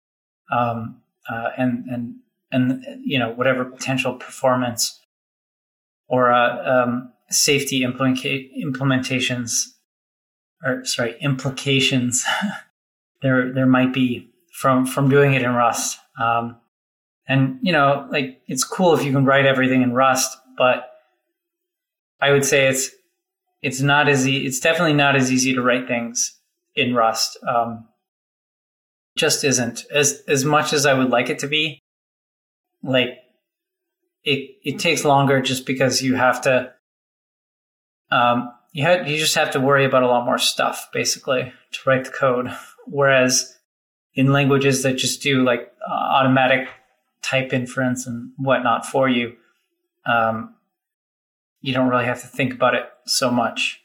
um, 0.53 1.01
uh, 1.29 1.51
and 1.57 1.85
and 1.89 2.15
and 2.51 2.85
you 3.05 3.19
know 3.19 3.31
whatever 3.31 3.65
potential 3.65 4.15
performance 4.15 4.99
or 6.09 6.33
uh, 6.33 6.83
um, 6.83 7.13
safety 7.31 7.83
implementa- 7.83 8.51
implementations 8.63 9.67
or 10.65 10.85
sorry 10.85 11.17
implications 11.21 12.25
there 13.23 13.53
there 13.53 13.67
might 13.67 13.93
be 13.93 14.31
from 14.53 14.87
from 14.87 15.09
doing 15.09 15.35
it 15.35 15.43
in 15.43 15.55
Rust. 15.55 15.99
Um, 16.21 16.57
and 17.27 17.59
you 17.63 17.73
know, 17.73 18.07
like 18.11 18.43
it's 18.47 18.65
cool 18.65 18.95
if 18.95 19.05
you 19.05 19.13
can 19.13 19.25
write 19.25 19.47
everything 19.47 19.83
in 19.83 19.93
Rust, 19.93 20.37
but 20.57 20.91
I 22.21 22.33
would 22.33 22.45
say 22.45 22.69
it's 22.69 22.91
it's 23.63 23.81
not 23.81 24.09
as 24.09 24.27
e- 24.27 24.47
it's 24.47 24.61
definitely 24.61 24.95
not 24.95 25.17
as 25.17 25.33
easy 25.33 25.55
to 25.55 25.63
write 25.63 25.87
things 25.87 26.39
in 26.75 26.95
Rust. 26.95 27.39
Um, 27.47 27.87
just 29.17 29.45
isn't 29.45 29.85
as 29.93 30.23
as 30.29 30.45
much 30.45 30.73
as 30.73 30.87
I 30.87 30.95
would 30.95 31.11
like 31.11 31.31
it 31.31 31.39
to 31.41 31.47
be. 31.47 31.81
Like 32.83 33.19
it 34.25 34.57
it 34.65 34.79
takes 34.79 35.05
longer 35.05 35.41
just 35.41 35.67
because 35.67 36.03
you 36.03 36.17
have 36.17 36.41
to 36.43 36.73
um, 38.11 38.51
you 38.73 38.85
had 38.85 39.09
you 39.09 39.19
just 39.19 39.35
have 39.35 39.51
to 39.53 39.61
worry 39.61 39.85
about 39.85 40.03
a 40.03 40.07
lot 40.07 40.25
more 40.25 40.39
stuff 40.39 40.89
basically 40.93 41.53
to 41.73 41.79
write 41.87 42.05
the 42.05 42.11
code. 42.11 42.51
Whereas 42.87 43.57
in 44.15 44.33
languages 44.33 44.83
that 44.83 44.97
just 44.97 45.23
do 45.23 45.45
like 45.45 45.73
uh, 45.89 45.93
automatic 45.95 46.69
type 47.23 47.53
inference 47.53 48.07
and 48.07 48.33
whatnot 48.37 48.87
for 48.87 49.09
you, 49.09 49.37
um, 50.07 50.55
you 51.61 51.75
don't 51.75 51.89
really 51.89 52.05
have 52.07 52.21
to 52.23 52.27
think 52.27 52.55
about 52.55 52.75
it 52.75 52.89
so 53.07 53.31
much. 53.31 53.81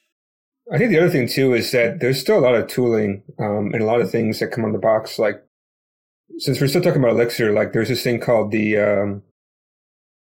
I 0.71 0.77
think 0.77 0.89
the 0.89 0.97
other 0.97 1.09
thing 1.09 1.27
too 1.27 1.53
is 1.53 1.71
that 1.71 1.99
there's 1.99 2.19
still 2.19 2.39
a 2.39 2.41
lot 2.41 2.55
of 2.55 2.67
tooling 2.67 3.23
um, 3.39 3.71
and 3.73 3.83
a 3.83 3.86
lot 3.86 4.01
of 4.01 4.09
things 4.09 4.39
that 4.39 4.51
come 4.51 4.65
on 4.65 4.71
the 4.71 4.79
box. 4.79 5.19
Like, 5.19 5.43
since 6.39 6.59
we're 6.59 6.67
still 6.67 6.81
talking 6.81 7.03
about 7.03 7.13
Elixir, 7.13 7.53
like 7.53 7.71
there's 7.71 7.89
this 7.89 8.03
thing 8.03 8.19
called 8.19 8.51
the 8.51 8.77
um, 8.79 9.23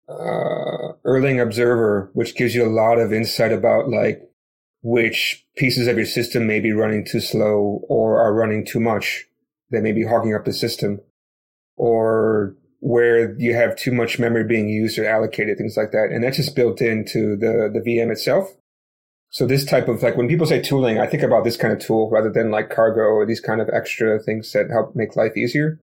uh, 0.06 0.92
Erlang 1.06 1.42
Observer, 1.42 2.10
which 2.12 2.36
gives 2.36 2.54
you 2.54 2.64
a 2.64 2.68
lot 2.68 2.98
of 2.98 3.12
insight 3.12 3.52
about 3.52 3.88
like 3.88 4.20
which 4.84 5.46
pieces 5.56 5.86
of 5.86 5.96
your 5.96 6.04
system 6.04 6.46
may 6.46 6.60
be 6.60 6.70
running 6.70 7.06
too 7.06 7.18
slow 7.18 7.80
or 7.88 8.20
are 8.20 8.34
running 8.34 8.66
too 8.66 8.78
much 8.78 9.24
that 9.70 9.82
may 9.82 9.92
be 9.92 10.04
hogging 10.04 10.34
up 10.34 10.44
the 10.44 10.52
system 10.52 11.00
or 11.76 12.54
where 12.80 13.34
you 13.38 13.54
have 13.54 13.74
too 13.76 13.90
much 13.90 14.18
memory 14.18 14.44
being 14.44 14.68
used 14.68 14.98
or 14.98 15.06
allocated, 15.06 15.56
things 15.56 15.74
like 15.74 15.90
that. 15.92 16.10
And 16.12 16.22
that's 16.22 16.36
just 16.36 16.54
built 16.54 16.82
into 16.82 17.34
the, 17.34 17.70
the 17.72 17.80
VM 17.80 18.12
itself. 18.12 18.54
So 19.30 19.46
this 19.46 19.64
type 19.64 19.88
of 19.88 20.02
like 20.02 20.18
when 20.18 20.28
people 20.28 20.46
say 20.46 20.60
tooling, 20.60 20.98
I 20.98 21.06
think 21.06 21.22
about 21.22 21.44
this 21.44 21.56
kind 21.56 21.72
of 21.72 21.78
tool 21.78 22.10
rather 22.10 22.30
than 22.30 22.50
like 22.50 22.68
cargo 22.68 23.00
or 23.00 23.24
these 23.24 23.40
kind 23.40 23.62
of 23.62 23.70
extra 23.70 24.20
things 24.20 24.52
that 24.52 24.68
help 24.70 24.94
make 24.94 25.16
life 25.16 25.34
easier. 25.34 25.80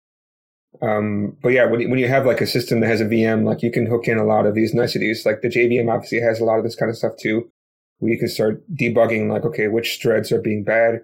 Um, 0.79 1.37
but 1.41 1.49
yeah, 1.49 1.65
when, 1.65 1.89
when 1.89 1.99
you 1.99 2.07
have 2.07 2.27
like 2.27 2.39
a 2.39 2.45
system 2.45 2.81
that 2.81 2.87
has 2.87 3.01
a 3.01 3.05
VM, 3.05 3.45
like 3.45 3.63
you 3.63 3.71
can 3.71 3.87
hook 3.87 4.07
in 4.07 4.19
a 4.19 4.23
lot 4.25 4.45
of 4.45 4.53
these 4.53 4.75
niceties. 4.75 5.25
Like 5.25 5.41
the 5.41 5.49
JVM 5.49 5.91
obviously 5.91 6.21
has 6.21 6.39
a 6.39 6.45
lot 6.45 6.59
of 6.59 6.63
this 6.63 6.75
kind 6.75 6.91
of 6.91 6.95
stuff 6.95 7.13
too, 7.19 7.49
where 8.01 8.11
you 8.11 8.17
can 8.17 8.27
start 8.27 8.63
debugging 8.75 9.29
like, 9.29 9.45
okay, 9.45 9.67
which 9.67 9.99
threads 10.01 10.31
are 10.31 10.41
being 10.41 10.63
bad. 10.63 11.01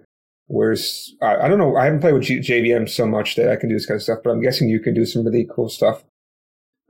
Whereas 0.48 1.12
I, 1.22 1.36
I 1.36 1.48
don't 1.48 1.58
know, 1.58 1.76
I 1.76 1.84
haven't 1.84 2.00
played 2.00 2.14
with 2.14 2.24
G- 2.24 2.40
JVM 2.40 2.88
so 2.88 3.06
much 3.06 3.36
that 3.36 3.48
I 3.48 3.54
can 3.54 3.68
do 3.68 3.76
this 3.76 3.86
kind 3.86 3.96
of 3.96 4.02
stuff, 4.02 4.18
but 4.24 4.30
I'm 4.30 4.42
guessing 4.42 4.68
you 4.68 4.80
can 4.80 4.94
do 4.94 5.06
some 5.06 5.24
really 5.24 5.48
cool 5.48 5.68
stuff. 5.68 6.02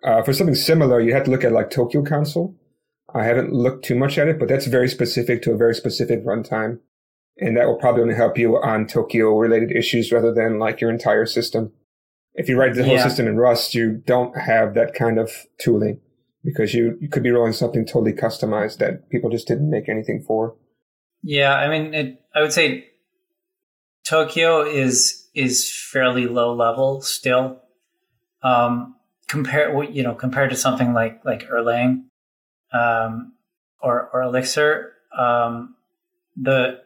Uh, 0.02 0.22
for 0.22 0.32
something 0.32 0.54
similar, 0.54 0.98
you 0.98 1.12
have 1.12 1.24
to 1.24 1.30
look 1.30 1.44
at 1.44 1.52
like 1.52 1.68
Tokio 1.68 2.06
Console. 2.06 2.56
I 3.14 3.24
haven't 3.24 3.52
looked 3.52 3.84
too 3.84 3.96
much 3.96 4.16
at 4.16 4.28
it, 4.28 4.38
but 4.38 4.48
that's 4.48 4.66
very 4.66 4.88
specific 4.88 5.42
to 5.42 5.52
a 5.52 5.58
very 5.58 5.74
specific 5.74 6.24
runtime. 6.24 6.78
And 7.36 7.56
that 7.58 7.66
will 7.66 7.76
probably 7.76 8.02
only 8.02 8.14
help 8.14 8.38
you 8.38 8.56
on 8.56 8.86
Tokio 8.86 9.38
related 9.38 9.72
issues 9.72 10.10
rather 10.10 10.32
than 10.32 10.58
like 10.58 10.80
your 10.80 10.90
entire 10.90 11.26
system. 11.26 11.72
If 12.34 12.48
you 12.48 12.58
write 12.58 12.74
the 12.74 12.84
whole 12.84 12.94
yeah. 12.94 13.02
system 13.02 13.26
in 13.26 13.36
Rust, 13.36 13.74
you 13.74 14.02
don't 14.06 14.38
have 14.38 14.72
that 14.74 14.94
kind 14.94 15.18
of 15.18 15.30
tooling 15.60 16.00
because 16.48 16.72
you, 16.72 16.96
you 16.98 17.10
could 17.10 17.22
be 17.22 17.30
rolling 17.30 17.52
something 17.52 17.84
totally 17.84 18.14
customized 18.14 18.78
that 18.78 19.10
people 19.10 19.28
just 19.28 19.46
didn't 19.46 19.68
make 19.68 19.86
anything 19.86 20.24
for. 20.26 20.56
Yeah, 21.22 21.54
I 21.54 21.68
mean, 21.68 21.92
it, 21.92 22.22
I 22.34 22.40
would 22.40 22.54
say 22.54 22.88
Tokio 24.06 24.62
is 24.62 25.28
is 25.34 25.70
fairly 25.70 26.26
low 26.26 26.54
level 26.54 27.02
still. 27.02 27.60
Um, 28.42 28.94
compare 29.26 29.84
you 29.84 30.02
know 30.02 30.14
compared 30.14 30.48
to 30.48 30.56
something 30.56 30.94
like 30.94 31.22
like 31.22 31.46
Erlang 31.50 32.04
um, 32.72 33.34
or 33.82 34.08
or 34.14 34.22
Elixir, 34.22 34.92
um, 35.16 35.76
the 36.34 36.80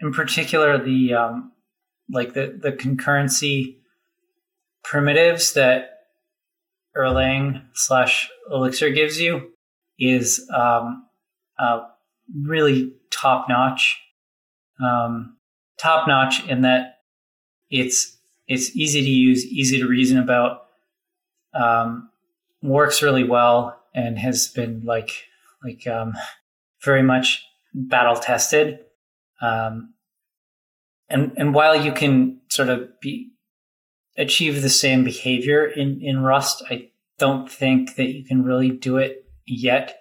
in 0.00 0.12
particular 0.12 0.76
the 0.76 1.14
um, 1.14 1.52
like 2.10 2.34
the 2.34 2.58
the 2.60 2.72
concurrency 2.72 3.76
primitives 4.84 5.54
that 5.54 6.01
Erlang 6.96 7.64
slash 7.74 8.30
Elixir 8.50 8.90
gives 8.90 9.20
you 9.20 9.52
is 9.98 10.48
um, 10.54 11.06
uh, 11.58 11.86
really 12.40 12.92
top 13.10 13.48
notch. 13.48 14.00
Um, 14.82 15.36
top 15.78 16.08
notch 16.08 16.46
in 16.46 16.62
that 16.62 16.98
it's 17.70 18.16
it's 18.48 18.74
easy 18.76 19.02
to 19.02 19.10
use, 19.10 19.46
easy 19.46 19.78
to 19.78 19.86
reason 19.86 20.18
about, 20.18 20.66
um, 21.54 22.10
works 22.62 23.02
really 23.02 23.24
well, 23.24 23.80
and 23.94 24.18
has 24.18 24.48
been 24.48 24.82
like 24.84 25.10
like 25.64 25.86
um, 25.86 26.14
very 26.82 27.02
much 27.02 27.44
battle 27.74 28.16
tested. 28.16 28.80
Um, 29.40 29.94
and 31.08 31.32
and 31.36 31.54
while 31.54 31.76
you 31.76 31.92
can 31.92 32.40
sort 32.48 32.68
of 32.68 33.00
be 33.00 33.31
achieve 34.16 34.62
the 34.62 34.70
same 34.70 35.04
behavior 35.04 35.66
in 35.66 36.00
in 36.02 36.22
Rust, 36.22 36.62
I 36.70 36.90
don't 37.18 37.50
think 37.50 37.96
that 37.96 38.10
you 38.10 38.24
can 38.24 38.44
really 38.44 38.70
do 38.70 38.96
it 38.96 39.24
yet 39.46 39.98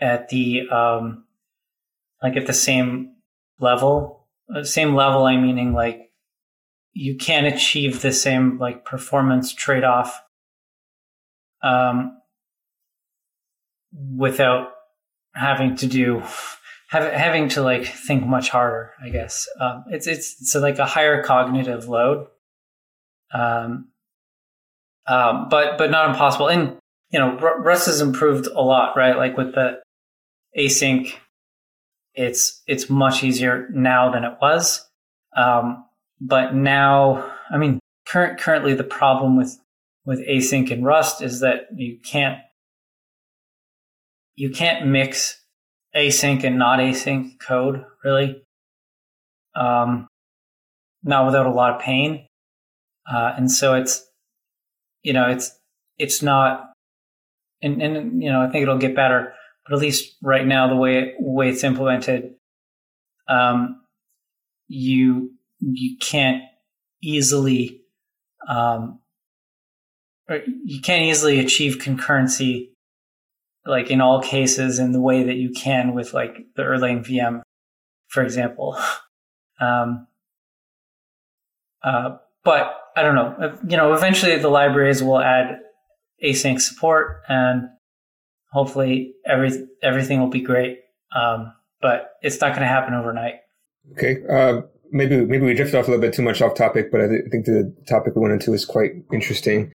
at 0.00 0.28
the 0.28 0.68
um, 0.70 1.24
like 2.22 2.36
at 2.36 2.46
the 2.46 2.52
same 2.52 3.14
level 3.60 4.18
uh, 4.54 4.64
same 4.64 4.94
level, 4.94 5.24
I 5.24 5.36
meaning 5.36 5.72
like 5.72 6.10
you 6.92 7.16
can't 7.16 7.46
achieve 7.46 8.02
the 8.02 8.12
same 8.12 8.58
like 8.58 8.84
performance 8.84 9.52
trade 9.52 9.84
off 9.84 10.22
um, 11.62 12.18
without 13.92 14.72
having 15.34 15.76
to 15.76 15.86
do 15.86 16.22
having 16.90 17.50
to 17.50 17.62
like 17.62 17.84
think 17.84 18.26
much 18.26 18.48
harder. 18.48 18.92
I 19.02 19.10
guess 19.10 19.46
um, 19.60 19.84
it's 19.90 20.06
it's 20.06 20.40
it's 20.40 20.54
like 20.54 20.78
a 20.78 20.86
higher 20.86 21.22
cognitive 21.22 21.88
load, 21.88 22.26
um, 23.32 23.88
um, 25.06 25.48
but 25.48 25.78
but 25.78 25.90
not 25.90 26.10
impossible. 26.10 26.48
And 26.48 26.76
you 27.10 27.18
know, 27.18 27.36
Rust 27.38 27.86
has 27.86 28.00
improved 28.00 28.46
a 28.46 28.60
lot, 28.60 28.96
right? 28.96 29.16
Like 29.16 29.36
with 29.36 29.54
the 29.54 29.80
async 30.58 31.14
it's 32.18 32.62
it's 32.66 32.90
much 32.90 33.22
easier 33.22 33.68
now 33.72 34.10
than 34.10 34.24
it 34.24 34.36
was. 34.42 34.84
Um, 35.36 35.84
but 36.20 36.52
now, 36.52 37.32
I 37.48 37.58
mean, 37.58 37.78
current 38.08 38.40
currently 38.40 38.74
the 38.74 38.84
problem 38.84 39.36
with 39.36 39.56
with 40.04 40.26
async 40.26 40.70
and 40.72 40.84
Rust 40.84 41.22
is 41.22 41.40
that 41.40 41.68
you 41.76 41.98
can't 42.04 42.40
you 44.34 44.50
can't 44.50 44.88
mix 44.88 45.40
async 45.96 46.42
and 46.42 46.58
not 46.58 46.80
async 46.80 47.38
code 47.40 47.84
really. 48.04 48.42
Um, 49.54 50.08
not 51.04 51.26
without 51.26 51.46
a 51.46 51.50
lot 51.50 51.74
of 51.74 51.80
pain, 51.80 52.26
uh, 53.10 53.34
and 53.36 53.50
so 53.50 53.74
it's 53.74 54.04
you 55.02 55.12
know 55.12 55.28
it's 55.28 55.50
it's 55.98 56.22
not 56.22 56.72
and 57.62 57.82
and 57.82 58.22
you 58.22 58.30
know 58.30 58.42
I 58.42 58.48
think 58.48 58.62
it'll 58.62 58.78
get 58.78 58.94
better 58.94 59.34
but 59.68 59.74
at 59.74 59.80
least 59.80 60.16
right 60.22 60.46
now, 60.46 60.68
the 60.68 60.76
way 60.76 61.14
way 61.18 61.50
it's 61.50 61.62
implemented, 61.62 62.34
um, 63.28 63.82
you 64.66 65.32
you 65.60 65.98
can't 65.98 66.42
easily 67.02 67.82
um, 68.48 69.00
you 70.64 70.80
can't 70.80 71.02
easily 71.02 71.38
achieve 71.38 71.78
concurrency 71.78 72.70
like 73.66 73.90
in 73.90 74.00
all 74.00 74.22
cases 74.22 74.78
in 74.78 74.92
the 74.92 75.00
way 75.00 75.24
that 75.24 75.36
you 75.36 75.50
can 75.50 75.92
with 75.94 76.14
like 76.14 76.46
the 76.56 76.62
Erlang 76.62 77.04
VM, 77.04 77.42
for 78.08 78.22
example. 78.22 78.78
Um, 79.60 80.06
uh, 81.82 82.18
but 82.44 82.74
I 82.96 83.02
don't 83.02 83.14
know. 83.14 83.56
You 83.68 83.76
know, 83.76 83.94
eventually 83.94 84.36
the 84.38 84.48
libraries 84.48 85.02
will 85.02 85.20
add 85.20 85.60
async 86.24 86.60
support, 86.60 87.22
and 87.28 87.68
hopefully 88.52 89.14
every 89.26 89.66
everything 89.82 90.20
will 90.20 90.30
be 90.30 90.40
great. 90.40 90.78
Um, 91.14 91.52
but 91.80 92.10
it's 92.22 92.40
not 92.40 92.50
going 92.50 92.62
to 92.62 92.66
happen 92.66 92.94
overnight. 92.94 93.34
Okay. 93.92 94.18
Uh, 94.30 94.62
maybe 94.90 95.24
maybe 95.24 95.44
we 95.46 95.54
drifted 95.54 95.78
off 95.78 95.86
a 95.88 95.90
little 95.90 96.02
bit 96.02 96.14
too 96.14 96.22
much 96.22 96.42
off 96.42 96.54
topic, 96.54 96.90
but 96.90 97.00
I 97.00 97.08
think 97.30 97.46
the 97.46 97.74
topic 97.88 98.14
we 98.16 98.22
went 98.22 98.34
into 98.34 98.52
is 98.52 98.64
quite 98.64 98.92
interesting. 99.12 99.72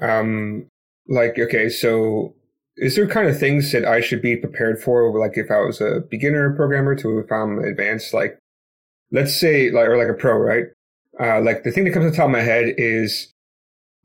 Um, 0.00 0.68
like, 1.08 1.38
okay, 1.38 1.68
so 1.68 2.34
is 2.76 2.96
there 2.96 3.06
kind 3.06 3.28
of 3.28 3.38
things 3.38 3.72
that 3.72 3.84
I 3.84 4.00
should 4.00 4.22
be 4.22 4.36
prepared 4.36 4.80
for? 4.82 5.18
Like, 5.18 5.36
if 5.36 5.50
I 5.50 5.60
was 5.60 5.80
a 5.80 6.02
beginner 6.10 6.54
programmer 6.54 6.94
to 6.96 7.18
if 7.18 7.30
I'm 7.30 7.58
advanced, 7.58 8.14
like, 8.14 8.38
let's 9.12 9.38
say, 9.38 9.70
like, 9.70 9.88
or 9.88 9.96
like 9.96 10.08
a 10.08 10.14
pro, 10.14 10.36
right? 10.36 10.64
Uh, 11.20 11.40
like 11.40 11.62
the 11.62 11.70
thing 11.70 11.84
that 11.84 11.92
comes 11.92 12.06
to 12.06 12.10
the 12.10 12.16
top 12.16 12.26
of 12.26 12.32
my 12.32 12.40
head 12.40 12.74
is 12.76 13.34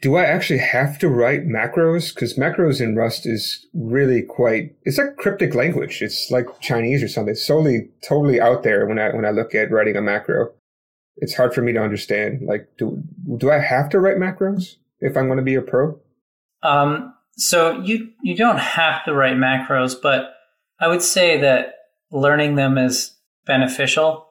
do 0.01 0.15
I 0.15 0.23
actually 0.23 0.59
have 0.59 0.97
to 0.99 1.09
write 1.09 1.45
macros? 1.45 2.13
Because 2.13 2.35
macros 2.35 2.79
in 2.79 2.95
Rust 2.95 3.25
is 3.25 3.65
really 3.73 4.21
quite, 4.21 4.75
it's 4.83 4.97
like 4.97 5.17
cryptic 5.17 5.55
language. 5.55 6.01
It's 6.01 6.31
like 6.31 6.47
Chinese 6.61 7.03
or 7.03 7.09
something. 7.09 7.31
It's 7.31 7.45
solely, 7.45 7.89
totally 8.07 8.39
out 8.39 8.63
there 8.63 8.85
when 8.85 8.97
I, 8.97 9.09
when 9.13 9.25
I 9.25 9.31
look 9.31 9.53
at 9.53 9.71
writing 9.71 9.97
a 9.97 10.01
macro. 10.01 10.51
It's 11.17 11.35
hard 11.35 11.53
for 11.53 11.61
me 11.61 11.73
to 11.73 11.81
understand. 11.81 12.43
Like, 12.47 12.69
do, 12.77 13.03
do 13.37 13.51
I 13.51 13.59
have 13.59 13.89
to 13.89 13.99
write 13.99 14.17
macros 14.17 14.75
if 15.01 15.17
I'm 15.17 15.25
going 15.25 15.37
to 15.37 15.43
be 15.43 15.55
a 15.55 15.61
pro? 15.61 15.99
Um, 16.63 17.13
so 17.35 17.81
you, 17.81 18.09
you 18.23 18.37
don't 18.37 18.59
have 18.59 19.03
to 19.03 19.13
write 19.13 19.35
macros, 19.35 19.95
but 20.01 20.33
I 20.79 20.87
would 20.87 21.01
say 21.01 21.41
that 21.41 21.73
learning 22.09 22.55
them 22.55 22.77
is 22.77 23.17
beneficial. 23.45 24.28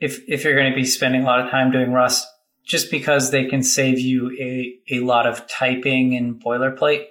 If, 0.00 0.20
if 0.28 0.44
you're 0.44 0.54
going 0.54 0.70
to 0.70 0.76
be 0.76 0.84
spending 0.84 1.22
a 1.22 1.26
lot 1.26 1.40
of 1.40 1.50
time 1.50 1.70
doing 1.70 1.92
Rust, 1.92 2.26
just 2.68 2.90
because 2.90 3.30
they 3.30 3.46
can 3.46 3.62
save 3.62 3.98
you 3.98 4.30
a, 4.38 4.78
a 4.96 5.00
lot 5.00 5.26
of 5.26 5.46
typing 5.48 6.14
and 6.14 6.40
boilerplate. 6.40 7.06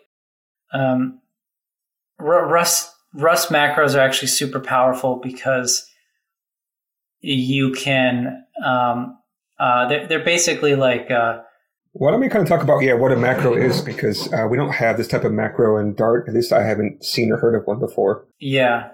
Um, 0.72 1.20
Rust 2.20 2.92
Rust 3.14 3.50
macros 3.50 3.96
are 3.96 4.00
actually 4.00 4.28
super 4.28 4.60
powerful 4.60 5.20
because 5.22 5.88
you 7.20 7.72
can 7.72 8.46
um, 8.64 9.18
uh, 9.60 9.88
they're, 9.88 10.08
they're 10.08 10.24
basically 10.24 10.76
like 10.76 11.10
uh, 11.10 11.42
why 11.94 12.12
don't 12.12 12.20
we 12.20 12.30
kind 12.30 12.44
of 12.44 12.50
talk 12.50 12.62
about 12.62 12.80
yeah 12.80 12.94
what 12.94 13.12
a 13.12 13.16
macro 13.16 13.56
is 13.56 13.82
because 13.82 14.32
uh, 14.34 14.48
we 14.50 14.58
don't 14.58 14.74
have 14.74 14.98
this 14.98 15.08
type 15.08 15.24
of 15.24 15.32
macro 15.32 15.78
in 15.78 15.96
Dart. 15.96 16.28
At 16.28 16.34
least 16.34 16.52
I 16.52 16.64
haven't 16.64 17.04
seen 17.04 17.32
or 17.32 17.38
heard 17.38 17.56
of 17.56 17.66
one 17.66 17.80
before. 17.80 18.28
Yeah, 18.40 18.92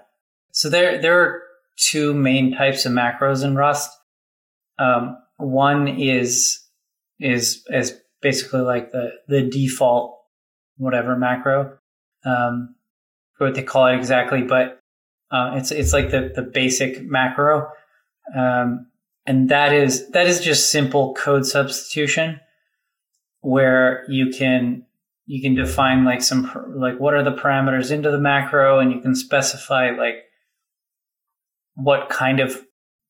so 0.52 0.70
there 0.70 1.00
there 1.00 1.20
are 1.20 1.42
two 1.76 2.14
main 2.14 2.56
types 2.56 2.86
of 2.86 2.92
macros 2.92 3.44
in 3.44 3.56
Rust. 3.56 3.90
Um, 4.78 5.16
one 5.36 5.88
is 5.88 6.60
is 7.20 7.64
is 7.68 7.98
basically 8.20 8.60
like 8.60 8.92
the 8.92 9.12
the 9.28 9.42
default 9.42 10.16
whatever 10.76 11.16
macro, 11.16 11.78
um, 12.24 12.74
what 13.38 13.54
they 13.54 13.62
call 13.62 13.86
it 13.86 13.96
exactly. 13.96 14.42
But 14.42 14.80
Uh, 15.30 15.56
it's 15.56 15.72
it's 15.72 15.92
like 15.92 16.10
the 16.10 16.30
the 16.34 16.42
basic 16.42 17.02
macro, 17.02 17.66
um, 18.36 18.86
and 19.26 19.48
that 19.48 19.72
is 19.72 20.08
that 20.10 20.26
is 20.28 20.38
just 20.38 20.70
simple 20.70 21.14
code 21.14 21.44
substitution, 21.44 22.38
where 23.40 24.04
you 24.08 24.30
can 24.30 24.86
you 25.26 25.40
can 25.42 25.54
define 25.56 26.04
like 26.04 26.22
some 26.22 26.44
like 26.76 27.00
what 27.00 27.14
are 27.14 27.24
the 27.24 27.32
parameters 27.42 27.90
into 27.90 28.10
the 28.10 28.20
macro, 28.20 28.78
and 28.78 28.92
you 28.92 29.00
can 29.00 29.14
specify 29.14 29.90
like 29.90 30.22
what 31.74 32.08
kind 32.08 32.40
of 32.40 32.64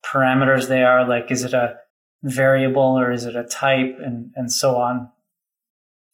parameters 0.05 0.69
they 0.69 0.83
are. 0.83 1.09
Like, 1.09 1.31
is 1.31 1.45
it 1.45 1.55
a 1.55 1.77
variable 2.23 2.99
or 2.99 3.13
is 3.13 3.25
it 3.25 3.37
a 3.37 3.45
type, 3.45 3.99
and 4.03 4.31
and 4.35 4.51
so 4.51 4.77
on. 4.77 5.11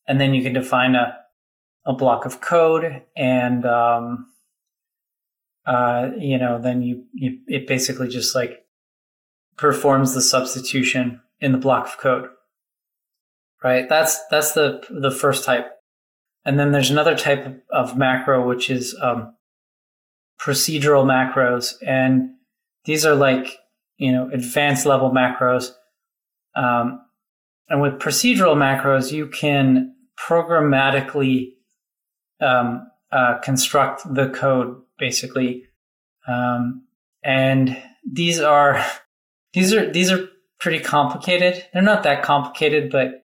And 0.07 0.21
then 0.21 0.35
you 0.35 0.43
can 0.43 0.53
define 0.53 0.95
a 0.95 1.21
a 1.87 1.93
block 1.93 2.27
of 2.27 2.41
code 2.41 3.03
and 3.17 3.65
um, 3.65 4.27
uh, 5.67 6.11
you 6.19 6.39
know 6.39 6.61
then 6.61 6.83
you, 6.83 7.05
you 7.13 7.39
it 7.47 7.67
basically 7.67 8.09
just 8.09 8.35
like 8.35 8.65
performs 9.57 10.15
the 10.15 10.23
substitution 10.23 11.21
in 11.41 11.53
the 11.53 11.59
block 11.59 11.87
of 11.87 11.99
code 11.99 12.29
right 13.63 13.89
that's 13.89 14.21
that's 14.31 14.53
the 14.53 14.83
the 14.91 15.11
first 15.11 15.45
type 15.45 15.71
and 16.45 16.59
then 16.59 16.73
there's 16.73 16.91
another 16.91 17.17
type 17.17 17.63
of 17.71 17.97
macro 17.97 18.47
which 18.47 18.71
is 18.71 18.97
um, 19.03 19.35
procedural 20.41 21.05
macros 21.05 21.75
and 21.87 22.31
these 22.91 23.07
are 23.07 23.15
like 23.15 23.59
you 23.99 24.11
know 24.13 24.29
advanced 24.33 24.87
level 24.87 25.11
macros 25.11 25.71
um, 26.57 27.01
and 27.69 27.81
with 27.81 27.95
procedural 27.95 28.57
macros 28.57 29.13
you 29.13 29.29
can 29.29 29.95
programmatically 30.19 31.53
um, 32.41 32.91
uh, 33.13 33.39
construct 33.39 34.03
the 34.15 34.29
code 34.29 34.77
basically, 34.99 35.65
um, 36.29 36.85
and 37.23 37.77
these 38.11 38.41
are 38.41 38.85
these 39.53 39.73
are 39.73 39.91
these 39.91 40.11
are 40.11 40.29
pretty 40.59 40.81
complicated. 40.81 41.65
They're 41.73 41.83
not 41.83 42.03
that 42.05 42.23
complicated, 42.23 42.91
but 42.91 43.25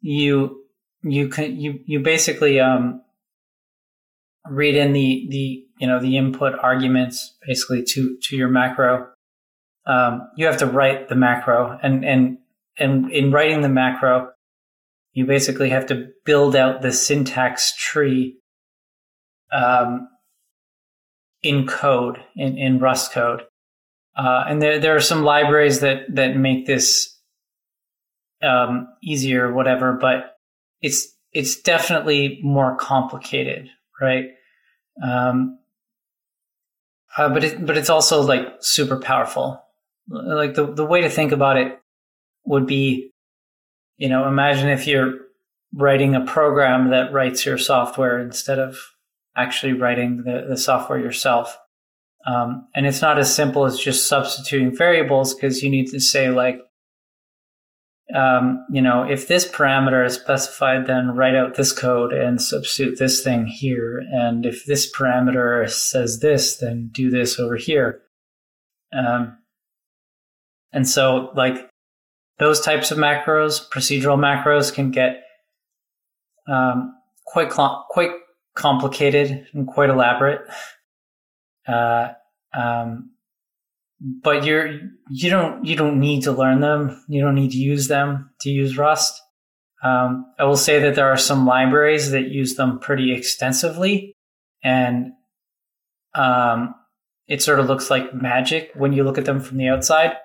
you 0.00 0.64
you 1.02 1.28
can 1.28 1.58
you 1.58 1.80
you 1.86 2.00
basically 2.00 2.60
um, 2.60 3.02
read 4.48 4.74
in 4.74 4.92
the 4.92 5.26
the 5.30 5.64
you 5.78 5.86
know 5.86 6.00
the 6.00 6.16
input 6.16 6.54
arguments 6.62 7.36
basically 7.46 7.82
to 7.84 8.18
to 8.22 8.36
your 8.36 8.48
macro. 8.48 9.08
Um, 9.86 10.28
you 10.36 10.46
have 10.46 10.58
to 10.58 10.66
write 10.66 11.08
the 11.08 11.14
macro, 11.14 11.78
and 11.82 12.04
and 12.04 12.38
and 12.78 13.10
in 13.10 13.32
writing 13.32 13.62
the 13.62 13.68
macro, 13.68 14.30
you 15.12 15.26
basically 15.26 15.70
have 15.70 15.86
to 15.86 16.08
build 16.24 16.54
out 16.54 16.82
the 16.82 16.92
syntax 16.92 17.74
tree 17.76 18.38
um, 19.52 20.08
in 21.42 21.66
code, 21.66 22.18
in, 22.36 22.56
in 22.58 22.78
Rust 22.78 23.12
code. 23.12 23.42
Uh, 24.16 24.44
and 24.48 24.60
there, 24.60 24.78
there 24.78 24.96
are 24.96 25.00
some 25.00 25.22
libraries 25.22 25.80
that, 25.80 26.14
that 26.14 26.36
make 26.36 26.66
this 26.66 27.16
um, 28.42 28.88
easier, 29.02 29.52
whatever, 29.52 29.92
but 29.92 30.36
it's, 30.82 31.14
it's 31.32 31.60
definitely 31.60 32.40
more 32.42 32.76
complicated, 32.76 33.68
right? 34.00 34.26
Um, 35.02 35.58
uh, 37.18 37.28
but 37.28 37.42
it, 37.42 37.66
but 37.66 37.76
it's 37.76 37.90
also 37.90 38.22
like 38.22 38.46
super 38.60 38.96
powerful. 38.98 39.60
Like 40.08 40.54
the, 40.54 40.72
the 40.72 40.86
way 40.86 41.02
to 41.02 41.10
think 41.10 41.32
about 41.32 41.56
it 41.56 41.78
would 42.46 42.66
be, 42.66 43.10
you 43.96 44.08
know, 44.08 44.26
imagine 44.26 44.68
if 44.68 44.86
you're 44.86 45.14
writing 45.74 46.14
a 46.14 46.24
program 46.24 46.90
that 46.90 47.12
writes 47.12 47.44
your 47.44 47.58
software 47.58 48.18
instead 48.18 48.58
of 48.58 48.78
actually 49.36 49.72
writing 49.72 50.22
the, 50.24 50.46
the 50.48 50.56
software 50.56 50.98
yourself. 50.98 51.58
Um, 52.26 52.68
and 52.74 52.86
it's 52.86 53.02
not 53.02 53.18
as 53.18 53.34
simple 53.34 53.64
as 53.64 53.78
just 53.78 54.08
substituting 54.08 54.76
variables 54.76 55.34
because 55.34 55.62
you 55.62 55.70
need 55.70 55.88
to 55.88 56.00
say 56.00 56.30
like, 56.30 56.60
um, 58.14 58.64
you 58.70 58.80
know, 58.80 59.02
if 59.02 59.28
this 59.28 59.46
parameter 59.46 60.04
is 60.04 60.14
specified, 60.14 60.86
then 60.86 61.14
write 61.14 61.34
out 61.34 61.56
this 61.56 61.72
code 61.72 62.12
and 62.12 62.40
substitute 62.40 62.98
this 62.98 63.22
thing 63.22 63.46
here. 63.46 64.02
And 64.10 64.46
if 64.46 64.64
this 64.64 64.90
parameter 64.90 65.68
says 65.68 66.20
this, 66.20 66.56
then 66.56 66.88
do 66.92 67.10
this 67.10 67.38
over 67.38 67.56
here. 67.56 68.00
Um, 68.92 69.38
and 70.72 70.88
so 70.88 71.30
like 71.34 71.68
those 72.38 72.60
types 72.60 72.90
of 72.90 72.98
macros, 72.98 73.68
procedural 73.68 74.18
macros 74.18 74.72
can 74.72 74.90
get 74.90 75.22
um, 76.48 76.94
quite 77.26 77.52
cl- 77.52 77.86
quite 77.90 78.12
complicated 78.54 79.46
and 79.52 79.66
quite 79.66 79.90
elaborate. 79.90 80.40
Uh, 81.66 82.08
um, 82.54 83.10
but 84.00 84.44
you're 84.44 84.78
you 85.10 85.30
don't 85.30 85.64
you 85.64 85.76
don't 85.76 85.98
need 85.98 86.22
to 86.24 86.32
learn 86.32 86.60
them. 86.60 87.02
You 87.08 87.22
don't 87.22 87.34
need 87.34 87.52
to 87.52 87.58
use 87.58 87.88
them 87.88 88.30
to 88.40 88.50
use 88.50 88.76
Rust. 88.76 89.20
Um, 89.82 90.26
I 90.38 90.44
will 90.44 90.56
say 90.56 90.80
that 90.80 90.94
there 90.94 91.08
are 91.08 91.16
some 91.16 91.46
libraries 91.46 92.10
that 92.10 92.28
use 92.28 92.56
them 92.56 92.78
pretty 92.78 93.12
extensively, 93.12 94.14
and 94.62 95.12
um, 96.14 96.74
it 97.28 97.42
sort 97.42 97.60
of 97.60 97.66
looks 97.66 97.90
like 97.90 98.14
magic 98.14 98.70
when 98.74 98.92
you 98.92 99.04
look 99.04 99.18
at 99.18 99.24
them 99.24 99.40
from 99.40 99.58
the 99.58 99.68
outside. 99.68 100.16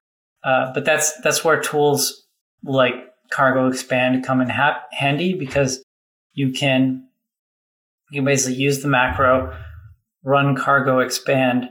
Uh, 0.43 0.74
but 0.74 0.86
that's 0.86 1.19
that's 1.21 1.43
where 1.43 1.59
tools 1.61 2.28
like 2.63 2.95
Cargo 3.32 3.67
Expand 3.67 4.26
come 4.26 4.41
in 4.41 4.49
ha- 4.49 4.84
handy 4.91 5.34
because 5.34 5.84
you 6.34 6.51
can 6.51 7.07
you 8.11 8.21
basically 8.21 8.55
use 8.55 8.82
the 8.82 8.88
macro, 8.88 9.55
run 10.24 10.55
cargo 10.55 10.99
expand, 10.99 11.69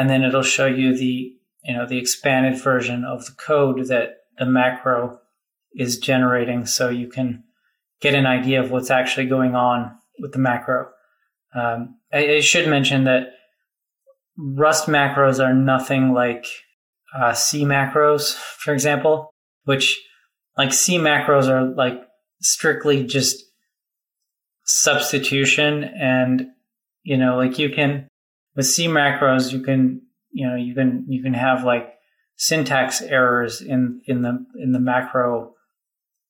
and 0.00 0.08
then 0.08 0.22
it'll 0.24 0.42
show 0.42 0.64
you 0.64 0.96
the 0.96 1.36
you 1.62 1.74
know 1.74 1.86
the 1.86 1.98
expanded 1.98 2.58
version 2.58 3.04
of 3.04 3.26
the 3.26 3.32
code 3.32 3.86
that 3.88 4.20
the 4.38 4.46
macro 4.46 5.18
is 5.74 5.98
generating, 5.98 6.64
so 6.64 6.88
you 6.88 7.06
can 7.06 7.44
get 8.00 8.14
an 8.14 8.24
idea 8.24 8.62
of 8.62 8.70
what's 8.70 8.90
actually 8.90 9.26
going 9.26 9.54
on 9.54 9.94
with 10.18 10.32
the 10.32 10.38
macro. 10.38 10.88
Um, 11.54 11.98
I, 12.10 12.36
I, 12.36 12.40
should 12.40 12.66
mention 12.66 13.04
that 13.04 13.34
Rust 14.38 14.86
macros 14.86 15.38
are 15.38 15.52
nothing 15.52 16.14
like 16.14 16.46
uh, 17.14 17.34
C 17.34 17.64
macros, 17.64 18.34
for 18.34 18.72
example, 18.72 19.28
which 19.64 20.02
like 20.56 20.72
C 20.72 20.96
macros 20.96 21.46
are 21.46 21.74
like 21.74 22.00
strictly 22.40 23.04
just 23.04 23.44
substitution 24.64 25.84
and 25.84 26.46
you 27.02 27.18
know 27.18 27.36
like 27.36 27.58
you 27.58 27.68
can 27.68 28.08
with 28.56 28.66
c 28.66 28.86
macros 28.86 29.52
you 29.52 29.60
can 29.60 30.02
you 30.32 30.46
know 30.46 30.56
you 30.56 30.74
can 30.74 31.04
you 31.08 31.22
can 31.22 31.34
have 31.34 31.64
like 31.64 31.94
syntax 32.40 33.02
errors 33.02 33.60
in 33.60 34.00
in 34.06 34.22
the 34.22 34.44
in 34.58 34.72
the 34.72 34.80
macro. 34.80 35.54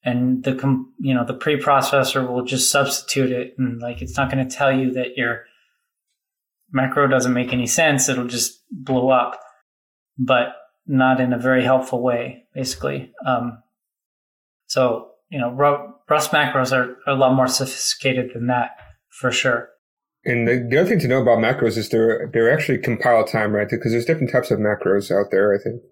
And 0.02 0.42
the 0.42 0.52
you 0.98 1.14
know 1.14 1.24
the 1.24 1.34
preprocessor 1.34 2.26
will 2.26 2.44
just 2.44 2.70
substitute 2.70 3.30
it. 3.30 3.54
And 3.58 3.80
like 3.80 4.02
it's 4.02 4.16
not 4.16 4.30
going 4.30 4.46
to 4.46 4.56
tell 4.56 4.72
you 4.72 4.92
that 4.94 5.16
your 5.16 5.44
macro 6.72 7.06
doesn't 7.06 7.32
make 7.32 7.52
any 7.52 7.66
sense. 7.66 8.08
It'll 8.08 8.26
just 8.26 8.60
blow 8.70 9.10
up 9.10 9.40
but 10.18 10.48
not 10.86 11.20
in 11.20 11.32
a 11.32 11.38
very 11.38 11.62
helpful 11.62 12.02
way 12.02 12.44
basically. 12.54 13.12
Um, 13.24 13.62
so 14.66 15.10
you 15.30 15.38
know, 15.38 15.50
Rust 15.50 16.32
macros 16.32 16.72
are, 16.72 16.96
are 17.06 17.14
a 17.14 17.14
lot 17.14 17.34
more 17.34 17.46
sophisticated 17.46 18.30
than 18.34 18.48
that 18.48 18.70
for 19.10 19.30
sure. 19.30 19.68
And 20.24 20.46
the, 20.46 20.66
the, 20.68 20.78
other 20.78 20.88
thing 20.88 20.98
to 21.00 21.08
know 21.08 21.22
about 21.22 21.38
macros 21.38 21.78
is 21.78 21.88
they're 21.88 22.28
they're 22.32 22.52
actually 22.52 22.78
compile 22.78 23.24
time, 23.24 23.54
right? 23.54 23.68
Because 23.68 23.92
there's 23.92 24.04
different 24.04 24.30
types 24.30 24.50
of 24.50 24.58
macros 24.58 25.10
out 25.10 25.30
there, 25.30 25.54
I 25.54 25.58
think. 25.58 25.82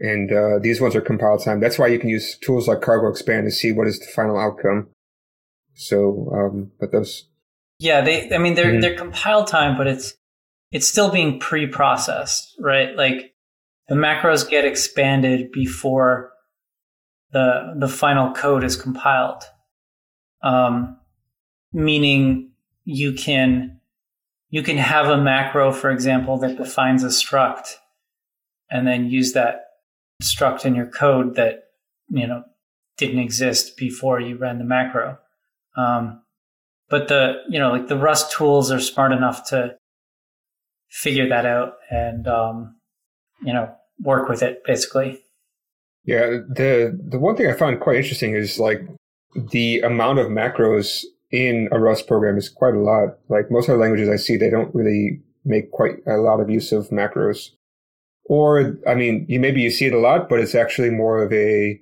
And 0.00 0.32
uh, 0.32 0.58
these 0.60 0.80
ones 0.80 0.94
are 0.96 1.00
compile 1.00 1.38
time. 1.38 1.60
That's 1.60 1.78
why 1.78 1.88
you 1.88 1.98
can 1.98 2.08
use 2.08 2.38
tools 2.38 2.66
like 2.66 2.80
Cargo 2.80 3.08
Expand 3.08 3.46
to 3.46 3.50
see 3.50 3.72
what 3.72 3.86
is 3.86 3.98
the 3.98 4.06
final 4.06 4.38
outcome. 4.38 4.88
So, 5.74 6.30
um, 6.32 6.72
but 6.80 6.92
those. 6.92 7.28
Yeah, 7.78 8.00
they. 8.00 8.32
I 8.34 8.38
mean, 8.38 8.54
they're 8.54 8.66
mm-hmm. 8.66 8.80
they're 8.80 8.96
compile 8.96 9.44
time, 9.44 9.76
but 9.76 9.86
it's 9.86 10.14
it's 10.72 10.86
still 10.86 11.10
being 11.10 11.38
pre-processed, 11.38 12.54
right? 12.60 12.96
Like 12.96 13.34
the 13.88 13.94
macros 13.94 14.48
get 14.48 14.64
expanded 14.64 15.52
before 15.52 16.32
the 17.32 17.74
the 17.78 17.88
final 17.88 18.32
code 18.32 18.64
is 18.64 18.76
compiled. 18.76 19.42
Um, 20.42 20.98
meaning 21.72 22.47
you 22.88 23.12
can 23.12 23.78
you 24.48 24.62
can 24.62 24.78
have 24.78 25.08
a 25.08 25.18
macro, 25.18 25.72
for 25.72 25.90
example, 25.90 26.38
that 26.38 26.56
defines 26.56 27.04
a 27.04 27.08
struct, 27.08 27.74
and 28.70 28.86
then 28.86 29.10
use 29.10 29.34
that 29.34 29.64
struct 30.22 30.64
in 30.64 30.74
your 30.74 30.86
code 30.86 31.36
that 31.36 31.64
you 32.08 32.26
know 32.26 32.44
didn't 32.96 33.18
exist 33.18 33.76
before 33.76 34.20
you 34.20 34.38
ran 34.38 34.56
the 34.56 34.64
macro. 34.64 35.18
Um, 35.76 36.22
but 36.88 37.08
the 37.08 37.42
you 37.50 37.58
know 37.58 37.70
like 37.70 37.88
the 37.88 37.98
Rust 37.98 38.32
tools 38.32 38.72
are 38.72 38.80
smart 38.80 39.12
enough 39.12 39.50
to 39.50 39.76
figure 40.88 41.28
that 41.28 41.44
out 41.44 41.74
and 41.90 42.26
um, 42.26 42.76
you 43.42 43.52
know 43.52 43.70
work 44.00 44.30
with 44.30 44.42
it 44.42 44.64
basically. 44.64 45.20
Yeah, 46.04 46.38
the 46.48 46.98
the 47.06 47.18
one 47.18 47.36
thing 47.36 47.48
I 47.48 47.52
found 47.52 47.80
quite 47.80 47.96
interesting 47.96 48.34
is 48.34 48.58
like 48.58 48.80
the 49.34 49.80
amount 49.80 50.20
of 50.20 50.28
macros 50.28 51.04
in 51.30 51.68
a 51.72 51.78
Rust 51.78 52.06
program 52.06 52.36
is 52.36 52.48
quite 52.48 52.74
a 52.74 52.80
lot. 52.80 53.18
Like 53.28 53.50
most 53.50 53.68
other 53.68 53.78
languages 53.78 54.08
I 54.08 54.16
see, 54.16 54.36
they 54.36 54.50
don't 54.50 54.74
really 54.74 55.20
make 55.44 55.70
quite 55.70 55.96
a 56.06 56.16
lot 56.16 56.40
of 56.40 56.50
use 56.50 56.72
of 56.72 56.88
macros. 56.88 57.50
Or, 58.24 58.76
I 58.86 58.94
mean, 58.94 59.24
you 59.28 59.40
maybe 59.40 59.62
you 59.62 59.70
see 59.70 59.86
it 59.86 59.94
a 59.94 59.98
lot, 59.98 60.28
but 60.28 60.40
it's 60.40 60.54
actually 60.54 60.90
more 60.90 61.22
of 61.22 61.32
a 61.32 61.80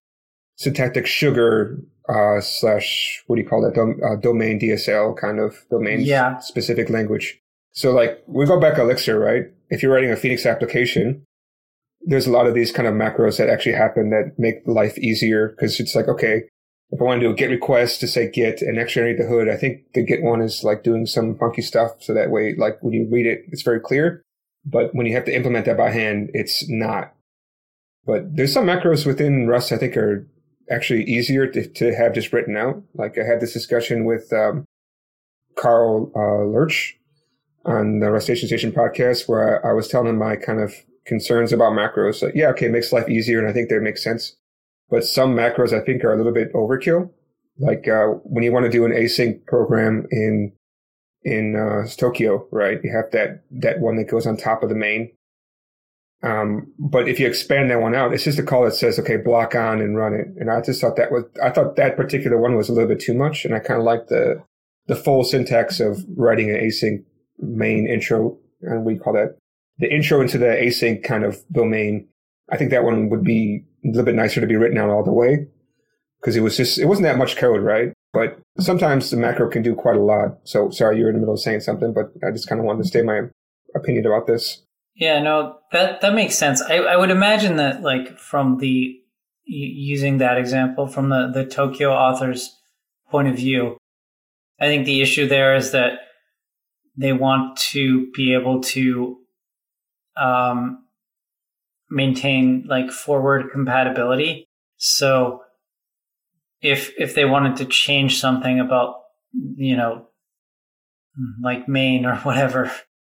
syntactic 0.57 1.07
sugar 1.07 1.78
uh, 2.09 2.40
slash 2.40 3.22
what 3.26 3.36
do 3.36 3.42
you 3.42 3.49
call 3.49 3.62
that 3.62 3.74
Dom- 3.74 4.01
uh, 4.05 4.16
domain 4.16 4.61
DSL 4.61 5.16
kind 5.16 5.40
of 5.40 5.57
domain 5.70 6.01
yeah. 6.01 6.38
specific 6.38 6.88
language. 6.88 7.40
So 7.72 7.92
like 7.92 8.22
we 8.26 8.47
go 8.47 8.61
back 8.61 8.78
Elixir, 8.78 9.18
right? 9.18 9.44
If 9.70 9.82
you're 9.82 9.92
writing 9.92 10.11
a 10.11 10.16
Phoenix 10.16 10.47
application, 10.47 11.24
there's 12.03 12.26
a 12.26 12.30
lot 12.30 12.47
of 12.47 12.55
these 12.55 12.70
kind 12.70 12.86
of 12.86 12.94
macros 12.94 13.38
that 13.38 13.49
actually 13.49 13.72
happen 13.72 14.11
that 14.11 14.34
make 14.38 14.57
life 14.66 14.97
easier 14.99 15.49
because 15.49 15.80
it's 15.80 15.94
like 15.94 16.09
okay, 16.09 16.44
if 16.91 17.01
I 17.01 17.05
want 17.05 17.20
to 17.20 17.26
do 17.26 17.32
a 17.32 17.37
GET 17.37 17.51
request 17.51 18.01
to 18.01 18.09
say 18.09 18.30
GET 18.30 18.62
and 18.62 18.78
underneath 18.78 19.18
the 19.18 19.26
hood, 19.26 19.49
I 19.49 19.57
think 19.57 19.93
the 19.93 20.05
GET 20.05 20.22
one 20.22 20.41
is 20.41 20.62
like 20.62 20.84
doing 20.84 21.07
some 21.07 21.37
funky 21.37 21.62
stuff. 21.62 21.93
So 22.01 22.14
that 22.14 22.30
way, 22.30 22.55
like 22.57 22.78
when 22.80 22.93
you 22.93 23.09
read 23.11 23.26
it, 23.26 23.45
it's 23.49 23.62
very 23.62 23.80
clear. 23.80 24.22
But 24.64 24.95
when 24.95 25.07
you 25.07 25.14
have 25.14 25.24
to 25.26 25.34
implement 25.34 25.66
that 25.66 25.76
by 25.76 25.91
hand, 25.91 26.30
it's 26.32 26.68
not. 26.68 27.12
But 28.05 28.37
there's 28.37 28.53
some 28.53 28.66
macros 28.66 29.05
within 29.05 29.49
Rust 29.49 29.72
I 29.72 29.78
think 29.78 29.97
are 29.97 30.28
actually 30.70 31.05
easier 31.05 31.47
to, 31.49 31.66
to 31.66 31.95
have 31.95 32.14
just 32.14 32.32
written 32.32 32.57
out. 32.57 32.82
Like 32.95 33.18
I 33.18 33.24
had 33.24 33.41
this 33.41 33.53
discussion 33.53 34.05
with 34.05 34.32
um, 34.32 34.64
Carl 35.57 36.12
uh, 36.14 36.45
Lerche 36.47 36.95
on 37.64 37.99
the 37.99 38.11
Rustacean 38.11 38.47
Station 38.47 38.72
podcast 38.72 39.28
where 39.28 39.64
I, 39.64 39.70
I, 39.70 39.72
was 39.72 39.89
telling 39.89 40.09
him 40.09 40.18
my 40.18 40.37
kind 40.37 40.61
of 40.61 40.72
concerns 41.05 41.53
about 41.53 41.72
macros. 41.72 42.16
So 42.16 42.30
yeah, 42.34 42.49
okay, 42.49 42.66
it 42.66 42.72
makes 42.72 42.93
life 42.93 43.09
easier, 43.09 43.41
and 43.41 43.49
I 43.49 43.53
think 43.53 43.68
that 43.68 43.80
makes 43.80 44.05
sense. 44.05 44.37
But 44.91 45.05
some 45.05 45.34
macros 45.34 45.72
I 45.72 45.84
think 45.84 46.05
are 46.05 46.12
a 46.12 46.16
little 46.16 46.32
bit 46.32 46.53
overkill. 46.53 47.11
Like 47.59 47.89
uh, 47.89 48.07
when 48.24 48.45
you 48.45 48.53
want 48.53 48.66
to 48.66 48.70
do 48.70 48.84
an 48.84 48.93
async 48.93 49.45
program 49.47 50.07
in 50.11 50.53
in 51.22 51.57
uh, 51.57 51.89
Tokio, 51.89 52.47
right? 52.53 52.78
You 52.82 52.93
have 52.95 53.11
that 53.12 53.45
that 53.51 53.80
one 53.80 53.97
that 53.97 54.11
goes 54.11 54.26
on 54.26 54.37
top 54.37 54.62
of 54.62 54.68
the 54.68 54.74
main. 54.74 55.12
Um, 56.22 56.72
but 56.78 57.09
if 57.09 57.20
you 57.20 57.26
expand 57.26 57.70
that 57.70 57.80
one 57.80 57.95
out, 57.95 58.12
it's 58.12 58.24
just 58.24 58.39
a 58.39 58.43
call 58.43 58.64
that 58.64 58.74
says, 58.74 58.99
okay, 58.99 59.16
block 59.16 59.55
on 59.55 59.80
and 59.80 59.97
run 59.97 60.14
it. 60.14 60.26
And 60.39 60.51
I 60.51 60.61
just 60.61 60.80
thought 60.80 60.97
that 60.97 61.12
was, 61.12 61.24
I 61.43 61.51
thought 61.51 61.76
that 61.76 61.97
particular 61.97 62.39
one 62.39 62.57
was 62.57 62.68
a 62.68 62.72
little 62.72 62.89
bit 62.89 63.01
too 63.01 63.14
much. 63.14 63.45
And 63.45 63.55
I 63.55 63.59
kind 63.59 63.78
of 63.78 63.84
like 63.84 64.09
the, 64.09 64.43
the 64.87 64.97
full 64.97 65.24
syntax 65.24 65.78
of 65.78 66.05
writing 66.16 66.51
an 66.51 66.57
async 66.57 67.05
main 67.39 67.87
intro. 67.87 68.39
And 68.62 68.84
we 68.84 68.99
call 68.99 69.12
that 69.12 69.37
the 69.78 69.93
intro 69.93 70.20
into 70.20 70.39
the 70.39 70.47
async 70.47 71.05
kind 71.05 71.24
of 71.24 71.39
domain. 71.53 72.09
I 72.51 72.57
think 72.57 72.70
that 72.70 72.84
one 72.84 73.11
would 73.11 73.22
be 73.22 73.64
a 73.87 73.91
little 73.91 74.05
bit 74.05 74.14
nicer 74.14 74.41
to 74.41 74.47
be 74.47 74.57
written 74.57 74.78
out 74.78 74.91
all 74.91 75.05
the 75.05 75.12
way 75.12 75.47
because 76.20 76.37
it 76.37 76.41
was 76.41 76.57
just, 76.57 76.78
it 76.78 76.87
wasn't 76.87 77.05
that 77.05 77.18
much 77.18 77.37
code, 77.37 77.62
right? 77.62 77.93
But 78.12 78.39
sometimes 78.59 79.11
the 79.11 79.16
macro 79.16 79.49
can 79.49 79.62
do 79.62 79.74
quite 79.74 79.97
a 79.97 80.03
lot. 80.03 80.39
So 80.45 80.70
sorry, 80.70 80.99
you're 80.99 81.09
in 81.09 81.14
the 81.14 81.20
middle 81.20 81.34
of 81.34 81.41
saying 81.41 81.61
something, 81.61 81.93
but 81.93 82.12
I 82.26 82.30
just 82.30 82.49
kind 82.49 82.59
of 82.61 82.64
wanted 82.64 82.82
to 82.82 82.89
state 82.89 83.05
my 83.05 83.22
opinion 83.74 84.07
about 84.07 84.26
this. 84.26 84.62
Yeah, 84.95 85.20
no, 85.20 85.59
that 85.72 86.01
that 86.01 86.14
makes 86.14 86.37
sense. 86.37 86.62
I, 86.62 86.76
I 86.76 86.97
would 86.97 87.11
imagine 87.11 87.57
that 87.57 87.82
like 87.82 88.18
from 88.18 88.57
the 88.59 88.99
using 89.45 90.18
that 90.18 90.39
example 90.39 90.87
from 90.87 91.11
the 91.11 91.30
the 91.32 91.45
Tokio 91.45 91.93
author's 91.93 92.59
point 93.11 93.28
of 93.28 93.37
view, 93.37 93.76
I 94.59 94.66
think 94.66 94.87
the 94.87 95.03
issue 95.03 95.28
there 95.28 95.55
is 95.55 95.72
that 95.72 95.99
they 96.97 97.12
want 97.12 97.59
to 97.59 98.11
be 98.12 98.32
able 98.32 98.62
to 98.62 99.18
um, 100.16 100.86
maintain 101.91 102.64
like 102.68 102.91
forward 102.91 103.51
compatibility. 103.53 104.49
So 104.76 105.43
if 106.61 106.93
if 106.99 107.14
they 107.14 107.24
wanted 107.24 107.57
to 107.57 107.64
change 107.64 108.20
something 108.20 108.61
about 108.61 108.97
you 109.32 109.76
know 109.76 110.07
like 111.43 111.68
main 111.68 112.05
or 112.05 112.16
whatever 112.22 112.70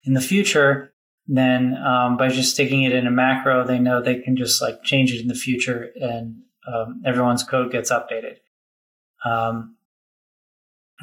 in 0.05 0.15
the 0.15 0.21
future, 0.21 0.93
then 1.27 1.77
um, 1.77 2.17
by 2.17 2.29
just 2.29 2.53
sticking 2.53 2.85
it 2.85 2.93
in 2.93 3.07
a 3.07 3.11
macro, 3.11 3.67
they 3.67 3.79
know 3.79 4.01
they 4.01 4.21
can 4.21 4.37
just 4.37 4.63
like 4.63 4.83
change 4.83 5.13
it 5.13 5.21
in 5.21 5.29
the 5.29 5.35
future 5.35 5.91
and 6.01 6.43
um, 6.73 7.03
everyone's 7.05 7.43
code 7.43 7.73
gets 7.73 7.91
updated. 7.91 8.37
Um, 9.25 9.77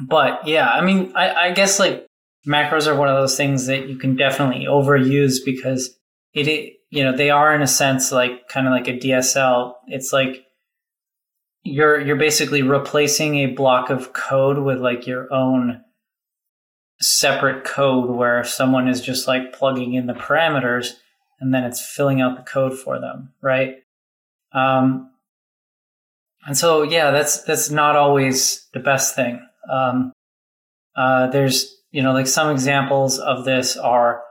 but 0.06 0.46
yeah, 0.46 0.70
I 0.70 0.80
mean, 0.80 1.12
I, 1.14 1.48
I, 1.48 1.50
guess 1.52 1.78
like 1.78 2.06
macros 2.46 2.86
are 2.86 2.96
one 2.96 3.08
of 3.08 3.16
those 3.16 3.36
things 3.36 3.66
that 3.66 3.88
you 3.88 3.96
can 3.96 4.16
definitely 4.16 4.66
overuse 4.66 5.36
because 5.44 5.96
it, 6.32 6.48
it 6.48 6.74
you 6.94 7.02
know, 7.02 7.16
they 7.16 7.28
are 7.28 7.52
in 7.52 7.60
a 7.60 7.66
sense 7.66 8.12
like 8.12 8.46
kind 8.46 8.68
of 8.68 8.72
like 8.72 8.86
a 8.86 8.96
DSL. 8.96 9.74
It's 9.88 10.12
like 10.12 10.46
you're 11.64 12.00
you're 12.00 12.14
basically 12.14 12.62
replacing 12.62 13.34
a 13.34 13.46
block 13.46 13.90
of 13.90 14.12
code 14.12 14.58
with 14.58 14.78
like 14.78 15.04
your 15.04 15.32
own 15.32 15.82
separate 17.00 17.64
code 17.64 18.10
where 18.10 18.44
someone 18.44 18.86
is 18.86 19.00
just 19.00 19.26
like 19.26 19.52
plugging 19.52 19.94
in 19.94 20.06
the 20.06 20.12
parameters 20.12 20.92
and 21.40 21.52
then 21.52 21.64
it's 21.64 21.84
filling 21.84 22.20
out 22.20 22.36
the 22.36 22.44
code 22.44 22.78
for 22.78 23.00
them, 23.00 23.32
right? 23.42 23.74
Um, 24.52 25.10
and 26.46 26.56
so, 26.56 26.84
yeah, 26.84 27.10
that's 27.10 27.42
that's 27.42 27.70
not 27.70 27.96
always 27.96 28.68
the 28.72 28.78
best 28.78 29.16
thing. 29.16 29.44
Um, 29.68 30.12
uh, 30.94 31.26
there's 31.26 31.74
you 31.90 32.04
know 32.04 32.12
like 32.12 32.28
some 32.28 32.50
examples 32.50 33.18
of 33.18 33.44
this 33.44 33.76
are 33.76 34.22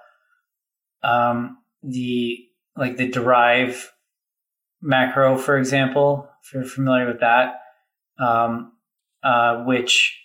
um, 1.03 1.57
the 1.83 2.37
like 2.75 2.97
the 2.97 3.07
derive 3.07 3.91
macro, 4.81 5.37
for 5.37 5.57
example, 5.57 6.29
if 6.43 6.53
you're 6.53 6.63
familiar 6.63 7.07
with 7.07 7.21
that, 7.21 7.61
um, 8.19 8.73
uh, 9.23 9.63
which 9.63 10.19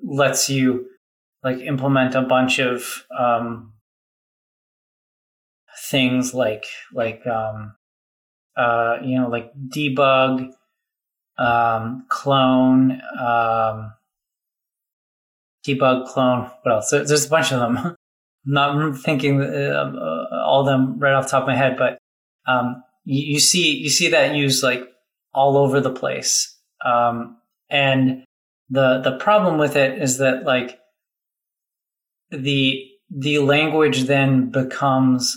lets 0.00 0.50
you 0.50 0.86
like 1.42 1.58
implement 1.58 2.14
a 2.14 2.22
bunch 2.22 2.58
of 2.58 3.04
um, 3.18 3.72
things 5.90 6.34
like 6.34 6.66
like 6.92 7.26
um, 7.26 7.74
uh, 8.56 8.96
you 9.02 9.18
know 9.18 9.28
like 9.28 9.52
debug, 9.74 10.50
um, 11.38 12.06
clone, 12.08 13.00
um, 13.18 13.92
debug, 15.66 16.08
clone. 16.08 16.50
What 16.62 16.72
else? 16.72 16.90
There's 16.90 17.26
a 17.26 17.30
bunch 17.30 17.52
of 17.52 17.60
them. 17.60 17.96
I'm 18.46 18.52
not 18.52 18.98
thinking 18.98 19.40
uh, 19.40 19.46
all 20.54 20.60
of 20.60 20.66
them 20.66 21.00
right 21.00 21.14
off 21.14 21.24
the 21.24 21.30
top 21.32 21.42
of 21.42 21.48
my 21.48 21.56
head, 21.56 21.76
but 21.76 21.98
um, 22.46 22.84
you, 23.04 23.34
you, 23.34 23.40
see 23.40 23.76
you 23.76 23.90
see 23.90 24.10
that 24.10 24.36
used 24.36 24.62
like 24.62 24.84
all 25.32 25.56
over 25.56 25.80
the 25.80 25.90
place. 25.90 26.56
Um, 26.84 27.38
and 27.68 28.22
the 28.70 29.00
the 29.02 29.16
problem 29.18 29.58
with 29.58 29.74
it 29.74 30.00
is 30.00 30.18
that 30.18 30.44
like 30.44 30.78
the 32.30 32.84
the 33.10 33.40
language 33.40 34.04
then 34.04 34.52
becomes 34.52 35.36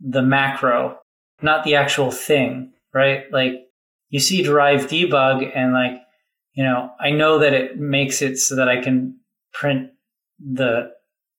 the 0.00 0.22
macro, 0.22 0.98
not 1.42 1.64
the 1.64 1.76
actual 1.76 2.10
thing, 2.10 2.72
right? 2.92 3.30
Like 3.30 3.52
you 4.08 4.18
see 4.18 4.42
derive 4.42 4.88
debug 4.88 5.48
and 5.54 5.74
like, 5.74 6.00
you 6.54 6.64
know, 6.64 6.90
I 6.98 7.12
know 7.12 7.38
that 7.38 7.54
it 7.54 7.78
makes 7.78 8.20
it 8.20 8.36
so 8.38 8.56
that 8.56 8.68
I 8.68 8.82
can 8.82 9.20
print 9.52 9.90
the 10.40 10.90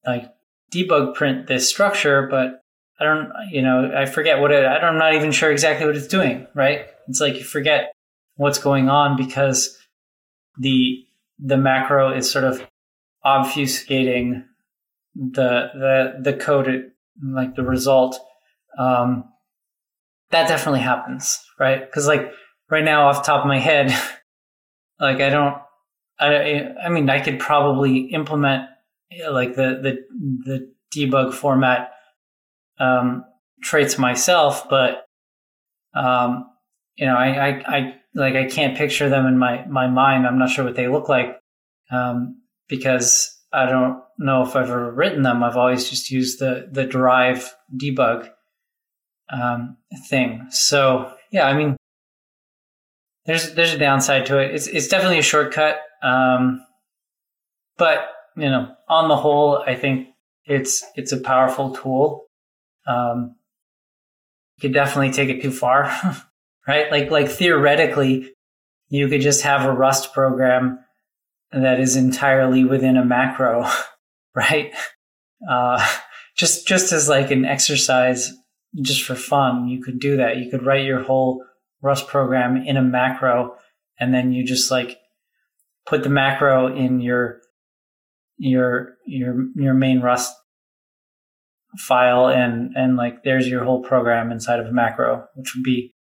like 0.06 0.32
debug 0.74 1.16
print 1.16 1.48
this 1.48 1.68
structure, 1.68 2.26
but 2.32 2.62
I 3.00 3.04
don't, 3.04 3.32
you 3.52 3.62
know, 3.62 3.92
I 3.96 4.06
forget 4.06 4.40
what 4.40 4.52
it, 4.52 4.66
I 4.66 4.80
don't, 4.80 4.96
I'm 4.96 4.98
not 4.98 5.14
even 5.14 5.32
sure 5.32 5.52
exactly 5.52 5.86
what 5.86 5.96
it's 5.96 6.08
doing, 6.08 6.48
right? 6.56 6.88
It's 7.08 7.22
like 7.22 7.36
you 7.36 7.44
forget 7.44 7.94
what's 8.36 8.60
going 8.60 8.90
on 8.90 9.18
because 9.18 9.78
the, 10.58 11.06
the 11.40 11.58
macro 11.58 12.16
is 12.16 12.30
sort 12.30 12.44
of 12.44 12.66
obfuscating 13.26 14.44
the 15.18 15.70
the 15.74 16.32
the 16.32 16.34
code 16.38 16.92
like 17.24 17.56
the 17.56 17.64
result 17.64 18.20
um 18.78 19.24
that 20.30 20.48
definitely 20.48 20.80
happens 20.80 21.44
right 21.60 21.86
because 21.86 22.08
like 22.08 22.32
right 22.70 22.84
now 22.84 23.08
off 23.08 23.26
top 23.26 23.42
of 23.42 23.48
my 23.48 23.58
head 23.58 23.88
like 25.00 25.20
i 25.20 25.30
don't 25.30 25.58
i 26.20 26.72
i 26.84 26.90
mean 26.90 27.10
i 27.10 27.20
could 27.20 27.40
probably 27.40 28.02
implement 28.12 28.70
like 29.30 29.56
the 29.56 29.80
the 29.82 30.06
the 30.46 30.72
debug 30.96 31.34
format 31.34 31.92
um 32.80 33.24
traits 33.64 33.98
myself 33.98 34.70
but 34.70 35.06
um 35.96 36.46
you 36.96 37.06
know 37.06 37.16
I, 37.16 37.48
I 37.48 37.78
i 37.78 37.96
like 38.14 38.36
i 38.36 38.46
can't 38.46 38.78
picture 38.78 39.10
them 39.10 39.26
in 39.26 39.38
my 39.38 39.66
my 39.66 39.88
mind 39.88 40.28
i'm 40.28 40.38
not 40.38 40.50
sure 40.50 40.66
what 40.66 40.76
they 40.76 40.88
look 40.88 41.10
like 41.10 41.40
um 41.92 42.42
because 42.68 43.38
I 43.52 43.66
don't 43.66 44.02
know 44.18 44.44
if 44.44 44.56
I've 44.56 44.70
ever 44.70 44.92
written 44.92 45.24
them. 45.24 45.44
I've 45.44 45.58
always 45.58 45.90
just 45.90 46.12
used 46.12 46.40
the 46.40 46.68
the 46.72 46.86
derive 46.86 47.54
debug 47.76 48.30
um, 49.32 49.78
thing. 50.10 50.48
So 50.50 51.14
yeah, 51.32 51.48
I 51.48 51.54
mean, 51.54 51.78
there's 53.26 53.54
there's 53.54 53.74
a 53.74 53.78
downside 53.78 54.26
to 54.28 54.40
it. 54.40 54.54
It's 54.54 54.68
it's 54.68 54.88
definitely 54.88 55.20
a 55.20 55.24
shortcut, 55.24 55.80
um, 56.04 56.64
but 57.78 58.10
you 58.36 58.50
know, 58.50 58.74
on 58.88 59.08
the 59.08 59.16
whole, 59.16 59.64
I 59.66 59.76
think 59.76 60.10
it's 60.46 60.84
it's 60.96 61.12
a 61.12 61.20
powerful 61.20 61.72
tool. 61.74 62.27
Um, 62.88 63.36
you 64.58 64.62
could 64.62 64.74
definitely 64.74 65.12
take 65.12 65.30
it 65.30 65.42
too 65.42 65.52
far, 65.52 65.92
right? 66.68 66.92
Like 66.92 67.12
like 67.12 67.30
theoretically, 67.30 68.34
you 68.90 69.08
could 69.08 69.22
just 69.22 69.44
have 69.44 69.66
a 69.66 69.72
Rust 69.72 70.14
program 70.14 70.80
that 71.52 71.80
is 71.80 71.96
entirely 71.96 72.64
within 72.64 72.98
a 72.98 73.06
macro, 73.06 73.70
right? 74.36 74.74
Uh, 75.48 75.86
just 76.36 76.68
just 76.68 76.92
as 76.92 77.10
like 77.10 77.32
an 77.32 77.46
exercise, 77.46 78.32
just 78.82 79.04
for 79.04 79.16
fun, 79.16 79.68
you 79.68 79.82
could 79.82 80.00
do 80.00 80.18
that. 80.18 80.38
You 80.38 80.50
could 80.50 80.66
write 80.66 80.86
your 80.86 81.04
whole 81.04 81.44
Rust 81.82 82.08
program 82.08 82.58
in 82.58 82.78
a 82.78 82.82
macro, 82.82 83.56
and 84.00 84.14
then 84.14 84.32
you 84.32 84.44
just 84.44 84.72
like 84.72 84.98
put 85.86 86.04
the 86.04 86.10
macro 86.10 86.76
in 86.76 87.00
your 87.00 87.42
your 88.38 88.96
your 89.06 89.46
your 89.56 89.74
main 89.74 90.02
Rust 90.02 90.34
file, 91.78 92.28
and 92.28 92.72
and 92.76 92.98
like 92.98 93.24
there's 93.24 93.48
your 93.48 93.64
whole 93.64 93.82
program 93.82 94.32
inside 94.32 94.60
of 94.60 94.68
a 94.68 94.72
macro, 94.72 95.28
which 95.36 95.56
would 95.56 95.64
be 95.64 95.94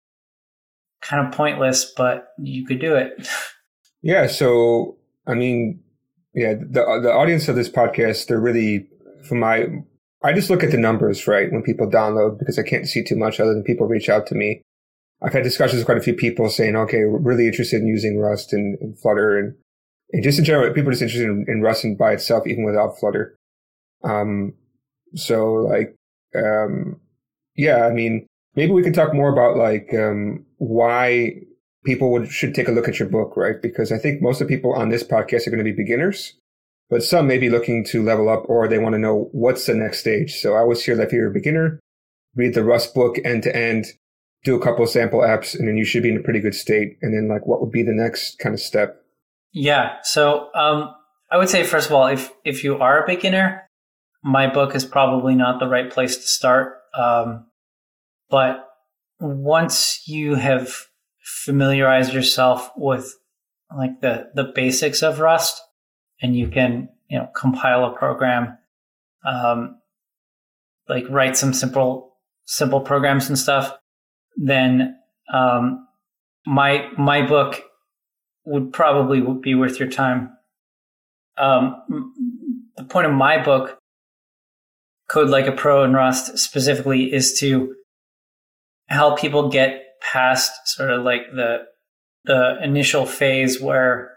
kind 1.02 1.26
of 1.26 1.34
pointless, 1.34 1.92
but 1.96 2.30
you 2.38 2.66
could 2.66 2.80
do 2.80 2.96
it. 2.96 3.28
Yeah. 4.04 4.28
So, 4.28 4.96
I 5.26 5.34
mean, 5.34 5.82
yeah, 6.34 6.54
the 6.54 7.00
the 7.02 7.12
audience 7.12 7.50
of 7.50 7.56
this 7.56 7.68
podcast, 7.68 8.28
they're 8.28 8.40
really 8.40 8.88
from 9.28 9.40
my. 9.40 9.66
I 10.24 10.34
just 10.34 10.52
look 10.52 10.64
at 10.64 10.70
the 10.70 10.78
numbers, 10.78 11.28
right? 11.28 11.52
When 11.52 11.64
people 11.64 11.90
download, 11.90 12.38
because 12.38 12.60
I 12.60 12.64
can't 12.64 12.88
see 12.88 13.04
too 13.04 13.16
much 13.16 13.40
other 13.40 13.54
than 13.54 13.64
people 13.64 13.88
reach 13.88 14.08
out 14.08 14.28
to 14.28 14.36
me. 14.36 14.62
I've 15.22 15.34
had 15.34 15.44
discussions 15.44 15.80
with 15.80 15.88
quite 15.88 15.98
a 15.98 16.02
few 16.02 16.14
people 16.14 16.48
saying, 16.50 16.76
okay, 16.76 17.06
we're 17.06 17.18
really 17.18 17.48
interested 17.48 17.82
in 17.82 17.88
using 17.88 18.20
Rust 18.20 18.54
and, 18.54 18.78
and 18.82 18.98
Flutter 19.00 19.38
and, 19.38 19.56
and 20.14 20.24
just 20.24 20.38
in 20.38 20.46
general, 20.46 20.72
people 20.74 20.90
are 20.90 20.94
just 20.94 21.02
interested 21.02 21.28
in, 21.28 21.46
in 21.48 21.62
Rust 21.62 21.84
and 21.84 21.98
by 21.98 22.14
itself, 22.14 22.46
even 22.46 22.66
without 22.66 23.00
Flutter. 23.00 23.36
Um, 24.04 24.54
so 25.16 25.54
like, 25.54 25.96
um, 26.36 27.00
yeah, 27.56 27.86
I 27.86 27.92
mean, 27.92 28.28
maybe 28.56 28.72
we 28.72 28.84
can 28.84 28.94
talk 28.94 29.14
more 29.14 29.32
about 29.32 29.58
like, 29.58 29.94
um, 29.94 30.46
why 30.58 31.42
people 31.86 32.12
would, 32.12 32.30
should 32.30 32.54
take 32.54 32.68
a 32.68 32.72
look 32.72 32.88
at 32.88 33.00
your 33.00 33.10
book, 33.10 33.36
right? 33.38 33.62
Because 33.62 33.92
I 33.92 33.98
think 33.98 34.22
most 34.22 34.42
of 34.42 34.48
the 34.48 34.56
people 34.56 34.74
on 34.74 34.90
this 34.90 35.04
podcast 35.04 35.48
are 35.48 35.52
going 35.52 35.64
to 35.64 35.72
be 35.72 35.72
beginners, 35.72 36.34
but 36.90 37.04
some 37.04 37.28
may 37.28 37.38
be 37.38 37.50
looking 37.50 37.86
to 37.86 38.04
level 38.04 38.30
up 38.30 38.44
or 38.48 38.68
they 38.68 38.78
want 38.78 38.94
to 38.94 39.00
know 39.00 39.30
what's 39.32 39.66
the 39.66 39.74
next 39.74 40.00
stage. 40.00 40.36
So 40.36 40.54
I 40.54 40.60
always 40.60 40.84
hear 40.84 40.96
that 40.96 41.08
if 41.08 41.14
you're 41.14 41.30
a 41.30 41.34
beginner, 41.34 41.80
read 42.36 42.54
the 42.54 42.64
Rust 42.64 42.94
book 42.94 43.18
end 43.24 43.44
to 43.44 43.56
end, 43.56 43.86
do 44.44 44.56
a 44.56 44.64
couple 44.64 44.84
of 44.84 44.90
sample 44.90 45.22
apps, 45.22 45.58
and 45.58 45.68
then 45.68 45.78
you 45.78 45.86
should 45.86 46.04
be 46.04 46.10
in 46.10 46.18
a 46.18 46.24
pretty 46.24 46.40
good 46.40 46.56
state. 46.56 46.98
And 47.02 47.14
then 47.14 47.28
like, 47.28 47.48
what 47.48 47.62
would 47.62 47.72
be 47.72 47.84
the 47.84 47.94
next 47.94 48.38
kind 48.40 48.54
of 48.54 48.62
step? 48.62 49.04
Yeah. 49.54 49.96
So, 50.04 50.50
um, 50.54 50.94
I 51.30 51.38
would 51.38 51.50
say, 51.50 51.64
first 51.64 51.88
of 51.88 51.94
all, 51.94 52.08
if, 52.08 52.32
if 52.46 52.64
you 52.64 52.78
are 52.78 53.04
a 53.04 53.08
beginner, 53.08 53.67
my 54.28 54.46
book 54.54 54.76
is 54.76 54.84
probably 54.84 55.36
not 55.36 55.58
the 55.58 55.68
right 55.68 55.90
place 55.90 56.18
to 56.18 56.24
start. 56.24 56.80
Um, 56.94 57.46
but 58.30 58.68
once 59.22 60.06
you 60.06 60.36
have 60.36 60.70
familiarized 61.24 62.14
yourself 62.14 62.70
with 62.76 63.16
like 63.76 64.02
the, 64.02 64.30
the 64.36 64.52
basics 64.54 65.02
of 65.02 65.22
Rust 65.22 65.62
and 66.22 66.36
you 66.36 66.50
can, 66.50 66.90
you 67.10 67.18
know, 67.18 67.30
compile 67.34 67.86
a 67.86 67.96
program, 67.96 68.58
um, 69.26 69.80
like 70.90 71.06
write 71.10 71.38
some 71.38 71.54
simple, 71.54 72.18
simple 72.44 72.82
programs 72.82 73.30
and 73.30 73.40
stuff, 73.40 73.78
then, 74.36 74.98
um, 75.34 75.88
my, 76.46 76.90
my 76.98 77.26
book 77.26 77.62
would 78.46 78.74
probably 78.74 79.22
be 79.42 79.56
worth 79.56 79.80
your 79.80 79.90
time. 79.90 80.32
Um, 81.38 82.14
the 82.76 82.84
point 82.84 83.08
of 83.08 83.14
my 83.14 83.42
book, 83.42 83.77
Code 85.08 85.30
Like 85.30 85.48
a 85.48 85.52
Pro 85.52 85.84
in 85.84 85.94
Rust 85.94 86.38
specifically, 86.38 87.14
is 87.14 87.40
to 87.40 87.76
help 88.88 89.20
people 89.20 89.50
get 89.50 89.84
past 90.02 90.52
sort 90.66 90.92
of 90.92 91.04
like 91.04 91.22
the 91.34 91.66
the 92.26 92.58
initial 92.62 93.06
phase 93.06 93.62
where 93.62 94.12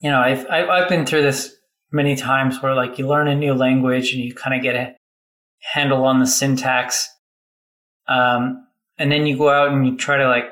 you 0.00 0.10
know 0.10 0.20
I've 0.20 0.46
I've 0.48 0.88
been 0.88 1.06
through 1.06 1.22
this 1.22 1.54
many 1.92 2.16
times 2.16 2.62
where 2.62 2.74
like 2.74 2.98
you 2.98 3.06
learn 3.06 3.28
a 3.28 3.34
new 3.34 3.54
language 3.54 4.12
and 4.12 4.22
you 4.22 4.34
kind 4.34 4.56
of 4.56 4.62
get 4.62 4.76
a 4.76 4.94
handle 5.72 6.04
on 6.04 6.20
the 6.20 6.26
syntax 6.26 7.08
um, 8.08 8.66
and 8.98 9.10
then 9.10 9.26
you 9.26 9.36
go 9.36 9.50
out 9.50 9.72
and 9.72 9.86
you 9.86 9.96
try 9.96 10.16
to 10.16 10.28
like 10.28 10.50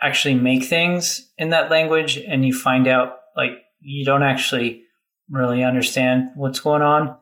actually 0.00 0.34
make 0.34 0.64
things 0.64 1.30
in 1.38 1.50
that 1.50 1.70
language 1.70 2.16
and 2.16 2.44
you 2.44 2.52
find 2.52 2.86
out 2.86 3.16
like 3.36 3.52
you 3.80 4.04
don't 4.04 4.22
actually 4.22 4.82
really 5.30 5.64
understand 5.64 6.28
what's 6.36 6.60
going 6.60 6.82
on 6.82 7.16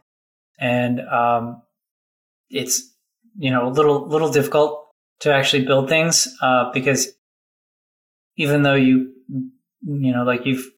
and 0.59 1.01
um, 1.01 1.63
it's 2.51 2.93
you 3.37 3.51
know 3.51 3.69
a 3.69 3.71
little 3.71 4.09
little 4.09 4.31
difficult 4.31 4.87
to 5.21 5.33
actually 5.33 5.65
build 5.65 5.89
things 5.89 6.29
uh, 6.43 6.71
because 6.73 7.09
even 8.37 8.63
though 8.63 8.75
you 8.75 9.13
you 9.83 10.13
know 10.13 10.25
like 10.25 10.45
you've 10.45 10.71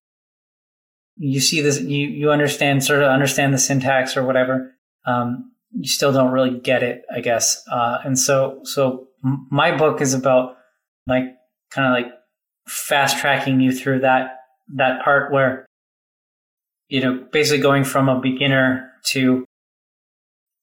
you 1.16 1.41
see 1.41 1.61
this 1.61 1.81
you 1.81 2.07
you 2.09 2.31
understand 2.31 2.85
sort 2.85 3.03
of 3.03 3.09
understand 3.09 3.55
the 3.55 3.59
syntax 3.59 4.16
or 4.16 4.24
whatever 4.24 4.72
um, 5.07 5.53
you 5.72 5.89
still 5.89 6.12
don't 6.12 6.33
really 6.33 6.59
get 6.59 6.83
it 6.83 7.03
i 7.14 7.20
guess. 7.20 7.62
Uh, 7.70 7.99
and 8.05 8.18
so 8.18 8.61
so 8.64 9.09
my 9.51 9.77
book 9.77 10.01
is 10.01 10.14
about 10.14 10.57
like 11.07 11.24
kind 11.70 11.87
of 11.87 11.93
like 11.93 12.12
fast 12.68 13.18
tracking 13.18 13.61
you 13.61 13.72
through 13.72 14.01
that 14.01 14.39
that 14.74 15.03
part 15.03 15.33
where 15.33 15.66
you 16.89 17.01
know 17.01 17.27
basically 17.33 17.61
going 17.61 17.85
from 17.85 18.09
a 18.09 18.20
beginner 18.20 18.91
to 19.05 19.46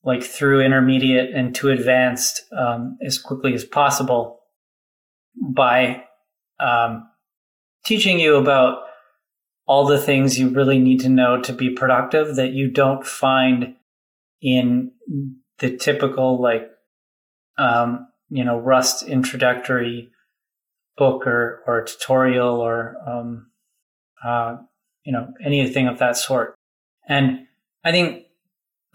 like 0.03 0.23
through 0.23 0.61
intermediate 0.61 1.33
and 1.33 1.55
to 1.55 1.69
advanced 1.69 2.43
um, 2.57 2.97
as 3.05 3.17
quickly 3.17 3.53
as 3.53 3.63
possible 3.63 4.39
by 5.41 6.03
um, 6.59 7.09
teaching 7.85 8.19
you 8.19 8.35
about 8.35 8.83
all 9.65 9.85
the 9.85 9.99
things 9.99 10.37
you 10.37 10.49
really 10.49 10.77
need 10.77 10.99
to 10.99 11.09
know 11.09 11.41
to 11.41 11.53
be 11.53 11.69
productive 11.69 12.35
that 12.35 12.51
you 12.51 12.69
don't 12.69 13.05
find 13.05 13.75
in 14.41 14.91
the 15.59 15.75
typical 15.77 16.41
like 16.41 16.69
um, 17.57 18.07
you 18.29 18.43
know 18.43 18.59
rust 18.59 19.03
introductory 19.07 20.09
book 20.97 21.25
or 21.25 21.63
or 21.65 21.83
tutorial 21.83 22.59
or 22.59 22.97
um, 23.07 23.47
uh, 24.23 24.57
you 25.05 25.13
know 25.13 25.33
anything 25.43 25.87
of 25.87 25.99
that 25.99 26.17
sort. 26.17 26.55
And 27.07 27.47
i 27.85 27.91
think 27.91 28.22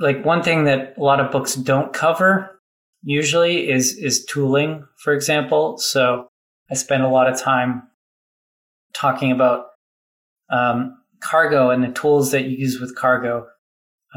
like 0.00 0.24
one 0.24 0.42
thing 0.42 0.64
that 0.64 0.94
a 0.96 1.02
lot 1.02 1.20
of 1.20 1.30
books 1.30 1.54
don't 1.54 1.92
cover 1.92 2.60
usually 3.02 3.68
is 3.68 3.96
is 3.96 4.24
tooling, 4.24 4.86
for 4.96 5.12
example. 5.12 5.78
So 5.78 6.28
I 6.70 6.74
spend 6.74 7.02
a 7.02 7.08
lot 7.08 7.32
of 7.32 7.40
time 7.40 7.82
talking 8.94 9.32
about 9.32 9.66
um, 10.50 10.98
cargo 11.20 11.70
and 11.70 11.82
the 11.82 11.92
tools 11.92 12.30
that 12.30 12.44
you 12.44 12.56
use 12.56 12.80
with 12.80 12.96
cargo, 12.96 13.46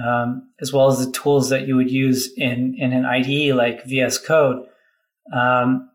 um, 0.03 0.49
as 0.61 0.71
well 0.71 0.87
as 0.87 1.05
the 1.05 1.11
tools 1.11 1.49
that 1.49 1.67
you 1.67 1.75
would 1.75 1.91
use 1.91 2.31
in 2.37 2.75
in 2.77 2.93
an 2.93 3.05
IDE 3.05 3.55
like 3.55 3.85
VS 3.85 4.17
Code. 4.19 4.65
Um, 5.33 5.89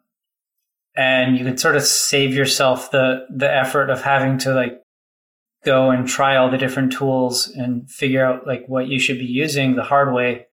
and 0.97 1.37
you 1.37 1.45
can 1.45 1.59
sort 1.59 1.77
of 1.77 1.83
save 1.83 2.35
yourself 2.35 2.91
the 2.91 3.27
the 3.31 3.53
effort 3.53 3.91
of 3.91 4.03
having 4.03 4.39
to 4.39 4.55
like 4.55 4.81
go 5.67 5.91
and 5.91 6.09
try 6.09 6.37
all 6.37 6.49
the 6.49 6.57
different 6.57 6.93
tools 6.93 7.49
and 7.49 7.91
figure 7.91 8.25
out 8.25 8.47
like 8.47 8.65
what 8.69 8.87
you 8.87 9.01
should 9.01 9.19
be 9.19 9.27
using 9.27 9.75
the 9.75 9.83
hard 9.83 10.15
way. 10.15 10.47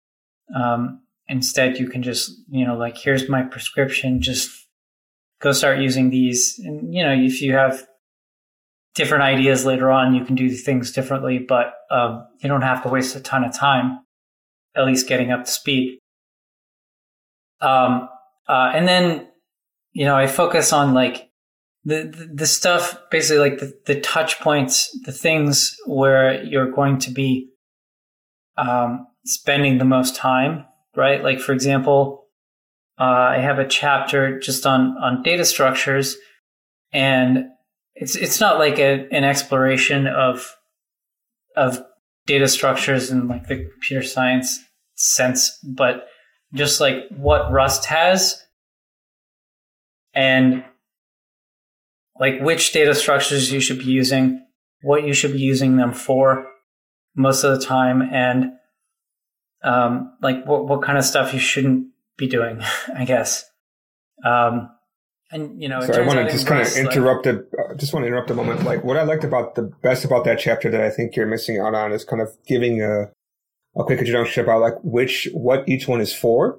Um, 0.55 1.03
instead, 1.29 1.79
you 1.79 1.89
can 1.89 2.03
just, 2.03 2.31
you 2.49 2.65
know, 2.65 2.77
like, 2.77 2.97
here's 2.97 3.29
my 3.29 3.43
prescription, 3.43 4.23
just 4.23 4.69
go 5.41 5.51
start 5.51 5.81
using 5.81 6.11
these. 6.11 6.61
And, 6.65 6.95
you 6.95 7.03
know, 7.03 7.13
if 7.13 7.43
you 7.43 7.55
have 7.55 7.87
different 8.95 9.25
ideas 9.25 9.65
later 9.65 9.91
on, 9.91 10.15
you 10.15 10.25
can 10.25 10.37
do 10.37 10.49
things 10.51 10.93
differently, 10.93 11.39
but 11.39 11.75
um, 11.91 12.27
you 12.39 12.49
don't 12.49 12.63
have 12.63 12.83
to 12.85 12.89
waste 12.89 13.17
a 13.17 13.21
ton 13.21 13.45
of 13.45 13.53
time, 13.53 13.99
at 14.77 14.87
least 14.87 15.09
getting 15.09 15.33
up 15.33 15.45
to 15.45 15.51
speed. 15.51 15.99
Um, 17.61 18.09
uh, 18.49 18.71
and 18.75 18.87
then, 18.87 19.27
you 19.93 20.05
know, 20.05 20.17
I 20.17 20.29
focus 20.29 20.73
on 20.73 20.95
like 20.95 21.30
the, 21.85 22.31
the, 22.35 22.47
stuff 22.47 22.99
basically 23.11 23.39
like 23.39 23.59
the, 23.59 23.73
the 23.87 24.01
touch 24.01 24.39
points, 24.41 24.97
the 25.05 25.13
things 25.13 25.77
where 25.87 26.43
you're 26.45 26.71
going 26.71 26.99
to 26.99 27.11
be 27.11 27.49
um, 28.57 29.07
spending 29.25 29.79
the 29.79 29.85
most 29.85 30.15
time, 30.15 30.67
right? 30.95 31.23
Like 31.23 31.41
for 31.41 31.53
example, 31.53 32.27
uh, 32.99 33.33
I 33.35 33.39
have 33.39 33.59
a 33.59 33.67
chapter 33.67 34.39
just 34.39 34.67
on 34.67 34.97
on 35.03 35.23
data 35.23 35.45
structures, 35.47 36.17
and 36.93 37.47
it's 37.95 38.15
it's 38.15 38.41
not 38.41 38.59
like 38.59 38.79
a, 38.79 39.09
an 39.11 39.25
exploration 39.25 40.07
of 40.07 40.55
of 41.57 41.83
data 42.27 42.47
structures 42.47 43.11
in 43.11 43.27
like 43.27 43.47
the 43.47 43.67
computer 43.73 44.03
science 44.03 44.61
sense, 44.97 45.59
but 45.65 46.09
just 46.53 46.81
like 46.81 47.05
what 47.17 47.51
Rust 47.51 47.87
has 47.87 48.45
and 50.13 50.65
like 52.21 52.41
which 52.41 52.73
data 52.73 52.95
structures 52.95 53.51
you 53.51 53.59
should 53.61 53.79
be 53.79 53.87
using, 53.87 54.47
what 54.83 55.05
you 55.05 55.15
should 55.15 55.33
be 55.33 55.41
using 55.41 55.77
them 55.77 55.93
for 55.93 56.47
most 57.17 57.43
of 57.43 57.59
the 57.59 57.65
time, 57.65 58.03
and 58.03 58.53
um, 59.65 60.17
like 60.23 60.47
what, 60.47 60.69
what 60.69 60.83
kind 60.83 60.99
of 60.99 61.05
stuff 61.05 61.33
you 61.33 61.41
shouldn't 61.41 61.89
be 62.17 62.29
doing, 62.29 62.61
I 62.95 63.05
guess. 63.07 63.45
Um, 64.25 64.71
and 65.33 65.63
you 65.63 65.69
know, 65.69 65.81
so 65.81 65.93
I 65.93 66.07
want 66.07 66.19
to 66.19 66.31
just 66.31 66.47
kind 66.47 66.61
of 66.61 66.77
interrupt 66.77 67.25
like, 67.25 67.37
a, 67.37 67.39
uh, 67.39 67.75
just 67.77 67.93
want 67.95 68.03
to 68.03 68.09
interrupt 68.09 68.31
a 68.31 68.35
moment. 68.35 68.65
Like 68.65 68.85
what 68.85 68.97
I 68.97 69.03
liked 69.05 69.25
about 69.25 69.55
the 69.55 69.63
best 69.63 70.05
about 70.05 70.25
that 70.25 70.39
chapter 70.39 70.71
that 70.71 70.81
I 70.81 70.91
think 70.91 71.17
you're 71.17 71.27
missing 71.27 71.59
out 71.59 71.75
on 71.75 71.93
is 71.93 72.05
kind 72.05 72.21
of 72.21 72.37
giving 72.47 72.83
a 72.83 73.11
a 73.77 73.85
quick 73.85 74.01
introduction 74.01 74.43
about 74.43 74.61
like 74.61 74.75
which 74.83 75.29
what 75.33 75.67
each 75.69 75.87
one 75.87 76.01
is 76.01 76.13
for 76.13 76.59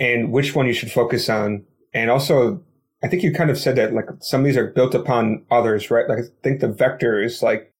and 0.00 0.32
which 0.32 0.54
one 0.54 0.66
you 0.66 0.72
should 0.72 0.90
focus 0.90 1.28
on. 1.28 1.64
And 1.94 2.10
also, 2.10 2.62
I 3.04 3.08
think 3.08 3.22
you 3.22 3.32
kind 3.32 3.50
of 3.50 3.58
said 3.58 3.76
that 3.76 3.92
like 3.92 4.06
some 4.20 4.40
of 4.40 4.46
these 4.46 4.56
are 4.56 4.68
built 4.68 4.94
upon 4.94 5.44
others, 5.50 5.90
right? 5.90 6.08
Like 6.08 6.18
I 6.18 6.22
think 6.42 6.60
the 6.60 6.68
vector 6.68 7.20
is 7.20 7.42
like 7.42 7.72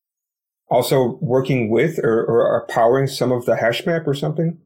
also 0.68 1.18
working 1.20 1.70
with 1.70 1.98
or, 1.98 2.24
or 2.24 2.46
are 2.46 2.66
powering 2.66 3.06
some 3.06 3.30
of 3.30 3.44
the 3.44 3.56
hash 3.56 3.86
map 3.86 4.06
or 4.06 4.14
something. 4.14 4.58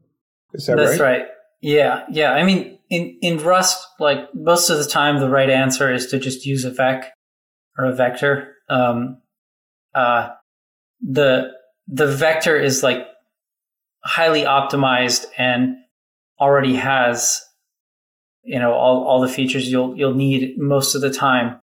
Is 0.53 0.65
that 0.65 0.77
That's 0.77 0.87
right? 0.87 0.91
That's 0.91 1.01
right. 1.01 1.27
Yeah, 1.61 2.05
yeah. 2.09 2.31
I 2.31 2.43
mean, 2.43 2.79
in 2.89 3.17
in 3.21 3.37
Rust, 3.39 3.85
like 3.99 4.33
most 4.33 4.69
of 4.69 4.77
the 4.77 4.85
time, 4.85 5.19
the 5.19 5.29
right 5.29 5.49
answer 5.49 5.93
is 5.93 6.07
to 6.07 6.19
just 6.19 6.45
use 6.45 6.65
a 6.65 6.71
vec 6.71 7.11
or 7.77 7.85
a 7.85 7.95
vector. 7.95 8.55
Um, 8.69 9.21
uh, 9.93 10.29
the 11.01 11.51
the 11.87 12.07
vector 12.07 12.57
is 12.57 12.83
like 12.83 13.07
highly 14.03 14.43
optimized 14.43 15.25
and 15.37 15.75
already 16.39 16.75
has 16.75 17.41
you 18.47 18.59
know 18.59 18.73
all, 18.73 19.03
all 19.03 19.21
the 19.21 19.27
features 19.27 19.69
you'll 19.69 19.95
you'll 19.97 20.15
need 20.15 20.57
most 20.57 20.95
of 20.95 21.01
the 21.01 21.11
time. 21.11 21.59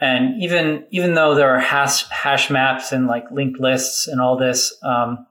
And 0.00 0.40
even 0.42 0.86
even 0.90 1.14
though 1.14 1.34
there 1.34 1.50
are 1.50 1.60
hash 1.60 2.08
hash 2.08 2.50
maps 2.50 2.92
and 2.92 3.06
like 3.06 3.30
linked 3.32 3.60
lists 3.60 4.06
and 4.06 4.20
all 4.20 4.38
this 4.38 4.76
um, 4.82 5.26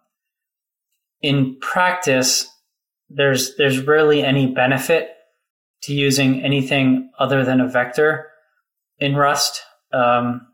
in 1.21 1.57
practice 1.59 2.47
there's 3.09 3.55
there's 3.55 3.79
rarely 3.79 4.23
any 4.23 4.47
benefit 4.47 5.11
to 5.83 5.93
using 5.93 6.43
anything 6.43 7.09
other 7.17 7.45
than 7.45 7.61
a 7.61 7.67
vector 7.67 8.27
in 8.99 9.15
rust. 9.15 9.61
Um, 9.93 10.47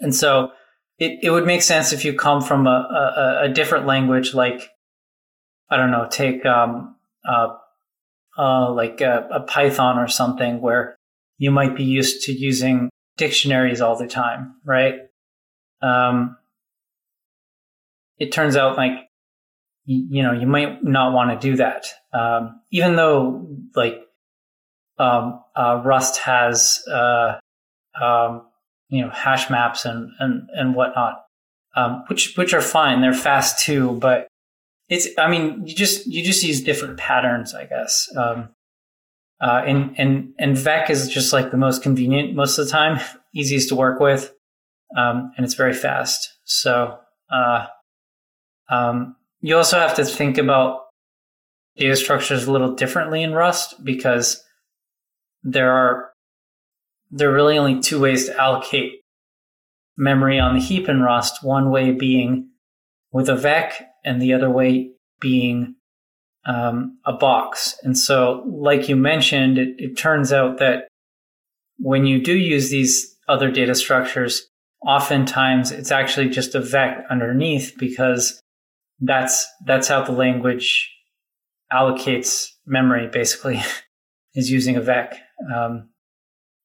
and 0.00 0.14
so 0.14 0.52
it, 0.98 1.18
it 1.22 1.30
would 1.30 1.44
make 1.44 1.62
sense 1.62 1.92
if 1.92 2.04
you 2.04 2.14
come 2.14 2.40
from 2.40 2.66
a, 2.66 2.70
a, 2.70 3.44
a 3.44 3.48
different 3.48 3.86
language 3.86 4.32
like 4.32 4.70
I 5.68 5.76
don't 5.76 5.90
know, 5.90 6.06
take 6.10 6.46
um, 6.46 6.96
uh, 7.28 7.48
uh, 8.38 8.72
like 8.72 9.00
a, 9.00 9.28
a, 9.32 9.40
Python 9.40 9.98
or 9.98 10.08
something 10.08 10.60
where 10.60 10.96
you 11.38 11.50
might 11.50 11.76
be 11.76 11.84
used 11.84 12.24
to 12.24 12.32
using 12.32 12.90
dictionaries 13.16 13.80
all 13.80 13.96
the 13.96 14.06
time, 14.06 14.56
right? 14.64 15.00
Um, 15.82 16.36
it 18.18 18.32
turns 18.32 18.56
out 18.56 18.76
like 18.76 19.08
you, 19.84 20.22
know 20.22 20.32
you 20.32 20.46
might 20.46 20.82
not 20.82 21.12
want 21.12 21.30
to 21.40 21.50
do 21.50 21.56
that, 21.56 21.86
um, 22.12 22.60
even 22.70 22.96
though 22.96 23.46
like 23.74 24.00
um, 24.98 25.42
uh, 25.54 25.80
Rust 25.84 26.18
has 26.18 26.82
uh, 26.90 27.38
um, 28.00 28.46
you 28.88 29.02
know 29.02 29.10
hash 29.10 29.48
maps 29.50 29.84
and 29.84 30.10
and 30.18 30.48
and 30.54 30.74
whatnot, 30.74 31.24
um, 31.76 32.04
which 32.08 32.36
which 32.36 32.52
are 32.54 32.62
fine. 32.62 33.00
They're 33.00 33.14
fast 33.14 33.64
too, 33.64 33.92
but 33.92 34.28
it's 34.88 35.08
i 35.18 35.28
mean 35.28 35.66
you 35.66 35.74
just 35.74 36.06
you 36.06 36.22
just 36.24 36.42
use 36.42 36.62
different 36.62 36.98
patterns 36.98 37.54
i 37.54 37.64
guess. 37.64 38.08
Um, 38.16 38.50
uh, 39.38 39.62
and 39.66 39.94
and 39.98 40.32
and 40.38 40.56
vec 40.56 40.88
is 40.88 41.10
just 41.10 41.30
like 41.30 41.50
the 41.50 41.58
most 41.58 41.82
convenient 41.82 42.34
most 42.34 42.58
of 42.58 42.64
the 42.64 42.70
time 42.70 42.98
easiest 43.34 43.68
to 43.68 43.74
work 43.74 44.00
with 44.00 44.32
um, 44.94 45.32
and 45.36 45.44
it's 45.44 45.54
very 45.54 45.72
fast. 45.72 46.32
So 46.44 46.98
uh, 47.30 47.66
um, 48.70 49.16
you 49.40 49.56
also 49.56 49.78
have 49.78 49.94
to 49.96 50.04
think 50.04 50.38
about 50.38 50.80
data 51.76 51.96
structures 51.96 52.46
a 52.46 52.52
little 52.52 52.74
differently 52.74 53.22
in 53.22 53.32
rust 53.32 53.82
because 53.82 54.42
there 55.42 55.72
are 55.72 56.10
there 57.10 57.30
are 57.30 57.34
really 57.34 57.58
only 57.58 57.80
two 57.80 58.00
ways 58.00 58.26
to 58.26 58.40
allocate 58.40 58.92
memory 59.96 60.38
on 60.38 60.54
the 60.54 60.60
heap 60.60 60.88
in 60.88 61.00
rust 61.00 61.42
one 61.42 61.70
way 61.70 61.92
being 61.92 62.50
with 63.12 63.28
a 63.28 63.36
vec 63.36 63.80
and 64.06 64.22
the 64.22 64.32
other 64.32 64.48
way 64.48 64.92
being 65.20 65.74
um, 66.46 66.98
a 67.04 67.12
box. 67.12 67.76
And 67.82 67.98
so, 67.98 68.42
like 68.46 68.88
you 68.88 68.96
mentioned, 68.96 69.58
it, 69.58 69.74
it 69.76 69.98
turns 69.98 70.32
out 70.32 70.58
that 70.58 70.88
when 71.78 72.06
you 72.06 72.22
do 72.22 72.34
use 72.34 72.70
these 72.70 73.14
other 73.28 73.50
data 73.50 73.74
structures, 73.74 74.48
oftentimes 74.86 75.72
it's 75.72 75.90
actually 75.90 76.28
just 76.28 76.54
a 76.54 76.60
vec 76.60 77.04
underneath 77.10 77.74
because 77.78 78.40
that's 79.00 79.46
that's 79.66 79.88
how 79.88 80.02
the 80.02 80.12
language 80.12 80.90
allocates 81.72 82.46
memory 82.66 83.08
basically 83.08 83.60
is 84.34 84.50
using 84.50 84.76
a 84.76 84.80
vec 84.80 85.18
um, 85.54 85.88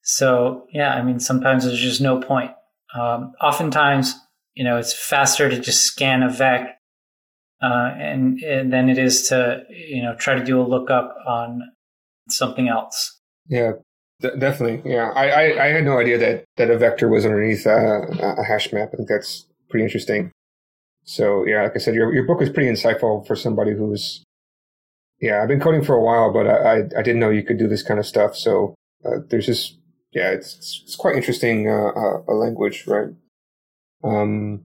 so 0.03 0.65
yeah 0.71 0.93
i 0.93 1.01
mean 1.01 1.19
sometimes 1.19 1.65
there's 1.65 1.79
just 1.79 2.01
no 2.01 2.19
point 2.19 2.51
um, 2.95 3.33
oftentimes 3.41 4.15
you 4.53 4.63
know 4.63 4.77
it's 4.77 4.93
faster 4.93 5.49
to 5.49 5.59
just 5.59 5.83
scan 5.83 6.23
a 6.23 6.29
vec 6.29 6.77
uh, 7.61 7.91
and, 7.97 8.39
and 8.39 8.73
then 8.73 8.89
it 8.89 8.97
is 8.97 9.27
to 9.29 9.63
you 9.69 10.01
know 10.01 10.15
try 10.15 10.35
to 10.35 10.43
do 10.43 10.59
a 10.61 10.63
lookup 10.67 11.15
on 11.27 11.61
something 12.29 12.67
else. 12.67 13.19
Yeah, 13.47 13.73
d- 14.19 14.37
definitely. 14.39 14.89
Yeah, 14.91 15.11
I, 15.15 15.29
I, 15.29 15.65
I 15.65 15.67
had 15.67 15.83
no 15.83 15.99
idea 15.99 16.17
that 16.17 16.45
that 16.57 16.69
a 16.69 16.77
vector 16.77 17.07
was 17.07 17.25
underneath 17.25 17.67
uh, 17.67 18.01
a 18.21 18.43
hash 18.43 18.71
map. 18.73 18.89
I 18.93 18.97
think 18.97 19.09
that's 19.09 19.47
pretty 19.69 19.83
interesting. 19.83 20.31
So 21.03 21.45
yeah, 21.45 21.63
like 21.63 21.73
I 21.75 21.79
said, 21.79 21.95
your 21.95 22.13
your 22.13 22.25
book 22.25 22.41
is 22.41 22.49
pretty 22.49 22.69
insightful 22.69 23.25
for 23.25 23.35
somebody 23.35 23.71
who's 23.71 24.23
yeah. 25.19 25.41
I've 25.41 25.47
been 25.47 25.59
coding 25.59 25.83
for 25.83 25.95
a 25.95 26.01
while, 26.01 26.31
but 26.31 26.47
I 26.47 26.55
I, 26.55 26.75
I 26.97 27.01
didn't 27.01 27.19
know 27.19 27.29
you 27.29 27.43
could 27.43 27.57
do 27.57 27.67
this 27.67 27.83
kind 27.83 27.99
of 27.99 28.05
stuff. 28.05 28.35
So 28.35 28.75
uh, 29.05 29.19
there's 29.29 29.45
just 29.45 29.77
yeah, 30.13 30.31
it's 30.31 30.81
it's 30.83 30.95
quite 30.95 31.15
interesting 31.15 31.69
uh, 31.69 31.89
uh, 31.95 32.21
a 32.27 32.33
language, 32.33 32.85
right? 32.87 33.09
Um, 34.03 34.63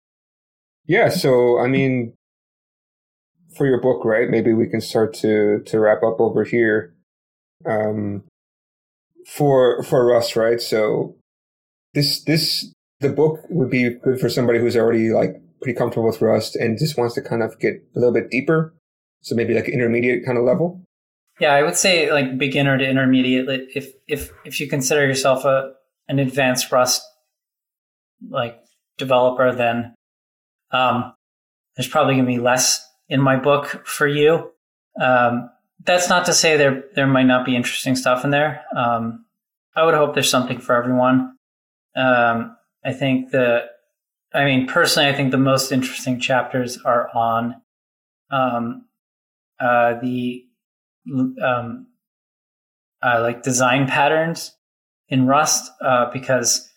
yeah. 0.87 1.09
So 1.09 1.59
I 1.59 1.67
mean, 1.67 2.15
for 3.57 3.67
your 3.67 3.81
book, 3.81 4.05
right? 4.05 4.29
Maybe 4.29 4.53
we 4.53 4.69
can 4.69 4.81
start 4.81 5.15
to 5.15 5.63
to 5.67 5.81
wrap 5.81 6.03
up 6.03 6.21
over 6.21 6.45
here. 6.45 6.95
Um, 7.67 8.25
for 9.27 9.83
for 9.83 10.15
us, 10.15 10.37
right? 10.37 10.61
So 10.61 11.17
this 11.95 12.23
this 12.25 12.73
the 13.01 13.11
book 13.11 13.41
would 13.49 13.71
be 13.71 13.91
good 13.91 14.21
for 14.21 14.29
somebody 14.29 14.59
who's 14.59 14.77
already 14.77 15.11
like 15.11 15.41
pretty 15.63 15.77
comfortable 15.77 16.07
with 16.07 16.21
Rust 16.21 16.57
and 16.57 16.79
just 16.79 16.99
wants 16.99 17.15
to 17.15 17.23
kind 17.23 17.43
of 17.43 17.59
get 17.59 17.75
a 17.95 17.99
little 17.99 18.15
bit 18.15 18.31
deeper. 18.31 18.75
So 19.23 19.35
maybe 19.35 19.55
like 19.55 19.69
intermediate 19.69 20.25
kind 20.25 20.39
of 20.39 20.45
level. 20.45 20.83
Yeah, 21.39 21.53
I 21.53 21.63
would 21.63 21.77
say 21.77 22.13
like 22.13 22.39
beginner 22.39 22.77
to 22.77 22.89
intermediate. 22.89 23.47
If 23.75 23.93
if 24.09 24.31
if 24.45 24.61
you 24.61 24.69
consider 24.69 25.07
yourself 25.07 25.45
a 25.45 25.73
an 26.09 26.19
advanced 26.19 26.71
Rust 26.73 27.03
like 28.29 28.59
developer, 28.99 29.55
then 29.55 29.95
um, 30.73 31.15
there's 31.77 31.89
probably 31.89 32.15
gonna 32.15 32.27
be 32.27 32.39
less 32.39 32.85
in 33.11 33.21
my 33.21 33.37
book 33.37 33.87
for 33.87 34.07
you. 34.07 34.51
Um, 34.99 35.51
that's 35.85 36.09
not 36.09 36.25
to 36.27 36.33
say 36.33 36.57
there 36.57 36.85
there 36.95 37.07
might 37.07 37.27
not 37.27 37.45
be 37.45 37.57
interesting 37.57 37.97
stuff 37.97 38.25
in 38.25 38.31
there. 38.31 38.65
Um, 38.75 39.27
I 39.77 39.85
would 39.85 39.95
hope 39.95 40.15
there's 40.15 40.31
something 40.31 40.59
for 40.59 40.75
everyone. 40.75 41.37
Um, 41.97 42.57
I 42.85 42.93
think 42.93 43.31
the, 43.31 43.67
I 44.33 44.45
mean, 44.45 44.67
personally, 44.67 45.09
I 45.09 45.13
think 45.13 45.31
the 45.31 45.39
most 45.39 45.73
interesting 45.73 46.21
chapters 46.21 46.79
are 46.79 47.09
on 47.15 47.61
um, 48.31 48.87
uh, 49.59 49.95
the 50.01 50.45
um, 51.43 51.87
uh, 53.03 53.21
like 53.23 53.43
design 53.43 53.87
patterns 53.87 54.55
in 55.09 55.27
Rust 55.27 55.71
uh, 55.81 56.11
because 56.13 56.69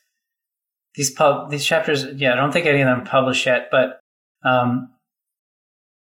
these 0.95 1.11
pub 1.11 1.49
these 1.49 1.65
chapters, 1.65 2.05
yeah, 2.15 2.33
I 2.33 2.35
don't 2.35 2.51
think 2.51 2.65
any 2.65 2.81
of 2.81 2.87
them 2.87 3.05
published 3.05 3.45
yet, 3.45 3.69
but 3.71 3.99
um, 4.43 4.92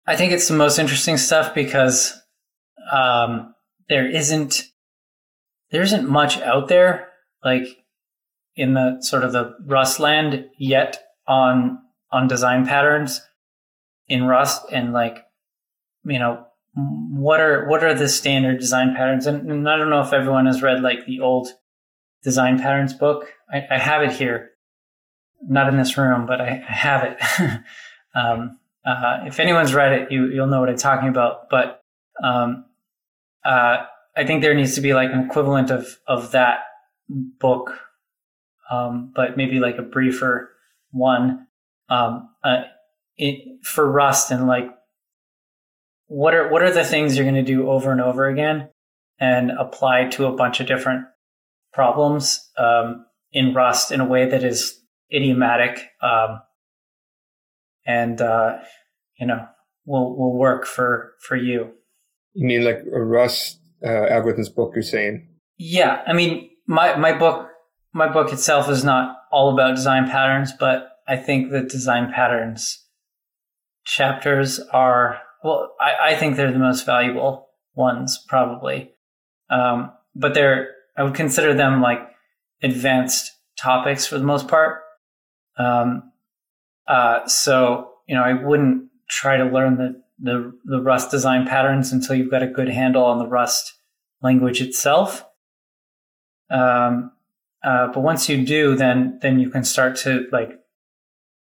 I 0.06 0.16
think 0.16 0.32
it's 0.32 0.48
the 0.48 0.54
most 0.54 0.78
interesting 0.78 1.16
stuff 1.16 1.54
because 1.54 2.18
um, 2.92 3.54
there 3.88 4.08
isn't 4.08 4.62
there 5.70 5.82
isn't 5.82 6.08
much 6.08 6.38
out 6.38 6.68
there 6.68 7.08
like 7.44 7.66
in 8.54 8.74
the 8.74 8.98
sort 9.00 9.24
of 9.24 9.32
the 9.32 9.54
Rust 9.64 9.98
land 9.98 10.46
yet 10.58 11.02
on 11.26 11.78
on 12.12 12.28
design 12.28 12.66
patterns 12.66 13.20
in 14.08 14.24
Rust 14.24 14.64
and 14.70 14.92
like 14.92 15.24
you 16.04 16.18
know 16.18 16.46
what 16.74 17.40
are 17.40 17.66
what 17.68 17.82
are 17.82 17.94
the 17.94 18.08
standard 18.08 18.60
design 18.60 18.94
patterns 18.94 19.26
and, 19.26 19.50
and 19.50 19.68
I 19.68 19.76
don't 19.76 19.90
know 19.90 20.02
if 20.02 20.12
everyone 20.12 20.46
has 20.46 20.62
read 20.62 20.82
like 20.82 21.04
the 21.06 21.20
old 21.20 21.48
design 22.22 22.58
patterns 22.58 22.92
book. 22.92 23.32
I, 23.52 23.64
I 23.70 23.78
have 23.78 24.02
it 24.02 24.12
here, 24.12 24.50
not 25.42 25.68
in 25.68 25.76
this 25.76 25.96
room, 25.96 26.26
but 26.26 26.40
I, 26.40 26.62
I 26.68 26.72
have 26.72 27.04
it. 27.04 27.60
um, 28.14 28.58
uh, 28.86 29.24
if 29.26 29.40
anyone's 29.40 29.74
read 29.74 29.92
it, 29.92 30.12
you 30.12 30.26
you'll 30.26 30.46
know 30.46 30.60
what 30.60 30.68
I'm 30.68 30.76
talking 30.76 31.08
about. 31.08 31.50
But 31.50 31.82
um, 32.22 32.64
uh, 33.44 33.78
I 34.16 34.24
think 34.24 34.42
there 34.42 34.54
needs 34.54 34.76
to 34.76 34.80
be 34.80 34.94
like 34.94 35.12
an 35.12 35.26
equivalent 35.26 35.70
of 35.70 35.98
of 36.06 36.32
that 36.32 36.60
book, 37.08 37.78
um, 38.70 39.12
but 39.14 39.36
maybe 39.36 39.58
like 39.58 39.78
a 39.78 39.82
briefer 39.82 40.50
one 40.92 41.46
um, 41.88 42.30
uh, 42.42 42.62
it, 43.16 43.64
for 43.64 43.90
Rust 43.90 44.30
and 44.30 44.46
like 44.46 44.70
what 46.06 46.34
are 46.34 46.48
what 46.48 46.62
are 46.62 46.72
the 46.72 46.84
things 46.84 47.16
you're 47.16 47.24
going 47.24 47.34
to 47.34 47.42
do 47.42 47.68
over 47.68 47.90
and 47.92 48.00
over 48.00 48.26
again 48.26 48.68
and 49.18 49.50
apply 49.50 50.04
to 50.10 50.26
a 50.26 50.32
bunch 50.32 50.60
of 50.60 50.66
different 50.66 51.04
problems 51.72 52.48
um, 52.58 53.04
in 53.32 53.52
Rust 53.54 53.90
in 53.90 54.00
a 54.00 54.04
way 54.04 54.28
that 54.28 54.44
is 54.44 54.80
idiomatic 55.12 55.88
um, 56.02 56.40
and 57.86 58.20
uh, 58.20 58.58
you 59.18 59.26
know 59.26 59.46
will 59.84 60.16
will 60.16 60.36
work 60.36 60.66
for 60.66 61.12
for 61.20 61.36
you. 61.36 61.72
You 62.34 62.46
mean 62.46 62.64
like 62.64 62.82
a 62.92 63.00
Rust 63.00 63.60
uh, 63.84 63.88
algorithms 63.88 64.54
book? 64.54 64.72
You're 64.74 64.82
saying? 64.82 65.28
Yeah, 65.56 66.02
I 66.06 66.12
mean 66.12 66.50
my 66.66 66.96
my 66.96 67.16
book 67.16 67.48
my 67.92 68.12
book 68.12 68.32
itself 68.32 68.68
is 68.68 68.84
not 68.84 69.16
all 69.32 69.52
about 69.52 69.76
design 69.76 70.08
patterns, 70.10 70.52
but 70.58 70.90
I 71.08 71.16
think 71.16 71.50
the 71.50 71.62
design 71.62 72.12
patterns 72.12 72.84
chapters 73.84 74.60
are 74.72 75.20
well. 75.42 75.72
I, 75.80 76.12
I 76.12 76.16
think 76.16 76.36
they're 76.36 76.52
the 76.52 76.58
most 76.58 76.84
valuable 76.84 77.48
ones 77.74 78.22
probably, 78.28 78.90
um, 79.48 79.92
but 80.14 80.34
they're 80.34 80.70
I 80.96 81.04
would 81.04 81.14
consider 81.14 81.54
them 81.54 81.80
like 81.80 82.00
advanced 82.62 83.32
topics 83.58 84.06
for 84.06 84.18
the 84.18 84.24
most 84.24 84.48
part. 84.48 84.82
Um, 85.58 86.12
uh, 86.88 87.26
so 87.26 87.90
you 88.06 88.14
know, 88.14 88.22
I 88.22 88.32
wouldn't 88.32 88.88
try 89.08 89.36
to 89.36 89.44
learn 89.44 89.76
the, 89.76 90.02
the 90.18 90.52
the 90.64 90.80
Rust 90.80 91.10
design 91.10 91.46
patterns 91.46 91.92
until 91.92 92.16
you've 92.16 92.30
got 92.30 92.42
a 92.42 92.46
good 92.46 92.68
handle 92.68 93.04
on 93.04 93.18
the 93.18 93.26
Rust 93.26 93.74
language 94.22 94.60
itself. 94.60 95.24
Um, 96.50 97.12
uh, 97.64 97.88
but 97.88 98.00
once 98.00 98.28
you 98.28 98.44
do, 98.44 98.76
then 98.76 99.18
then 99.22 99.40
you 99.40 99.50
can 99.50 99.64
start 99.64 99.96
to 99.96 100.26
like, 100.30 100.52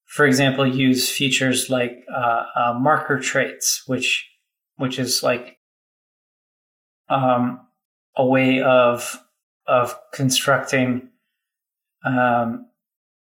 for 0.06 0.26
example, 0.26 0.66
use 0.66 1.10
features 1.10 1.70
like 1.70 2.06
uh, 2.14 2.46
uh, 2.56 2.74
marker 2.80 3.20
traits, 3.20 3.84
which 3.86 4.30
which 4.78 4.98
is 4.98 5.22
like 5.22 5.58
um, 7.10 7.60
a 8.16 8.26
way 8.26 8.62
of 8.62 9.20
of 9.68 9.98
constructing 10.14 11.10
um, 12.06 12.68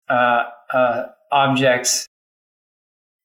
uh, 0.08 0.44
uh, 0.72 1.06
objects 1.32 2.06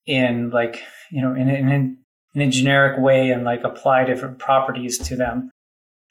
in 0.05 0.49
like 0.49 0.81
you 1.11 1.21
know 1.21 1.33
in, 1.33 1.49
in 1.49 1.97
in 2.33 2.41
a 2.41 2.49
generic 2.49 2.99
way 2.99 3.31
and 3.31 3.43
like 3.43 3.63
apply 3.63 4.05
different 4.05 4.39
properties 4.39 4.97
to 4.97 5.15
them, 5.15 5.51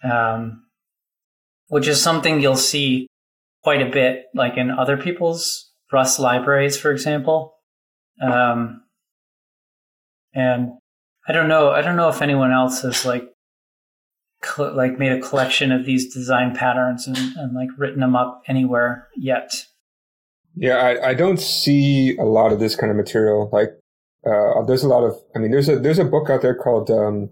um, 0.05 0.65
which 1.69 1.89
is 1.89 2.01
something 2.01 2.41
you'll 2.41 2.57
see 2.57 3.07
quite 3.63 3.83
a 3.83 3.91
bit 3.91 4.27
like 4.35 4.57
in 4.57 4.71
other 4.71 4.97
people's 4.97 5.71
Rust 5.93 6.21
libraries, 6.21 6.77
for 6.77 6.93
example. 6.93 7.55
Um, 8.23 8.85
and 10.33 10.73
I 11.27 11.33
don't 11.33 11.49
know. 11.49 11.71
I 11.71 11.83
don't 11.83 11.97
know 11.97 12.09
if 12.09 12.23
anyone 12.23 12.53
else 12.53 12.83
has 12.83 13.05
like 13.05 13.25
cl- 14.45 14.75
like 14.75 14.99
made 14.99 15.13
a 15.13 15.21
collection 15.21 15.73
of 15.73 15.85
these 15.85 16.13
design 16.13 16.55
patterns 16.55 17.07
and, 17.07 17.17
and 17.17 17.55
like 17.55 17.69
written 17.77 18.01
them 18.01 18.15
up 18.15 18.43
anywhere 18.47 19.09
yet. 19.17 19.67
Yeah, 20.57 20.77
I, 20.77 21.11
I 21.11 21.15
don't 21.15 21.41
see 21.41 22.17
a 22.19 22.25
lot 22.25 22.53
of 22.53 22.61
this 22.61 22.77
kind 22.77 22.91
of 22.91 22.97
material. 22.97 23.49
Like, 23.53 23.71
uh, 24.27 24.63
there's 24.67 24.83
a 24.83 24.89
lot 24.89 25.05
of. 25.05 25.15
I 25.35 25.39
mean, 25.39 25.51
there's 25.51 25.69
a 25.69 25.79
there's 25.79 25.99
a 25.99 26.05
book 26.05 26.29
out 26.29 26.43
there 26.43 26.55
called 26.55 26.91
um, 26.91 27.31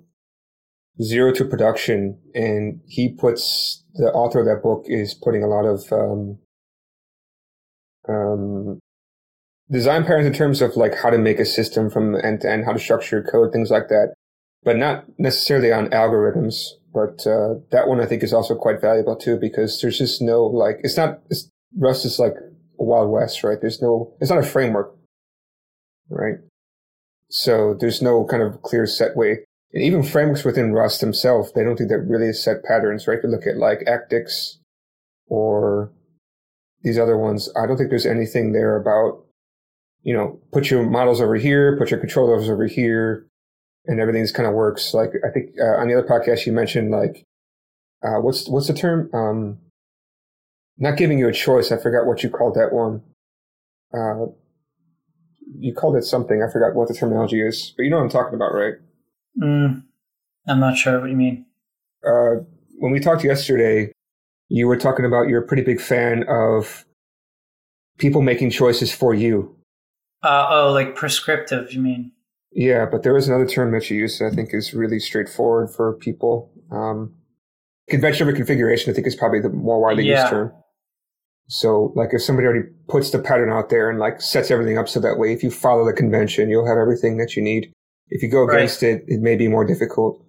Zero 1.03 1.33
to 1.33 1.45
Production, 1.45 2.19
and 2.35 2.81
he 2.87 3.09
puts 3.09 3.85
the 3.95 4.12
author 4.12 4.41
of 4.41 4.47
that 4.47 4.62
book 4.62 4.85
is 4.87 5.14
putting 5.14 5.43
a 5.43 5.49
lot 5.49 5.64
of 5.64 5.93
um, 5.93 6.39
um, 8.09 8.79
design 9.71 10.03
patterns 10.03 10.27
in 10.27 10.33
terms 10.33 10.62
of 10.62 10.77
like 10.77 10.95
how 10.95 11.11
to 11.11 11.19
make 11.19 11.39
a 11.39 11.45
system 11.45 11.91
from 11.91 12.14
end 12.25 12.41
to 12.43 12.51
end, 12.51 12.64
how 12.64 12.73
to 12.73 12.79
structure 12.79 13.23
code, 13.23 13.53
things 13.53 13.71
like 13.71 13.89
that, 13.89 14.14
but 14.62 14.77
not 14.77 15.05
necessarily 15.19 15.73
on 15.73 15.89
algorithms. 15.89 16.69
But 16.95 17.27
uh, 17.27 17.57
that 17.71 17.87
one 17.87 18.01
I 18.01 18.07
think 18.07 18.23
is 18.23 18.33
also 18.33 18.55
quite 18.55 18.81
valuable 18.81 19.16
too 19.16 19.37
because 19.37 19.81
there's 19.81 19.99
just 19.99 20.23
no 20.23 20.45
like 20.45 20.77
it's 20.83 20.97
not 20.97 21.21
it's, 21.29 21.51
Rust 21.77 22.07
is 22.07 22.19
like 22.19 22.35
wild 22.79 23.11
west, 23.11 23.45
right? 23.45 23.59
There's 23.61 23.83
no 23.83 24.14
it's 24.20 24.31
not 24.31 24.39
a 24.39 24.47
framework, 24.47 24.95
right? 26.09 26.37
So 27.31 27.74
there's 27.79 28.01
no 28.01 28.24
kind 28.24 28.43
of 28.43 28.62
clear 28.62 28.87
set 28.87 29.16
way. 29.16 29.45
And 29.72 29.83
even 29.83 30.03
frameworks 30.03 30.45
within 30.45 30.72
Rust 30.72 31.01
themselves, 31.01 31.53
they 31.53 31.62
don't 31.62 31.76
do 31.76 31.87
that 31.87 31.99
really 31.99 32.33
set 32.33 32.64
patterns, 32.64 33.07
right? 33.07 33.18
If 33.18 33.24
you 33.24 33.31
look 33.31 33.47
at 33.47 33.59
like 33.59 33.81
Actix 33.81 34.57
or 35.26 35.93
these 36.83 36.99
other 36.99 37.18
ones, 37.18 37.51
I 37.55 37.66
don't 37.66 37.76
think 37.76 37.91
there's 37.91 38.07
anything 38.07 38.53
there 38.53 38.76
about, 38.76 39.24
you 40.03 40.14
know, 40.14 40.41
put 40.53 40.70
your 40.70 40.89
models 40.89 41.20
over 41.20 41.35
here, 41.35 41.76
put 41.76 41.91
your 41.91 42.01
controllers 42.01 42.49
over 42.49 42.66
here, 42.66 43.26
and 43.85 44.01
everything 44.01 44.22
just 44.22 44.35
kind 44.35 44.49
of 44.49 44.55
works. 44.55 44.95
Like 44.95 45.11
I 45.26 45.31
think 45.31 45.51
uh, 45.61 45.81
on 45.81 45.89
the 45.89 45.99
other 45.99 46.09
podcast 46.09 46.47
you 46.47 46.53
mentioned 46.53 46.91
like 46.91 47.24
uh, 48.03 48.20
what's 48.20 48.49
what's 48.49 48.68
the 48.68 48.74
term? 48.74 49.11
Um, 49.12 49.59
not 50.79 50.97
giving 50.97 51.18
you 51.18 51.29
a 51.29 51.33
choice. 51.33 51.70
I 51.72 51.76
forgot 51.76 52.07
what 52.07 52.22
you 52.22 52.31
called 52.31 52.55
that 52.55 52.72
one. 52.72 53.03
Uh, 53.93 54.26
you 55.59 55.74
called 55.74 55.97
it 55.97 56.05
something. 56.05 56.43
I 56.43 56.51
forgot 56.53 56.74
what 56.74 56.89
the 56.89 56.95
terminology 56.95 57.41
is, 57.41 57.72
but 57.76 57.83
you 57.85 57.91
know 57.91 57.97
what 57.97 58.05
I'm 58.05 58.11
talking 58.11 58.35
about, 58.35 58.55
right? 58.55 58.74
Mm, 59.43 59.83
I'm 60.47 60.61
not 60.61 60.76
sure 60.76 61.01
what 61.01 61.11
you 61.11 61.16
mean. 61.16 61.47
Uh, 62.07 62.43
when 62.79 62.93
we 62.93 63.01
talked 63.01 63.24
yesterday, 63.24 63.91
you 64.49 64.66
were 64.66 64.76
talking 64.76 65.05
about 65.05 65.29
you're 65.29 65.43
a 65.43 65.47
pretty 65.47 65.62
big 65.62 65.81
fan 65.81 66.24
of 66.29 66.85
people 67.99 68.22
making 68.22 68.51
choices 68.51 68.93
for 68.93 69.14
you. 69.14 69.57
Uh, 70.22 70.47
oh, 70.51 70.72
like 70.72 70.95
prescriptive, 70.95 71.72
you 71.72 71.81
mean? 71.81 72.12
Yeah, 72.53 72.87
but 72.91 73.03
there 73.03 73.16
is 73.16 73.29
another 73.29 73.47
term 73.47 73.72
that 73.72 73.91
you 73.91 73.99
use 73.99 74.18
that 74.18 74.33
I 74.33 74.35
think 74.35 74.51
is 74.53 74.72
really 74.74 74.99
straightforward 75.01 75.70
for 75.70 75.93
people. 75.95 76.51
Um, 76.70 77.14
convention 77.89 78.26
over 78.26 78.37
configuration, 78.37 78.91
I 78.91 78.95
think, 78.95 79.07
is 79.07 79.14
probably 79.16 79.41
the 79.41 79.49
more 79.51 79.81
widely 79.81 80.05
Yeah. 80.07 80.20
used 80.22 80.31
term. 80.31 80.53
So, 81.49 81.92
like, 81.96 82.11
if 82.12 82.22
somebody 82.22 82.46
already 82.46 82.68
puts 82.88 83.11
the 83.11 83.18
pattern 83.18 83.51
out 83.51 83.70
there 83.70 83.88
and 83.88 83.99
like 83.99 84.20
sets 84.20 84.51
everything 84.51 84.76
up 84.76 84.86
so 84.88 85.01
that 85.01 85.18
way, 85.18 85.32
if 85.32 85.42
you 85.42 85.51
follow 85.51 85.84
the 85.84 85.94
convention, 85.94 86.51
you'll 86.51 86.66
have 86.66 86.76
everything 86.76 87.16
that 87.16 87.36
you 87.36 87.42
need. 87.42 87.72
If 88.11 88.22
you 88.22 88.28
go 88.28 88.44
Right. 88.44 88.59
against 88.59 88.82
it, 88.82 89.05
it 89.09 89.20
may 89.20 89.34
be 89.34 89.49
more 89.49 89.64
difficult. 89.64 90.22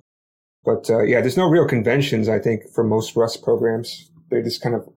But 0.64 0.90
uh, 0.90 1.04
yeah, 1.04 1.20
there's 1.20 1.38
no 1.38 1.50
real 1.50 1.68
conventions. 1.68 2.30
I 2.30 2.40
think 2.40 2.64
for 2.74 2.84
most 2.84 3.16
Rust 3.16 3.44
programs, 3.44 4.10
they 4.32 4.42
just 4.42 4.62
kind 4.62 4.76
of 4.76 4.88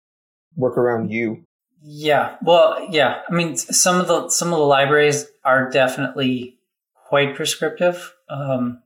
work 0.56 0.78
around 0.78 1.10
you. 1.10 1.42
Yeah. 1.82 2.36
Well, 2.42 2.86
yeah. 2.90 3.22
I 3.28 3.32
mean, 3.34 3.56
some 3.56 4.00
of 4.00 4.06
the 4.06 4.28
some 4.28 4.52
of 4.52 4.58
the 4.58 4.64
libraries 4.64 5.26
are 5.44 5.70
definitely 5.70 6.58
quite 7.08 7.34
prescriptive. 7.34 8.14
Um, 8.28 8.82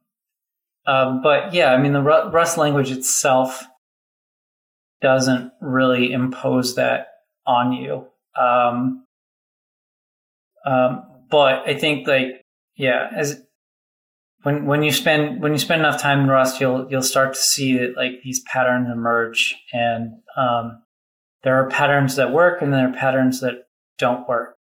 um, 0.86 1.20
but 1.22 1.52
yeah, 1.52 1.72
I 1.72 1.78
mean, 1.78 1.92
the 1.92 2.02
Rust 2.02 2.56
language 2.56 2.90
itself 2.90 3.64
doesn't 5.02 5.52
really 5.60 6.12
impose 6.12 6.74
that 6.76 7.08
on 7.46 7.72
you. 7.72 8.06
Um, 8.38 9.04
um, 10.64 11.02
but 11.30 11.68
I 11.68 11.74
think 11.78 12.06
like 12.06 12.42
yeah, 12.76 13.08
as 13.14 13.42
when 14.42 14.66
when 14.66 14.82
you 14.82 14.92
spend 14.92 15.42
when 15.42 15.52
you 15.52 15.58
spend 15.58 15.80
enough 15.80 16.00
time 16.00 16.20
in 16.20 16.28
Rust, 16.28 16.60
you'll 16.60 16.88
you'll 16.90 17.02
start 17.02 17.34
to 17.34 17.40
see 17.40 17.78
that 17.78 17.94
like 17.96 18.22
these 18.22 18.40
patterns 18.40 18.88
emerge, 18.92 19.56
and 19.72 20.18
um, 20.36 20.82
there 21.42 21.56
are 21.56 21.68
patterns 21.68 22.16
that 22.16 22.32
work, 22.32 22.62
and 22.62 22.72
there 22.72 22.88
are 22.88 22.92
patterns 22.92 23.40
that 23.40 23.66
don't 23.98 24.28
work. 24.28 24.56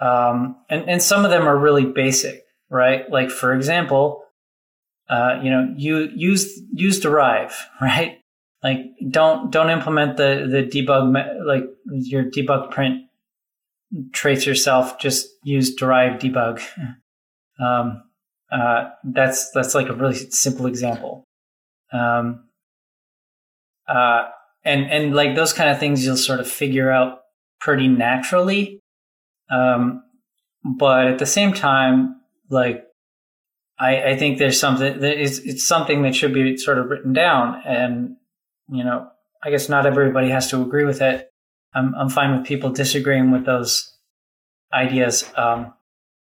Um, 0.00 0.56
and 0.68 0.88
and 0.88 1.02
some 1.02 1.24
of 1.24 1.30
them 1.30 1.48
are 1.48 1.56
really 1.56 1.84
basic, 1.84 2.42
right? 2.68 3.10
Like 3.10 3.30
for 3.30 3.54
example, 3.54 4.24
uh, 5.08 5.40
you 5.42 5.50
know, 5.50 5.72
you 5.76 6.10
use 6.14 6.60
use 6.72 7.00
derive, 7.00 7.56
right? 7.80 8.18
Like 8.64 8.78
don't 9.10 9.52
don't 9.52 9.68
implement 9.68 10.16
the 10.16 10.48
the 10.50 10.62
debug 10.62 11.12
like 11.46 11.64
your 11.86 12.24
debug 12.24 12.70
print 12.70 13.02
trace 14.12 14.46
yourself. 14.46 14.98
Just 14.98 15.28
use 15.44 15.74
derive 15.74 16.20
debug. 16.20 16.62
Um, 17.56 18.02
uh, 18.50 18.90
that's 19.04 19.52
that's 19.52 19.76
like 19.76 19.88
a 19.88 19.92
really 19.92 20.16
simple 20.16 20.66
example. 20.66 21.22
Um, 21.92 22.48
uh, 23.86 24.24
and 24.64 24.90
and 24.90 25.14
like 25.14 25.36
those 25.36 25.52
kind 25.52 25.70
of 25.70 25.78
things 25.78 26.04
you'll 26.04 26.16
sort 26.16 26.40
of 26.40 26.50
figure 26.50 26.90
out 26.90 27.20
pretty 27.60 27.86
naturally. 27.86 28.80
Um, 29.52 30.02
but 30.64 31.06
at 31.06 31.20
the 31.20 31.26
same 31.26 31.52
time, 31.52 32.20
like 32.50 32.84
I, 33.78 34.02
I 34.02 34.16
think 34.16 34.38
there's 34.38 34.58
something 34.58 34.98
that 34.98 35.20
is 35.20 35.38
it's 35.38 35.64
something 35.64 36.02
that 36.02 36.16
should 36.16 36.34
be 36.34 36.56
sort 36.56 36.78
of 36.78 36.86
written 36.86 37.12
down, 37.12 37.62
and 37.64 38.16
you 38.68 38.84
know, 38.84 39.08
I 39.42 39.50
guess 39.50 39.68
not 39.68 39.86
everybody 39.86 40.30
has 40.30 40.48
to 40.50 40.62
agree 40.62 40.84
with 40.84 41.02
it. 41.02 41.30
I'm 41.74 41.94
I'm 41.94 42.08
fine 42.08 42.36
with 42.36 42.46
people 42.46 42.70
disagreeing 42.70 43.30
with 43.30 43.44
those 43.44 43.92
ideas. 44.72 45.24
Um, 45.36 45.74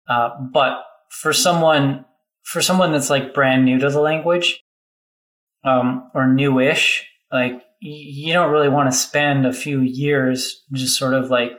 uh, 0.09 0.29
but 0.51 0.83
for 1.09 1.33
someone 1.33 2.05
for 2.43 2.61
someone 2.61 2.91
that's 2.91 3.09
like 3.09 3.33
brand 3.33 3.65
new 3.65 3.77
to 3.79 3.89
the 3.89 3.99
language 3.99 4.63
um, 5.63 6.09
or 6.13 6.27
newish, 6.27 7.05
like 7.31 7.61
you 7.79 8.33
don't 8.33 8.51
really 8.51 8.69
want 8.69 8.91
to 8.91 8.97
spend 8.97 9.45
a 9.45 9.53
few 9.53 9.81
years 9.81 10.63
just 10.73 10.97
sort 10.97 11.13
of 11.13 11.29
like 11.29 11.51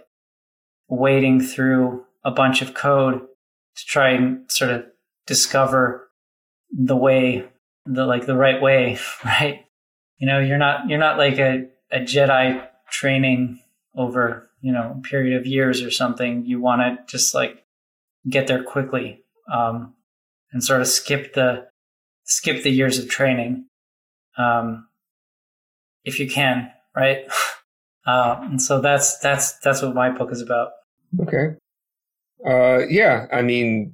wading 0.89 1.41
through 1.41 2.05
a 2.25 2.31
bunch 2.31 2.63
of 2.63 2.75
code 2.75 3.21
to 3.77 3.85
try 3.85 4.11
and 4.11 4.51
sort 4.51 4.71
of 4.71 4.85
discover 5.27 6.09
the 6.71 6.97
way 6.97 7.45
the 7.87 8.05
like 8.05 8.27
the 8.27 8.37
right 8.37 8.61
way 8.61 8.99
right 9.25 9.65
you 10.19 10.27
know 10.27 10.39
you're 10.39 10.59
not 10.59 10.89
you're 10.89 10.99
not 10.99 11.19
like 11.19 11.39
a, 11.39 11.67
a 11.91 12.01
jedi 12.01 12.67
training 12.91 13.61
over 13.97 14.51
you 14.61 14.73
know 14.73 14.97
a 14.99 15.09
period 15.09 15.39
of 15.39 15.47
years 15.47 15.83
or 15.83 15.91
something 15.91 16.45
you 16.45 16.61
want 16.61 16.81
to 16.81 16.99
just 17.11 17.35
like 17.35 17.65
get 18.29 18.47
there 18.47 18.63
quickly 18.63 19.23
um 19.53 19.95
and 20.53 20.65
sort 20.65 20.81
of 20.81 20.89
skip 20.89 21.35
the 21.35 21.69
skip 22.29 22.63
the 22.63 22.71
years 22.71 22.99
of 22.99 23.09
training, 23.09 23.67
um, 24.37 24.87
if 26.05 26.21
you 26.21 26.29
can, 26.29 26.71
right? 26.95 27.27
Uh, 28.07 28.41
and 28.45 28.63
so 28.63 28.81
that's 28.81 29.19
that's 29.19 29.59
that's 29.59 29.83
what 29.83 29.95
my 29.95 30.09
book 30.09 30.33
is 30.33 30.41
about. 30.41 30.71
Okay. 31.21 31.57
Uh, 32.43 32.87
yeah, 32.89 33.27
I 33.31 33.43
mean, 33.43 33.93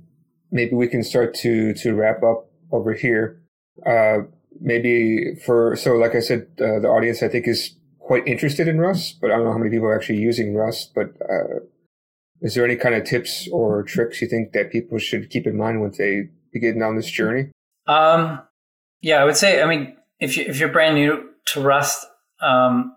maybe 0.53 0.77
we 0.77 0.87
can 0.87 1.03
start 1.03 1.35
to 1.43 1.75
to 1.75 1.95
wrap 1.95 2.23
up 2.23 2.49
over 2.71 2.93
here. 2.93 3.43
Uh, 3.85 4.19
maybe 4.61 5.35
for 5.45 5.77
so, 5.77 5.95
like 5.95 6.15
I 6.15 6.21
said, 6.21 6.47
uh, 6.61 6.81
the 6.81 6.89
audience 6.89 7.23
I 7.23 7.29
think 7.29 7.47
is 7.49 7.77
quite 7.99 8.27
interested 8.27 8.69
in 8.69 8.79
Rust, 8.79 9.19
but 9.21 9.31
I 9.31 9.37
don't 9.37 9.45
know 9.45 9.53
how 9.53 9.59
many 9.59 9.71
people 9.71 9.87
are 9.87 9.97
actually 9.97 10.19
using 10.19 10.55
Rust. 10.55 10.93
But 10.95 11.15
uh, 11.23 11.61
is 12.41 12.55
there 12.55 12.65
any 12.65 12.77
kind 12.77 12.95
of 12.95 13.05
tips 13.05 13.49
or 13.53 13.83
tricks 13.83 14.21
you 14.21 14.29
think 14.29 14.53
that 14.53 14.71
people 14.71 14.99
should 14.99 15.31
keep 15.31 15.47
in 15.47 15.57
mind 15.57 15.81
when 15.81 15.93
they 15.97 16.29
begin 16.53 16.83
on 16.83 16.97
this 16.97 17.11
journey? 17.11 17.51
Um, 17.87 18.41
yeah, 19.01 19.21
I 19.21 19.25
would 19.25 19.37
say. 19.37 19.63
I 19.63 19.67
mean, 19.67 19.97
if 20.21 20.37
you 20.37 20.45
if 20.47 20.59
you're 20.59 20.69
brand 20.69 20.95
new 20.95 21.31
to 21.47 21.61
Rust, 21.61 22.07
um, 22.41 22.95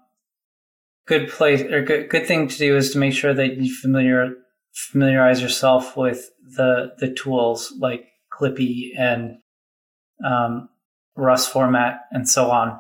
good 1.08 1.30
place 1.30 1.62
or 1.62 1.82
good 1.82 2.10
good 2.10 2.28
thing 2.28 2.48
to 2.48 2.58
do 2.58 2.76
is 2.76 2.92
to 2.92 2.98
make 2.98 3.14
sure 3.14 3.34
that 3.34 3.58
you 3.58 3.74
familiar 3.74 4.34
familiarize 4.74 5.42
yourself 5.42 5.98
with 5.98 6.30
the 6.56 6.94
the 7.00 7.12
tools 7.14 7.74
like 7.80 8.06
Clippy 8.32 8.92
and 8.98 9.38
um, 10.24 10.70
Rust 11.18 11.52
format 11.52 12.02
and 12.12 12.28
so 12.30 12.52
on. 12.52 12.80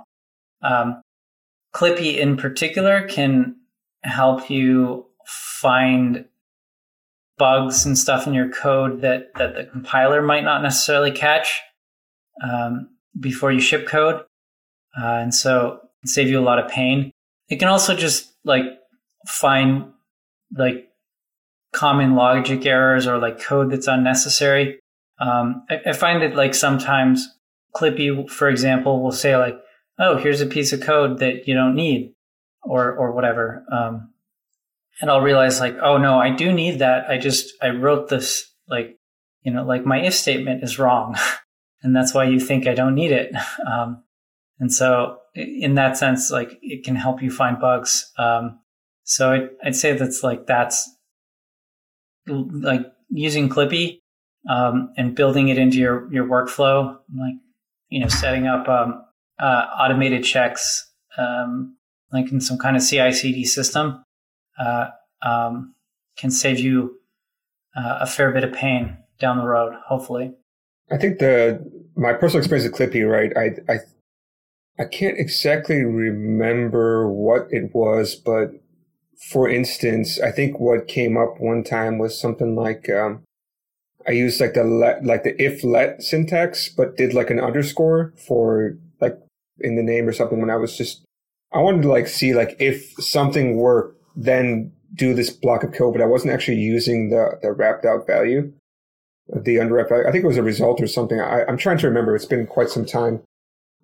Um, 0.61 1.01
Clippy 1.75 2.17
in 2.17 2.38
particular 2.38 3.07
can 3.07 3.55
help 4.03 4.49
you 4.49 5.05
find 5.25 6.25
bugs 7.38 7.85
and 7.85 7.97
stuff 7.97 8.25
in 8.25 8.33
your 8.33 8.49
code 8.49 9.01
that 9.01 9.33
that 9.35 9.55
the 9.55 9.65
compiler 9.65 10.21
might 10.21 10.43
not 10.43 10.63
necessarily 10.63 11.11
catch 11.11 11.61
um, 12.43 12.89
before 13.19 13.51
you 13.51 13.59
ship 13.59 13.88
code, 13.88 14.21
uh, 14.99 15.05
and 15.05 15.33
so 15.33 15.79
save 16.05 16.29
you 16.29 16.39
a 16.39 16.41
lot 16.41 16.59
of 16.59 16.69
pain. 16.69 17.11
It 17.49 17.57
can 17.57 17.67
also 17.67 17.95
just 17.95 18.33
like 18.43 18.65
find 19.27 19.91
like 20.55 20.88
common 21.73 22.15
logic 22.15 22.65
errors 22.65 23.07
or 23.07 23.17
like 23.17 23.39
code 23.39 23.71
that's 23.71 23.88
unnecessary. 23.88 24.79
Um, 25.19 25.63
I, 25.69 25.89
I, 25.89 25.93
find 25.93 26.23
it 26.23 26.35
like 26.35 26.53
sometimes 26.53 27.27
Clippy, 27.78 28.30
for 28.30 28.49
example, 28.49 29.03
will 29.03 29.11
say 29.11 29.38
like, 29.38 29.57
"Oh, 29.99 30.17
here's 30.17 30.41
a 30.41 30.45
piece 30.45 30.73
of 30.73 30.82
code 30.82 31.19
that 31.19 31.47
you 31.47 31.53
don't 31.53 31.75
need," 31.75 32.13
or 32.63 32.91
or 32.93 33.11
whatever. 33.11 33.63
Um, 33.71 34.13
and 35.01 35.11
I'll 35.11 35.21
realize 35.21 35.59
like, 35.59 35.78
"Oh 35.82 35.97
no, 35.97 36.19
I 36.19 36.32
do 36.32 36.51
need 36.51 36.80
that. 36.80 37.09
I 37.09 37.17
just 37.17 37.53
I 37.61 37.69
wrote 37.69 38.09
this 38.09 38.51
like, 38.67 38.97
you 39.43 39.51
know, 39.51 39.63
like 39.63 39.86
my 39.86 40.01
if 40.01 40.13
statement 40.13 40.63
is 40.63 40.80
wrong, 40.80 41.15
and 41.84 41.95
that's 41.95 42.13
why 42.13 42.25
you 42.25 42.39
think 42.39 42.67
I 42.67 42.73
don't 42.73 42.95
need 42.95 43.11
it." 43.11 43.34
Um, 43.67 44.03
and 44.59 44.73
so 44.73 45.19
in 45.36 45.75
that 45.75 45.97
sense, 45.97 46.32
like 46.32 46.57
it 46.61 46.84
can 46.84 46.95
help 46.95 47.21
you 47.21 47.30
find 47.30 47.59
bugs. 47.59 48.11
Um, 48.17 48.59
so 49.03 49.32
I'd, 49.32 49.49
I'd, 49.63 49.75
say 49.75 49.93
that's 49.93 50.23
like 50.23 50.47
that's 50.47 50.89
like 52.28 52.82
using 53.09 53.49
Clippy 53.49 54.01
um, 54.49 54.93
and 54.97 55.15
building 55.15 55.49
it 55.49 55.57
into 55.57 55.78
your 55.78 56.11
your 56.11 56.25
workflow, 56.25 56.97
like 57.15 57.36
you 57.89 57.99
know 57.99 58.07
setting 58.07 58.47
up 58.47 58.67
um, 58.67 59.03
uh, 59.39 59.65
automated 59.79 60.23
checks, 60.23 60.91
um, 61.17 61.77
like 62.11 62.31
in 62.31 62.41
some 62.41 62.57
kind 62.57 62.75
of 62.75 62.83
CI/CD 62.83 63.45
system, 63.45 64.03
uh, 64.59 64.88
um, 65.21 65.75
can 66.17 66.31
save 66.31 66.59
you 66.59 66.99
uh, 67.75 67.99
a 68.01 68.07
fair 68.07 68.31
bit 68.31 68.43
of 68.43 68.53
pain 68.53 68.97
down 69.19 69.38
the 69.38 69.45
road. 69.45 69.73
Hopefully, 69.88 70.33
I 70.91 70.97
think 70.97 71.19
the 71.19 71.63
my 71.95 72.13
personal 72.13 72.39
experience 72.39 72.69
with 72.69 72.79
Clippy, 72.79 73.09
right? 73.09 73.31
I 73.35 73.71
I 73.71 73.79
I 74.79 74.85
can't 74.85 75.17
exactly 75.17 75.83
remember 75.83 77.09
what 77.09 77.47
it 77.49 77.73
was, 77.73 78.15
but 78.15 78.51
for 79.31 79.49
instance, 79.49 80.19
I 80.21 80.31
think 80.31 80.59
what 80.59 80.88
came 80.88 81.17
up 81.17 81.39
one 81.39 81.63
time 81.63 81.97
was 81.97 82.19
something 82.19 82.55
like 82.55 82.88
um, 82.89 83.23
I 84.08 84.12
used 84.12 84.39
like 84.39 84.53
the 84.53 84.64
let, 84.64 85.03
like 85.03 85.24
the 85.24 85.41
if 85.41 85.64
let 85.64 86.01
syntax, 86.01 86.70
but 86.70 86.95
did 86.97 87.14
like 87.14 87.30
an 87.30 87.39
underscore 87.39 88.14
for 88.16 88.78
like 89.01 89.18
in 89.60 89.76
the 89.76 89.84
name 89.84 90.08
or 90.08 90.14
something. 90.14 90.39
When 90.39 90.49
I 90.49 90.55
was 90.55 90.78
just 90.78 91.03
I 91.53 91.60
wanted 91.60 91.82
to 91.84 91.89
like 91.89 92.08
see 92.08 92.34
like 92.34 92.55
if 92.60 92.93
something 92.99 93.58
worked, 93.58 94.01
then 94.16 94.72
do 94.93 95.14
this 95.14 95.30
block 95.30 95.64
of 95.64 95.74
code, 95.74 95.93
but 95.93 96.01
I 96.01 96.05
wasn't 96.08 96.34
actually 96.34 96.58
using 96.58 97.10
the 97.10 97.38
the 97.41 97.51
wrapped 97.51 97.86
out 97.86 98.08
value, 98.08 98.51
the 99.28 99.58
underwrapped 99.58 99.89
value. 99.89 100.08
I 100.08 100.12
think 100.12 100.24
it 100.24 100.28
was 100.28 100.38
a 100.38 100.43
result 100.43 100.82
or 100.82 100.88
something. 100.88 101.20
I, 101.20 101.43
I'm 101.45 101.58
trying 101.58 101.78
to 101.80 101.88
remember. 101.88 102.16
It's 102.16 102.26
been 102.26 102.47
quite 102.47 102.70
some 102.70 102.86
time. 102.86 103.22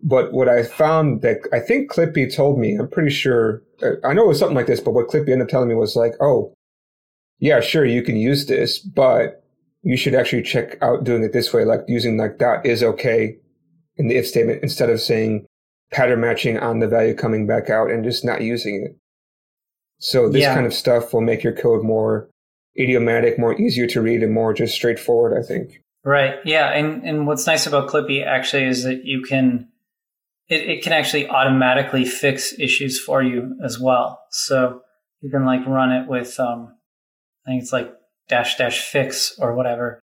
But 0.06 0.34
what 0.34 0.50
I 0.50 0.64
found 0.64 1.22
that 1.22 1.48
I 1.54 1.60
think 1.60 1.90
Clippy 1.90 2.34
told 2.34 2.60
me, 2.60 2.76
I'm 2.76 2.90
pretty 2.90 3.10
sure, 3.10 3.62
uh, 3.82 3.92
I 4.04 4.14
know 4.14 4.26
it 4.26 4.28
was 4.28 4.40
something 4.40 4.56
like 4.56 4.68
this, 4.68 4.82
but 4.82 4.92
what 4.92 5.08
Clippy 5.08 5.30
ended 5.32 5.44
up 5.44 5.48
telling 5.48 5.70
me 5.70 5.76
was 5.76 5.96
like, 5.96 6.14
oh, 6.20 6.54
yeah, 7.40 7.62
sure, 7.62 7.86
you 7.86 8.04
can 8.04 8.18
use 8.18 8.46
this, 8.48 8.80
but 8.80 9.43
you 9.84 9.98
should 9.98 10.16
actually 10.16 10.42
check 10.42 10.78
out 10.82 11.04
doing 11.04 11.24
it 11.24 11.34
this 11.34 11.54
way, 11.54 11.66
like 11.66 11.82
using 11.88 12.18
like 12.18 12.38
dot 12.40 12.66
is 12.66 12.82
okay 12.84 13.38
in 13.98 14.08
the 14.08 14.16
if 14.16 14.28
statement 14.28 14.64
instead 14.64 14.90
of 14.90 15.00
saying 15.00 15.46
pattern 15.92 16.22
matching 16.22 16.58
on 16.58 16.80
the 16.80 16.88
value 16.88 17.14
coming 17.14 17.46
back 17.46 17.70
out 17.70 17.92
and 17.92 18.04
just 18.04 18.26
not 18.26 18.42
using 18.42 18.84
it. 18.86 18.98
So 20.00 20.30
this 20.30 20.42
yeah. 20.42 20.54
kind 20.54 20.66
of 20.66 20.74
stuff 20.74 21.14
will 21.14 21.22
make 21.22 21.44
your 21.44 21.54
code 21.54 21.84
more 21.84 22.30
idiomatic, 22.78 23.38
more 23.38 23.60
easier 23.60 23.88
to 23.88 24.02
read, 24.02 24.24
and 24.24 24.34
more 24.34 24.54
just 24.54 24.74
straightforward, 24.74 25.38
I 25.38 25.46
think. 25.46 25.82
Right. 26.04 26.36
Yeah. 26.44 26.70
And 26.70 27.04
and 27.04 27.28
what's 27.28 27.48
nice 27.48 27.68
about 27.68 27.90
Clippy 27.90 28.26
actually 28.26 28.64
is 28.64 28.84
that 28.84 29.06
you 29.06 29.22
can 29.22 29.70
it, 30.50 30.70
it 30.70 30.84
can 30.84 30.94
actually 30.94 31.30
automatically 31.30 32.06
fix 32.06 32.58
issues 32.60 33.00
for 33.00 33.22
you 33.22 33.58
as 33.64 33.80
well. 33.80 34.20
So 34.32 34.82
you 35.22 35.30
can 35.30 35.46
like 35.46 35.66
run 35.66 35.92
it 35.92 36.08
with, 36.08 36.38
um, 36.40 36.76
I 37.46 37.52
think 37.52 37.64
it's 37.64 37.72
like 37.72 37.94
dash 38.28 38.58
dash 38.58 38.80
fix 38.80 39.38
or 39.40 39.54
whatever. 39.56 40.00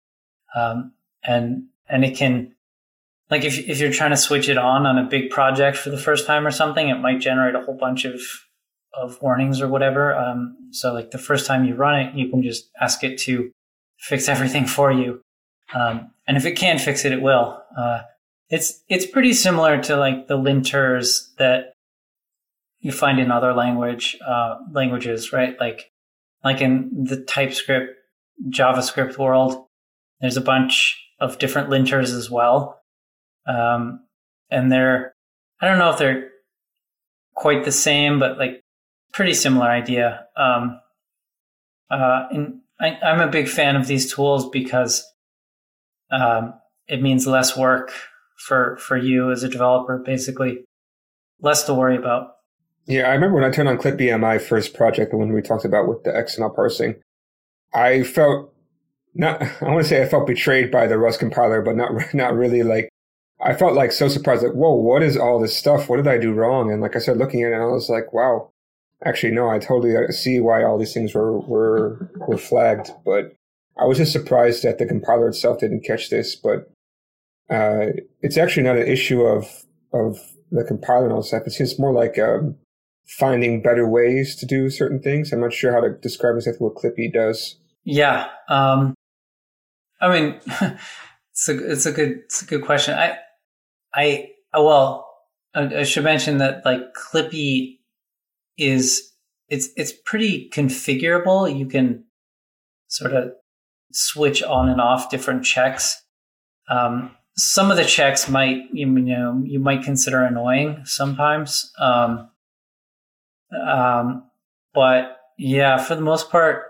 Um, 0.54 0.92
and, 1.22 1.64
and 1.88 2.04
it 2.04 2.16
can, 2.16 2.54
like 3.30 3.44
if, 3.44 3.58
if 3.58 3.80
you're 3.80 3.92
trying 3.92 4.10
to 4.10 4.16
switch 4.16 4.48
it 4.48 4.58
on 4.58 4.86
on 4.86 4.98
a 4.98 5.04
big 5.04 5.30
project 5.30 5.76
for 5.76 5.90
the 5.90 5.98
first 5.98 6.26
time 6.26 6.46
or 6.46 6.50
something, 6.50 6.88
it 6.88 7.00
might 7.00 7.20
generate 7.20 7.54
a 7.54 7.60
whole 7.60 7.76
bunch 7.76 8.04
of, 8.04 8.20
of 8.92 9.20
warnings 9.20 9.60
or 9.60 9.68
whatever. 9.68 10.14
Um, 10.14 10.56
so 10.70 10.92
like 10.92 11.10
the 11.10 11.18
first 11.18 11.46
time 11.46 11.64
you 11.64 11.74
run 11.74 12.00
it, 12.00 12.14
you 12.14 12.28
can 12.28 12.42
just 12.42 12.70
ask 12.80 13.02
it 13.02 13.18
to 13.20 13.50
fix 13.98 14.28
everything 14.28 14.66
for 14.76 14.92
you. 14.92 15.20
Um, 15.74 16.10
and 16.26 16.36
if 16.36 16.44
it 16.44 16.52
can't 16.52 16.80
fix 16.80 17.04
it, 17.04 17.12
it 17.12 17.22
will. 17.22 17.60
Uh, 17.76 18.02
it's 18.50 18.82
it's 18.88 19.06
pretty 19.06 19.32
similar 19.32 19.82
to 19.82 19.96
like 19.96 20.28
the 20.28 20.36
linters 20.36 21.34
that 21.38 21.72
you 22.80 22.92
find 22.92 23.18
in 23.18 23.30
other 23.30 23.54
language 23.54 24.16
uh, 24.24 24.58
languages, 24.70 25.32
right? 25.32 25.58
Like 25.58 25.90
like 26.44 26.60
in 26.60 27.04
the 27.04 27.22
TypeScript 27.22 27.94
JavaScript 28.50 29.18
world, 29.18 29.66
there's 30.20 30.36
a 30.36 30.42
bunch 30.42 31.00
of 31.20 31.38
different 31.38 31.70
linters 31.70 32.14
as 32.14 32.30
well, 32.30 32.80
um, 33.46 34.00
and 34.50 34.70
they're 34.70 35.14
I 35.60 35.68
don't 35.68 35.78
know 35.78 35.90
if 35.90 35.98
they're 35.98 36.30
quite 37.34 37.64
the 37.64 37.72
same, 37.72 38.18
but 38.18 38.38
like 38.38 38.62
pretty 39.12 39.34
similar 39.34 39.66
idea. 39.66 40.26
Um, 40.36 40.80
uh, 41.90 42.26
and 42.30 42.60
I, 42.80 42.98
am 43.02 43.20
a 43.20 43.30
big 43.30 43.48
fan 43.48 43.76
of 43.76 43.86
these 43.86 44.12
tools 44.12 44.48
because 44.50 45.04
um, 46.10 46.54
it 46.88 47.02
means 47.02 47.26
less 47.26 47.56
work 47.56 47.92
for 48.36 48.76
for 48.76 48.96
you 48.96 49.30
as 49.30 49.42
a 49.42 49.48
developer, 49.48 49.98
basically 49.98 50.64
less 51.40 51.62
to 51.64 51.74
worry 51.74 51.96
about. 51.96 52.32
Yeah, 52.86 53.08
I 53.08 53.14
remember 53.14 53.36
when 53.36 53.44
I 53.44 53.50
turned 53.50 53.68
on 53.68 53.78
on 53.78 54.20
my 54.20 54.38
first 54.38 54.74
project, 54.74 55.10
the 55.10 55.16
one 55.16 55.32
we 55.32 55.40
talked 55.40 55.64
about 55.64 55.88
with 55.88 56.02
the 56.04 56.10
XML 56.10 56.54
parsing, 56.54 56.96
I 57.74 58.02
felt 58.02 58.54
not. 59.14 59.42
I 59.42 59.70
want 59.70 59.82
to 59.82 59.88
say 59.88 60.02
I 60.02 60.08
felt 60.08 60.26
betrayed 60.26 60.70
by 60.70 60.86
the 60.86 60.98
Rust 60.98 61.18
compiler, 61.18 61.62
but 61.62 61.76
not 61.76 61.92
not 62.14 62.34
really. 62.34 62.62
Like 62.62 62.88
I 63.40 63.54
felt 63.54 63.74
like 63.74 63.92
so 63.92 64.08
surprised, 64.08 64.42
like 64.42 64.52
whoa, 64.52 64.74
what 64.74 65.02
is 65.02 65.16
all 65.16 65.40
this 65.40 65.56
stuff? 65.56 65.88
What 65.88 65.96
did 65.96 66.08
I 66.08 66.18
do 66.18 66.32
wrong? 66.32 66.72
And 66.72 66.80
like 66.80 66.96
I 66.96 67.00
started 67.00 67.20
looking 67.20 67.42
at 67.42 67.50
it, 67.50 67.54
and 67.54 67.62
I 67.62 67.66
was 67.66 67.88
like, 67.88 68.12
wow. 68.12 68.50
Actually, 69.04 69.32
no, 69.32 69.50
I 69.50 69.58
totally 69.58 69.94
uh, 69.94 70.10
see 70.12 70.40
why 70.40 70.62
all 70.62 70.78
these 70.78 70.94
things 70.94 71.14
were 71.14 71.38
were 71.40 72.10
were 72.26 72.38
flagged, 72.38 72.90
but 73.04 73.34
I 73.78 73.84
was 73.84 73.98
just 73.98 74.12
surprised 74.12 74.62
that 74.62 74.78
the 74.78 74.86
compiler 74.86 75.28
itself 75.28 75.58
didn't 75.58 75.84
catch 75.84 76.08
this. 76.08 76.36
But 76.36 76.70
uh, 77.50 77.88
it's 78.22 78.38
actually 78.38 78.62
not 78.62 78.78
an 78.78 78.86
issue 78.86 79.22
of 79.22 79.64
of 79.92 80.18
the 80.50 80.64
compiler 80.64 81.04
and 81.04 81.12
all 81.12 81.22
stuff. 81.22 81.46
It 81.46 81.50
seems 81.50 81.78
more 81.78 81.92
like 81.92 82.18
um, 82.18 82.56
finding 83.06 83.62
better 83.62 83.86
ways 83.86 84.36
to 84.36 84.46
do 84.46 84.70
certain 84.70 85.00
things. 85.00 85.32
I'm 85.32 85.40
not 85.40 85.52
sure 85.52 85.72
how 85.72 85.80
to 85.80 85.90
describe 85.90 86.36
exactly 86.36 86.64
what 86.66 86.76
Clippy 86.76 87.12
does. 87.12 87.56
Yeah, 87.84 88.28
um, 88.48 88.94
I 90.00 90.08
mean, 90.08 90.40
it's 91.32 91.48
a 91.48 91.72
it's 91.72 91.86
a 91.86 91.92
good 91.92 92.10
it's 92.24 92.42
a 92.42 92.46
good 92.46 92.62
question. 92.62 92.94
I 92.94 93.18
I 93.94 94.30
well, 94.54 95.08
I, 95.54 95.80
I 95.80 95.82
should 95.82 96.04
mention 96.04 96.38
that 96.38 96.64
like 96.64 96.94
Clippy 96.94 97.78
is 98.56 99.12
it's 99.48 99.68
it's 99.76 99.92
pretty 100.04 100.48
configurable. 100.50 101.54
You 101.56 101.66
can 101.66 102.04
sort 102.88 103.12
of 103.12 103.32
switch 103.92 104.42
on 104.42 104.68
and 104.68 104.80
off 104.80 105.10
different 105.10 105.44
checks 105.44 106.04
um, 106.68 107.10
some 107.36 107.70
of 107.70 107.76
the 107.76 107.84
checks 107.84 108.28
might 108.28 108.62
you 108.72 108.86
know 108.86 109.42
you 109.44 109.58
might 109.58 109.82
consider 109.82 110.22
annoying 110.22 110.82
sometimes. 110.84 111.72
Um, 111.78 112.30
um, 113.66 114.30
but 114.72 115.18
yeah, 115.38 115.78
for 115.78 115.94
the 115.94 116.00
most 116.00 116.30
part, 116.30 116.64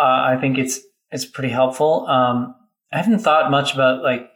uh, 0.00 0.34
I 0.34 0.38
think 0.40 0.56
it's 0.56 0.80
it's 1.10 1.26
pretty 1.26 1.52
helpful. 1.52 2.06
Um, 2.06 2.54
I 2.92 2.98
haven't 2.98 3.18
thought 3.20 3.50
much 3.50 3.74
about 3.74 4.02
like 4.02 4.30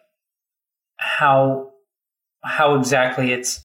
how 0.97 1.71
how 2.43 2.75
exactly 2.75 3.33
it's 3.33 3.65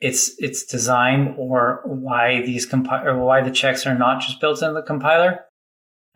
it's 0.00 0.34
it's 0.38 0.64
designed 0.64 1.36
or 1.38 1.80
why 1.84 2.42
these 2.42 2.66
compi- 2.66 3.04
or 3.04 3.18
why 3.18 3.40
the 3.40 3.50
checks 3.50 3.86
are 3.86 3.96
not 3.96 4.20
just 4.20 4.40
built 4.40 4.62
into 4.62 4.74
the 4.74 4.82
compiler. 4.82 5.40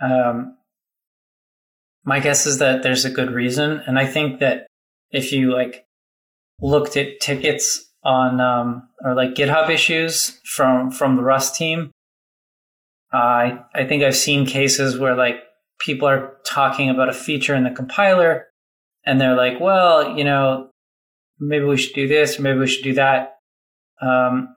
Um, 0.01 0.57
my 2.05 2.21
guess 2.21 2.47
is 2.47 2.59
that 2.59 2.83
there's 2.83 3.05
a 3.05 3.11
good 3.11 3.31
reason, 3.31 3.83
and 3.87 3.99
I 3.99 4.07
think 4.07 4.41
that 4.41 4.67
if 5.11 5.33
you 5.33 5.53
like 5.53 5.87
looked 6.61 6.97
at 6.97 7.21
tickets 7.21 7.91
on 8.05 8.41
um, 8.41 8.89
or 9.05 9.15
like 9.15 9.35
GitHub 9.35 9.71
issues 9.71 10.41
from 10.45 10.91
from 10.91 11.17
the 11.17 11.23
Rust 11.23 11.57
team, 11.57 11.91
uh, 13.13 13.17
I 13.17 13.65
I 13.75 13.85
think 13.85 14.03
I've 14.03 14.17
seen 14.17 14.47
cases 14.47 14.99
where 14.99 15.15
like 15.15 15.37
people 15.79 16.09
are 16.09 16.37
talking 16.47 16.91
about 16.91 17.09
a 17.09 17.13
feature 17.13 17.55
in 17.55 17.65
the 17.65 17.71
compiler, 17.71 18.47
and 19.05 19.21
they're 19.21 19.37
like, 19.37 19.61
well, 19.61 20.17
you 20.17 20.25
know, 20.25 20.71
maybe 21.39 21.65
we 21.65 21.77
should 21.77 21.95
do 21.95 22.09
this, 22.09 22.39
maybe 22.39 22.59
we 22.59 22.67
should 22.67 22.85
do 22.85 22.95
that, 22.95 23.37
um, 24.01 24.55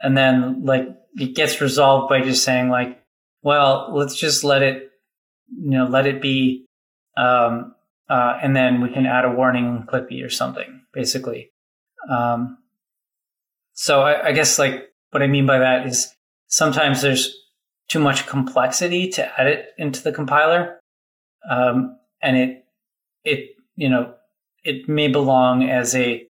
and 0.00 0.16
then 0.16 0.64
like 0.64 0.88
it 1.14 1.34
gets 1.34 1.60
resolved 1.60 2.08
by 2.08 2.20
just 2.20 2.44
saying 2.44 2.68
like, 2.68 3.02
well, 3.42 3.90
let's 3.92 4.16
just 4.16 4.44
let 4.44 4.62
it 4.62 4.90
you 5.50 5.70
know, 5.70 5.86
let 5.86 6.06
it 6.06 6.20
be, 6.20 6.66
um, 7.16 7.74
uh, 8.08 8.38
and 8.42 8.54
then 8.54 8.80
we 8.80 8.92
can 8.92 9.06
add 9.06 9.24
a 9.24 9.30
warning 9.30 9.66
in 9.66 9.82
Clippy 9.86 10.24
or 10.24 10.30
something, 10.30 10.82
basically. 10.92 11.50
Um, 12.10 12.58
so 13.72 14.02
I, 14.02 14.28
I 14.28 14.32
guess 14.32 14.58
like 14.58 14.88
what 15.10 15.22
I 15.22 15.26
mean 15.26 15.46
by 15.46 15.58
that 15.58 15.86
is 15.86 16.12
sometimes 16.48 17.02
there's 17.02 17.36
too 17.90 17.98
much 17.98 18.26
complexity 18.26 19.10
to 19.10 19.40
add 19.40 19.46
it 19.46 19.66
into 19.76 20.02
the 20.02 20.12
compiler, 20.12 20.80
um, 21.50 21.98
and 22.22 22.36
it 22.36 22.64
it 23.24 23.50
you 23.76 23.88
know 23.88 24.14
it 24.64 24.88
may 24.88 25.08
belong 25.08 25.68
as 25.68 25.94
a 25.94 26.26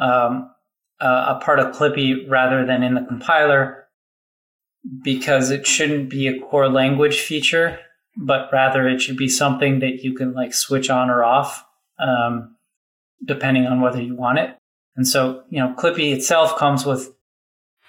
um, 0.00 0.50
a 0.98 1.38
part 1.42 1.60
of 1.60 1.74
Clippy 1.76 2.28
rather 2.28 2.66
than 2.66 2.82
in 2.82 2.94
the 2.94 3.02
compiler 3.02 3.84
because 5.02 5.50
it 5.50 5.66
shouldn't 5.66 6.08
be 6.08 6.26
a 6.26 6.40
core 6.40 6.68
language 6.68 7.20
feature 7.20 7.78
but 8.16 8.50
rather 8.52 8.88
it 8.88 9.00
should 9.00 9.16
be 9.16 9.28
something 9.28 9.80
that 9.80 10.02
you 10.02 10.14
can 10.14 10.32
like 10.32 10.52
switch 10.52 10.90
on 10.90 11.10
or 11.10 11.24
off 11.24 11.64
um, 11.98 12.56
depending 13.24 13.66
on 13.66 13.80
whether 13.80 14.00
you 14.00 14.16
want 14.16 14.38
it. 14.38 14.56
And 14.96 15.06
so, 15.06 15.44
you 15.50 15.60
know, 15.60 15.74
Clippy 15.76 16.12
itself 16.12 16.56
comes 16.56 16.84
with 16.84 17.12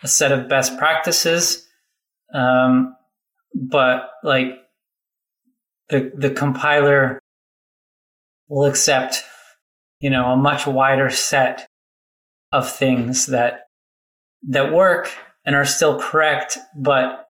a 0.04 0.08
set 0.08 0.32
of 0.32 0.48
best 0.48 0.78
practices, 0.78 1.68
um, 2.34 2.96
but 3.54 4.12
like 4.24 4.60
the 5.90 6.12
the 6.16 6.30
compiler 6.30 7.20
will 8.48 8.66
accept, 8.66 9.24
you 10.00 10.10
know, 10.10 10.32
a 10.32 10.38
much 10.38 10.68
wider 10.68 11.10
set 11.10 11.68
of 12.52 12.70
things 12.70 13.28
that 13.28 13.62
that 14.50 14.74
work 14.74 15.12
and 15.46 15.56
are 15.56 15.66
still 15.66 16.00
correct, 16.00 16.58
but 16.76 17.28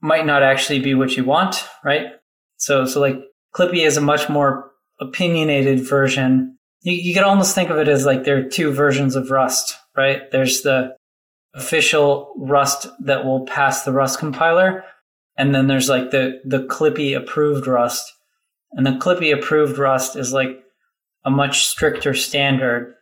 might 0.00 0.26
not 0.26 0.42
actually 0.42 0.80
be 0.80 0.94
what 0.94 1.16
you 1.16 1.24
want, 1.24 1.64
right? 1.84 2.06
So, 2.56 2.84
so 2.84 3.00
like 3.00 3.16
Clippy 3.54 3.84
is 3.84 3.96
a 3.96 4.02
much 4.02 4.28
more 4.28 4.70
opinionated 5.00 5.80
version. 5.80 6.56
You, 6.82 6.92
you 6.92 7.14
could 7.14 7.24
almost 7.24 7.54
think 7.54 7.70
of 7.70 7.78
it 7.78 7.88
as 7.88 8.06
like 8.06 8.24
there 8.24 8.38
are 8.38 8.48
two 8.48 8.72
versions 8.72 9.16
of 9.16 9.30
Rust, 9.30 9.76
right? 9.96 10.30
There's 10.30 10.62
the 10.62 10.96
official 11.54 12.32
Rust 12.36 12.86
that 13.00 13.24
will 13.24 13.46
pass 13.46 13.84
the 13.84 13.92
Rust 13.92 14.18
compiler, 14.18 14.84
and 15.36 15.54
then 15.54 15.66
there's 15.66 15.88
like 15.88 16.10
the 16.10 16.40
the 16.44 16.64
Clippy 16.64 17.16
approved 17.16 17.66
Rust, 17.66 18.14
and 18.72 18.86
the 18.86 18.92
Clippy 18.92 19.32
approved 19.32 19.78
Rust 19.78 20.16
is 20.16 20.32
like 20.32 20.62
a 21.24 21.30
much 21.30 21.66
stricter 21.66 22.14
standard 22.14 22.94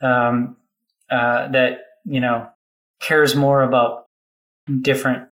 um, 0.00 0.56
uh, 1.10 1.48
that 1.48 1.80
you 2.04 2.20
know 2.20 2.48
cares 3.00 3.34
more 3.34 3.62
about 3.62 4.06
different 4.80 5.28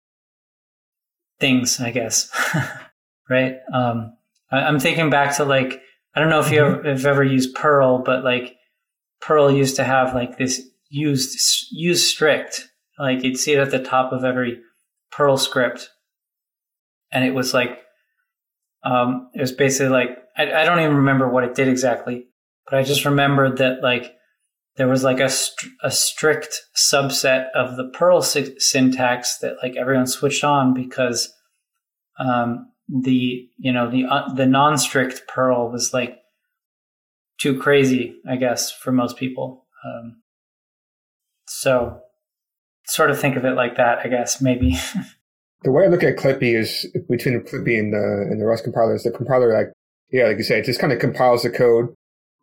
things, 1.40 1.80
I 1.80 1.92
guess. 1.92 2.30
right? 3.30 3.58
Um, 3.72 4.14
I, 4.52 4.68
am 4.68 4.80
thinking 4.80 5.10
back 5.10 5.36
to 5.38 5.46
like, 5.46 5.82
I 6.16 6.20
don't 6.20 6.30
know 6.30 6.40
if 6.40 6.52
you 6.52 6.62
mm-hmm. 6.62 6.80
ever, 6.80 6.90
have 6.90 7.06
ever 7.06 7.24
used 7.24 7.56
Perl, 7.56 8.00
but 8.00 8.24
like 8.24 8.56
Perl 9.22 9.52
used 9.52 9.76
to 9.78 9.84
have 9.84 10.14
like 10.14 10.38
this 10.38 10.68
used, 10.89 11.38
use 11.72 12.09
strict. 12.09 12.68
Like 12.99 13.23
you'd 13.23 13.38
see 13.38 13.53
it 13.53 13.59
at 13.59 13.72
the 13.72 13.80
top 13.80 14.11
of 14.11 14.23
every 14.23 14.59
Perl 15.11 15.38
script. 15.38 15.89
And 17.11 17.23
it 17.23 17.34
was 17.34 17.53
like, 17.53 17.80
um, 18.84 19.30
it 19.34 19.41
was 19.41 19.51
basically 19.51 19.89
like, 19.89 20.18
I, 20.38 20.51
I 20.51 20.65
don't 20.65 20.80
even 20.80 20.97
remember 20.97 21.30
what 21.30 21.43
it 21.43 21.55
did 21.55 21.68
exactly, 21.68 22.27
but 22.69 22.77
I 22.80 22.84
just 22.84 23.05
remembered 23.05 23.57
that 23.57 23.81
like 23.81 24.14
there 24.77 24.88
was 24.88 25.03
like 25.03 25.19
a, 25.19 25.30
st- 25.30 25.73
a 25.84 25.91
strict 25.91 26.61
subset 26.76 27.47
of 27.55 27.77
the 27.77 27.89
Perl 27.89 28.22
sy- 28.22 28.57
syntax 28.59 29.39
that 29.39 29.57
like 29.61 29.76
everyone 29.76 30.07
switched 30.07 30.43
on 30.43 30.73
because 30.73 31.34
um, 32.19 32.72
the 32.88 33.47
you 33.57 33.72
know 33.72 33.89
the 33.89 34.05
uh, 34.05 34.34
the 34.34 34.45
non-strict 34.45 35.27
Perl 35.27 35.72
was 35.72 35.93
like 35.93 36.18
too 37.39 37.59
crazy, 37.59 38.15
I 38.27 38.38
guess, 38.38 38.72
for 38.72 38.91
most 38.91 39.18
people. 39.18 39.65
Um, 39.85 40.22
so 41.48 42.02
sort 42.86 43.10
of 43.10 43.19
think 43.19 43.36
of 43.36 43.45
it 43.45 43.56
like 43.56 43.78
that, 43.78 43.99
I 43.99 44.07
guess, 44.07 44.41
maybe. 44.41 44.78
the 45.64 45.72
way 45.72 45.86
I 45.86 45.88
look 45.88 46.03
at 46.03 46.18
Clippy 46.18 46.57
is 46.57 46.86
between 47.10 47.40
Clippy 47.41 47.80
and 47.80 47.94
the 47.94 48.28
and 48.30 48.40
the 48.40 48.45
Rust 48.45 48.64
compiler 48.64 48.95
is 48.95 49.03
the 49.03 49.11
compiler 49.11 49.53
like 49.53 49.72
yeah, 50.10 50.28
like 50.28 50.38
you 50.38 50.44
say, 50.44 50.60
it 50.60 50.65
just 50.65 50.80
kind 50.80 50.94
of 50.94 50.99
compiles 50.99 51.44
the 51.44 51.49
code 51.49 51.94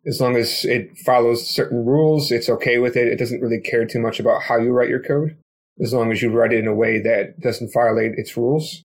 as 0.07 0.21
long 0.21 0.35
as 0.35 0.65
it 0.65 0.97
follows 0.99 1.47
certain 1.47 1.85
rules, 1.85 2.31
it's 2.31 2.49
okay 2.49 2.77
with 2.77 2.95
it. 2.95 3.07
It 3.07 3.17
doesn't 3.17 3.41
really 3.41 3.59
care 3.59 3.85
too 3.85 3.99
much 3.99 4.19
about 4.19 4.43
how 4.43 4.57
you 4.57 4.71
write 4.71 4.89
your 4.89 5.01
code, 5.01 5.35
as 5.81 5.93
long 5.93 6.11
as 6.11 6.21
you 6.21 6.29
write 6.29 6.53
it 6.53 6.59
in 6.59 6.67
a 6.67 6.75
way 6.75 7.01
that 7.01 7.39
doesn't 7.39 7.73
violate 7.73 8.13
its 8.15 8.37
rules. 8.37 8.83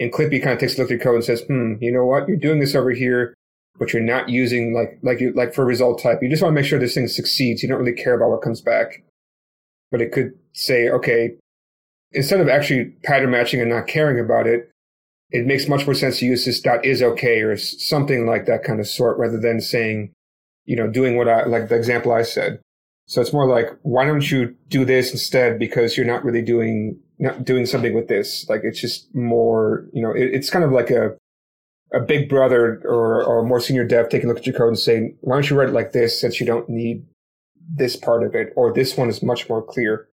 And 0.00 0.12
Clippy 0.12 0.42
kind 0.42 0.54
of 0.54 0.58
takes 0.58 0.76
a 0.76 0.82
look 0.82 0.90
at 0.90 0.94
your 0.94 1.00
code 1.00 1.16
and 1.16 1.24
says, 1.24 1.42
"Hmm, 1.42 1.74
you 1.80 1.92
know 1.92 2.04
what? 2.04 2.28
You're 2.28 2.36
doing 2.36 2.60
this 2.60 2.74
over 2.74 2.90
here, 2.90 3.34
but 3.78 3.92
you're 3.92 4.02
not 4.02 4.28
using 4.28 4.74
like 4.74 4.98
like 5.02 5.20
you 5.20 5.32
like 5.32 5.54
for 5.54 5.64
result 5.64 6.02
type. 6.02 6.22
You 6.22 6.28
just 6.28 6.42
want 6.42 6.54
to 6.54 6.60
make 6.60 6.68
sure 6.68 6.78
this 6.78 6.94
thing 6.94 7.08
succeeds. 7.08 7.62
You 7.62 7.68
don't 7.68 7.78
really 7.78 7.92
care 7.92 8.14
about 8.14 8.30
what 8.30 8.42
comes 8.42 8.60
back." 8.60 9.02
But 9.90 10.02
it 10.02 10.12
could 10.12 10.32
say, 10.52 10.88
"Okay, 10.88 11.36
instead 12.12 12.40
of 12.40 12.48
actually 12.48 12.86
pattern 13.04 13.30
matching 13.30 13.60
and 13.60 13.70
not 13.70 13.86
caring 13.86 14.20
about 14.20 14.46
it, 14.46 14.70
it 15.30 15.46
makes 15.46 15.68
much 15.68 15.86
more 15.86 15.94
sense 15.94 16.18
to 16.18 16.26
use 16.26 16.44
this 16.44 16.60
dot 16.60 16.84
is 16.84 17.02
okay 17.02 17.42
or 17.42 17.56
something 17.56 18.26
like 18.26 18.46
that 18.46 18.64
kind 18.64 18.80
of 18.80 18.86
sort 18.86 19.18
rather 19.18 19.38
than 19.38 19.60
saying 19.60 20.12
you 20.68 20.76
know, 20.76 20.86
doing 20.86 21.16
what 21.16 21.28
I, 21.28 21.46
like 21.46 21.70
the 21.70 21.76
example 21.76 22.12
I 22.12 22.22
said. 22.22 22.60
So 23.06 23.22
it's 23.22 23.32
more 23.32 23.48
like, 23.48 23.70
why 23.82 24.04
don't 24.04 24.30
you 24.30 24.54
do 24.68 24.84
this 24.84 25.10
instead? 25.10 25.58
Because 25.58 25.96
you're 25.96 26.06
not 26.06 26.22
really 26.22 26.42
doing, 26.42 27.00
not 27.18 27.42
doing 27.42 27.64
something 27.64 27.94
with 27.94 28.08
this. 28.08 28.46
Like 28.50 28.60
it's 28.64 28.78
just 28.78 29.12
more, 29.14 29.86
you 29.94 30.02
know, 30.02 30.10
it, 30.10 30.28
it's 30.34 30.50
kind 30.50 30.66
of 30.66 30.70
like 30.70 30.90
a, 30.90 31.16
a 31.94 32.00
big 32.00 32.28
brother 32.28 32.82
or, 32.84 33.24
or 33.24 33.38
a 33.38 33.44
more 33.46 33.60
senior 33.60 33.82
dev 33.82 34.10
taking 34.10 34.28
a 34.28 34.28
look 34.28 34.40
at 34.40 34.46
your 34.46 34.54
code 34.54 34.68
and 34.68 34.78
saying, 34.78 35.16
why 35.22 35.36
don't 35.36 35.48
you 35.48 35.58
write 35.58 35.70
it 35.70 35.74
like 35.74 35.92
this 35.92 36.20
since 36.20 36.38
you 36.38 36.44
don't 36.44 36.68
need 36.68 37.02
this 37.68 37.96
part 37.96 38.22
of 38.22 38.34
it? 38.34 38.52
Or 38.56 38.72
this 38.72 38.96
one 38.96 39.08
is 39.08 39.22
much 39.22 39.48
more 39.48 39.62
clear. 39.62 40.08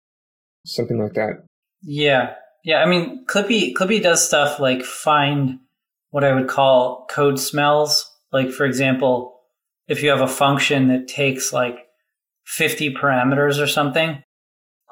Something 0.65 1.02
like 1.02 1.14
that. 1.14 1.45
Yeah. 1.82 2.34
Yeah. 2.64 2.77
I 2.77 2.86
mean, 2.86 3.26
Clippy, 3.27 3.73
Clippy 3.73 4.02
does 4.02 4.26
stuff 4.26 4.60
like 4.60 4.84
find 4.84 5.60
what 6.10 6.23
I 6.23 6.34
would 6.34 6.48
call 6.48 7.06
code 7.10 7.40
smells. 7.40 8.11
Like, 8.32 8.52
for 8.52 8.65
example, 8.65 9.40
if 9.88 10.02
you 10.02 10.10
have 10.10 10.22
a 10.22 10.27
function 10.27 10.88
that 10.88 11.07
takes 11.07 11.53
like 11.53 11.77
50 12.45 12.94
parameters 12.95 13.61
or 13.61 13.68
something, 13.68 14.23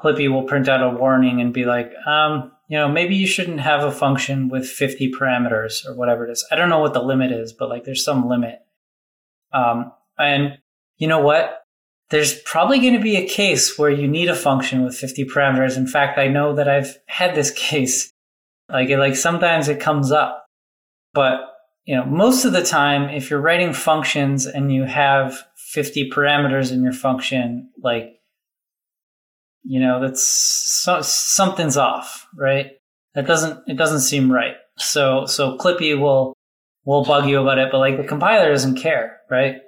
Clippy 0.04 0.32
will 0.32 0.44
print 0.44 0.68
out 0.68 0.84
a 0.84 0.98
warning 0.98 1.42
and 1.42 1.54
be 1.54 1.66
like, 1.66 1.92
um, 2.06 2.52
you 2.68 2.78
know, 2.78 2.88
maybe 2.88 3.16
you 3.16 3.28
shouldn't 3.28 3.60
have 3.60 3.84
a 3.84 3.92
function 3.92 4.50
with 4.50 4.68
50 4.68 5.12
parameters 5.12 5.86
or 5.86 5.96
whatever 5.96 6.28
it 6.28 6.32
is. 6.32 6.46
I 6.52 6.56
don't 6.56 6.70
know 6.70 6.80
what 6.80 6.94
the 6.94 7.02
limit 7.02 7.32
is, 7.32 7.54
but 7.54 7.70
like 7.70 7.84
there's 7.84 8.04
some 8.04 8.28
limit. 8.28 8.60
Um, 9.54 9.92
and 10.18 10.58
you 10.98 11.08
know 11.08 11.20
what? 11.22 11.63
There's 12.14 12.40
probably 12.42 12.78
going 12.78 12.94
to 12.94 13.00
be 13.00 13.16
a 13.16 13.28
case 13.28 13.76
where 13.76 13.90
you 13.90 14.08
need 14.08 14.30
a 14.30 14.36
function 14.36 14.86
with 14.86 14.96
50 14.96 15.26
parameters. 15.26 15.78
In 15.78 15.88
fact, 15.88 16.20
I 16.20 16.28
know 16.28 16.54
that 16.54 16.70
I've 16.70 17.00
had 17.08 17.34
this 17.34 17.50
case. 17.56 18.12
Like, 18.70 18.90
like 18.90 19.16
sometimes 19.16 19.68
it 19.68 19.80
comes 19.80 20.12
up, 20.12 20.46
but 21.16 21.40
you 21.86 21.96
know, 21.96 22.06
most 22.06 22.46
of 22.46 22.54
the 22.54 22.64
time, 22.64 23.10
if 23.10 23.32
you're 23.32 23.42
writing 23.42 23.74
functions 23.74 24.46
and 24.46 24.72
you 24.72 24.84
have 24.84 25.44
50 25.56 26.12
parameters 26.12 26.72
in 26.72 26.84
your 26.84 26.94
function, 26.94 27.72
like, 27.82 28.20
you 29.64 29.80
know, 29.80 30.00
that's 30.00 30.24
so, 30.24 31.02
something's 31.02 31.78
off, 31.78 32.28
right? 32.38 32.74
That 33.16 33.26
doesn't, 33.26 33.68
it 33.68 33.76
doesn't 33.76 34.02
seem 34.02 34.32
right. 34.32 34.54
So, 34.78 35.26
so 35.26 35.58
Clippy 35.58 36.00
will 36.00 36.36
will 36.86 37.04
bug 37.04 37.28
you 37.28 37.42
about 37.42 37.58
it, 37.58 37.70
but 37.72 37.80
like 37.80 37.98
the 37.98 38.04
compiler 38.04 38.52
doesn't 38.52 38.76
care, 38.76 39.18
right? 39.32 39.62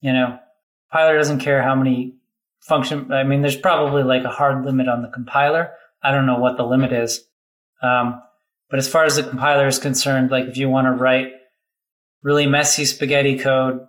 You 0.00 0.14
know, 0.14 0.38
compiler 0.94 1.18
doesn't 1.18 1.40
care 1.40 1.60
how 1.60 1.74
many 1.74 2.14
function. 2.60 3.10
I 3.10 3.24
mean, 3.24 3.42
there's 3.42 3.56
probably 3.56 4.04
like 4.04 4.22
a 4.22 4.28
hard 4.28 4.64
limit 4.64 4.86
on 4.86 5.02
the 5.02 5.08
compiler. 5.08 5.72
I 6.04 6.12
don't 6.12 6.24
know 6.24 6.38
what 6.38 6.56
the 6.56 6.62
limit 6.62 6.92
is. 6.92 7.26
Um, 7.82 8.22
but 8.70 8.78
as 8.78 8.88
far 8.88 9.04
as 9.04 9.16
the 9.16 9.24
compiler 9.24 9.66
is 9.66 9.80
concerned, 9.80 10.30
like 10.30 10.44
if 10.44 10.56
you 10.56 10.68
want 10.68 10.86
to 10.86 10.92
write 10.92 11.32
really 12.22 12.46
messy 12.46 12.84
spaghetti 12.84 13.36
code, 13.36 13.80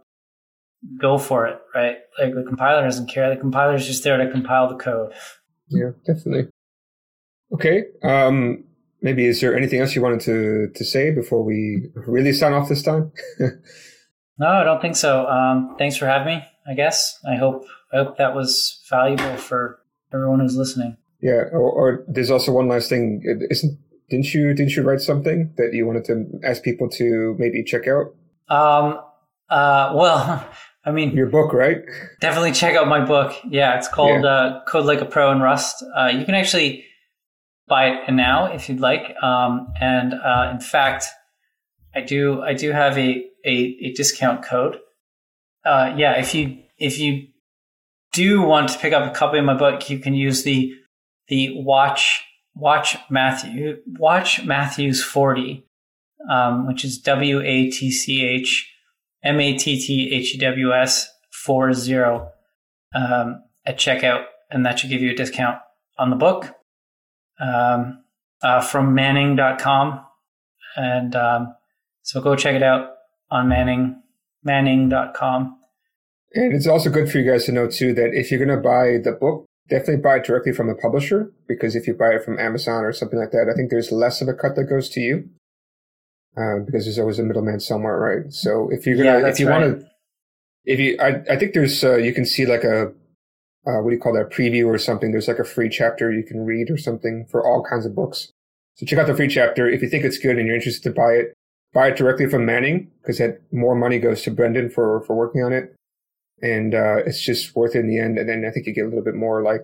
go 0.99 1.19
for 1.19 1.45
it, 1.45 1.59
right? 1.75 1.97
Like 2.19 2.33
the 2.33 2.43
compiler 2.43 2.81
doesn't 2.81 3.07
care. 3.07 3.29
The 3.29 3.39
compiler 3.39 3.75
is 3.75 3.85
just 3.85 4.03
there 4.03 4.17
to 4.17 4.31
compile 4.31 4.69
the 4.69 4.83
code. 4.83 5.13
Yeah, 5.67 5.91
definitely. 6.07 6.49
Okay. 7.53 7.83
Um, 8.01 8.63
maybe 9.01 9.25
is 9.25 9.41
there 9.41 9.55
anything 9.55 9.79
else 9.79 9.95
you 9.95 10.01
wanted 10.01 10.21
to 10.21 10.71
to 10.73 10.83
say 10.83 11.11
before 11.11 11.43
we 11.43 11.91
really 12.07 12.33
sign 12.33 12.53
off 12.53 12.67
this 12.67 12.81
time? 12.81 13.11
no, 14.37 14.47
I 14.47 14.63
don't 14.63 14.81
think 14.81 14.95
so. 14.95 15.27
Um, 15.27 15.75
thanks 15.77 15.97
for 15.97 16.05
having 16.05 16.37
me. 16.37 16.45
I 16.67 16.73
guess 16.73 17.19
I 17.27 17.35
hope 17.35 17.65
I 17.93 17.97
hope 17.97 18.17
that 18.17 18.35
was 18.35 18.83
valuable 18.89 19.37
for 19.37 19.79
everyone 20.13 20.39
who's 20.39 20.57
listening. 20.57 20.97
Yeah. 21.21 21.43
Or, 21.51 21.71
or 21.71 22.05
there's 22.07 22.31
also 22.31 22.51
one 22.51 22.67
last 22.67 22.89
thing. 22.89 23.21
Isn't 23.49 23.79
didn't 24.09 24.33
you 24.33 24.53
didn't 24.53 24.75
you 24.75 24.83
write 24.83 25.01
something 25.01 25.53
that 25.57 25.73
you 25.73 25.85
wanted 25.85 26.05
to 26.05 26.25
ask 26.43 26.63
people 26.63 26.89
to 26.91 27.35
maybe 27.39 27.63
check 27.63 27.87
out? 27.87 28.15
Um. 28.49 28.99
Uh. 29.49 29.93
Well. 29.95 30.47
I 30.87 30.91
mean, 30.91 31.15
your 31.15 31.25
book, 31.25 31.51
right? 31.51 31.77
Definitely 32.21 32.51
check 32.51 32.75
out 32.75 32.87
my 32.87 33.03
book. 33.03 33.35
Yeah, 33.49 33.75
it's 33.75 33.87
called 33.87 34.23
yeah. 34.23 34.29
Uh, 34.29 34.63
Code 34.65 34.85
Like 34.85 35.01
a 35.01 35.05
Pro 35.05 35.31
in 35.31 35.39
Rust. 35.39 35.83
Uh, 35.97 36.11
you 36.13 36.25
can 36.25 36.35
actually 36.35 36.85
buy 37.67 37.87
it 37.87 38.11
now 38.11 38.53
if 38.53 38.69
you'd 38.69 38.79
like. 38.79 39.15
Um, 39.23 39.73
and 39.81 40.13
uh, 40.13 40.51
in 40.53 40.59
fact, 40.59 41.05
I 41.95 42.01
do 42.01 42.41
I 42.41 42.53
do 42.53 42.71
have 42.71 42.97
a 42.97 43.25
a, 43.45 43.77
a 43.81 43.93
discount 43.93 44.43
code. 44.43 44.79
Uh, 45.65 45.93
yeah, 45.97 46.19
if 46.19 46.35
you 46.35 46.59
if 46.77 46.99
you 46.99 47.27
do 48.11 48.41
want 48.41 48.69
to 48.69 48.79
pick 48.79 48.93
up 48.93 49.09
a 49.09 49.15
copy 49.15 49.37
of 49.37 49.45
my 49.45 49.53
book, 49.55 49.89
you 49.89 49.99
can 49.99 50.13
use 50.13 50.43
the 50.43 50.73
the 51.27 51.49
watch 51.55 52.23
watch 52.53 52.97
Matthew 53.09 53.77
watch 53.97 54.43
Matthews 54.43 55.03
forty, 55.03 55.65
um, 56.29 56.67
which 56.67 56.83
is 56.83 56.97
W 56.99 57.41
A 57.41 57.69
T 57.71 57.91
C 57.91 58.23
H 58.23 58.71
M 59.23 59.39
A 59.39 59.57
T 59.57 59.79
T 59.79 60.11
H 60.13 60.35
E 60.35 60.37
W 60.37 60.73
S 60.73 61.09
four 61.31 61.73
zero 61.73 62.31
um, 62.93 63.43
at 63.65 63.77
checkout, 63.77 64.25
and 64.51 64.65
that 64.65 64.79
should 64.79 64.89
give 64.89 65.01
you 65.01 65.11
a 65.11 65.15
discount 65.15 65.59
on 65.97 66.09
the 66.09 66.15
book 66.15 66.53
um, 67.39 68.03
uh, 68.41 68.61
from 68.61 68.93
Manning.com, 68.93 70.05
and 70.75 71.15
um, 71.15 71.55
so 72.05 72.21
go 72.21 72.35
check 72.35 72.55
it 72.55 72.61
out 72.61 72.97
on 73.31 73.49
Manning 73.49 74.01
Manning.com. 74.43 75.57
And 76.35 76.53
it's 76.53 76.67
also 76.67 76.91
good 76.91 77.09
for 77.09 77.17
you 77.17 77.29
guys 77.29 77.45
to 77.45 77.51
know 77.51 77.67
too 77.67 77.93
that 77.95 78.13
if 78.13 78.29
you're 78.29 78.43
going 78.45 78.55
to 78.55 78.61
buy 78.61 78.99
the 79.03 79.17
book, 79.19 79.45
definitely 79.69 80.03
buy 80.03 80.17
it 80.17 80.23
directly 80.23 80.53
from 80.53 80.67
the 80.67 80.75
publisher 80.75 81.31
because 81.47 81.75
if 81.75 81.87
you 81.87 81.95
buy 81.95 82.09
it 82.09 82.23
from 82.23 82.37
Amazon 82.37 82.83
or 82.83 82.93
something 82.93 83.17
like 83.17 83.31
that, 83.31 83.49
I 83.51 83.55
think 83.55 83.71
there's 83.71 83.91
less 83.91 84.21
of 84.21 84.27
a 84.27 84.35
cut 84.35 84.55
that 84.55 84.65
goes 84.65 84.87
to 84.89 84.99
you 84.99 85.29
uh, 86.37 86.59
because 86.63 86.85
there's 86.85 86.99
always 86.99 87.17
a 87.17 87.23
middleman 87.23 87.59
somewhere, 87.59 87.97
right? 87.97 88.31
So 88.31 88.69
if 88.71 88.85
you're 88.85 88.97
gonna, 88.97 89.21
yeah, 89.21 89.27
if 89.27 89.39
you 89.39 89.49
right. 89.49 89.61
want 89.61 89.79
to, 89.79 89.87
if 90.65 90.79
you, 90.79 90.97
I, 90.99 91.23
I 91.33 91.39
think 91.39 91.53
there's, 91.55 91.83
uh, 91.83 91.95
you 91.95 92.13
can 92.13 92.25
see 92.25 92.45
like 92.45 92.63
a, 92.63 92.93
uh, 93.65 93.81
what 93.81 93.89
do 93.89 93.95
you 93.95 94.01
call 94.01 94.13
that, 94.13 94.29
preview 94.29 94.67
or 94.67 94.77
something. 94.77 95.11
There's 95.11 95.27
like 95.27 95.39
a 95.39 95.43
free 95.43 95.69
chapter 95.69 96.11
you 96.11 96.23
can 96.23 96.45
read 96.45 96.69
or 96.69 96.77
something 96.77 97.25
for 97.31 97.43
all 97.43 97.65
kinds 97.67 97.87
of 97.87 97.95
books. 97.95 98.31
So 98.75 98.85
check 98.85 98.99
out 98.99 99.07
the 99.07 99.15
free 99.15 99.27
chapter. 99.27 99.67
If 99.67 99.81
you 99.81 99.89
think 99.89 100.03
it's 100.03 100.19
good 100.19 100.37
and 100.37 100.45
you're 100.45 100.55
interested 100.55 100.83
to 100.83 100.93
buy 100.93 101.13
it, 101.13 101.33
buy 101.75 101.89
it 101.89 101.97
directly 101.97 102.27
from 102.27 102.45
Manning 102.45 102.89
because 103.01 103.19
that 103.19 103.41
more 103.51 103.75
money 103.75 103.99
goes 103.99 104.21
to 104.23 104.31
Brenden 104.31 104.71
for, 104.73 105.01
for 105.01 105.15
working 105.15 105.43
on 105.43 105.51
it. 105.53 105.75
And, 106.41 106.73
uh, 106.73 106.97
it's 107.05 107.21
just 107.21 107.55
worth 107.55 107.75
it 107.75 107.79
in 107.79 107.87
the 107.87 107.99
end. 107.99 108.17
And 108.17 108.27
then 108.27 108.45
I 108.47 108.51
think 108.51 108.65
you 108.65 108.73
get 108.73 108.85
a 108.85 108.87
little 108.87 109.03
bit 109.03 109.13
more 109.13 109.43
like, 109.43 109.61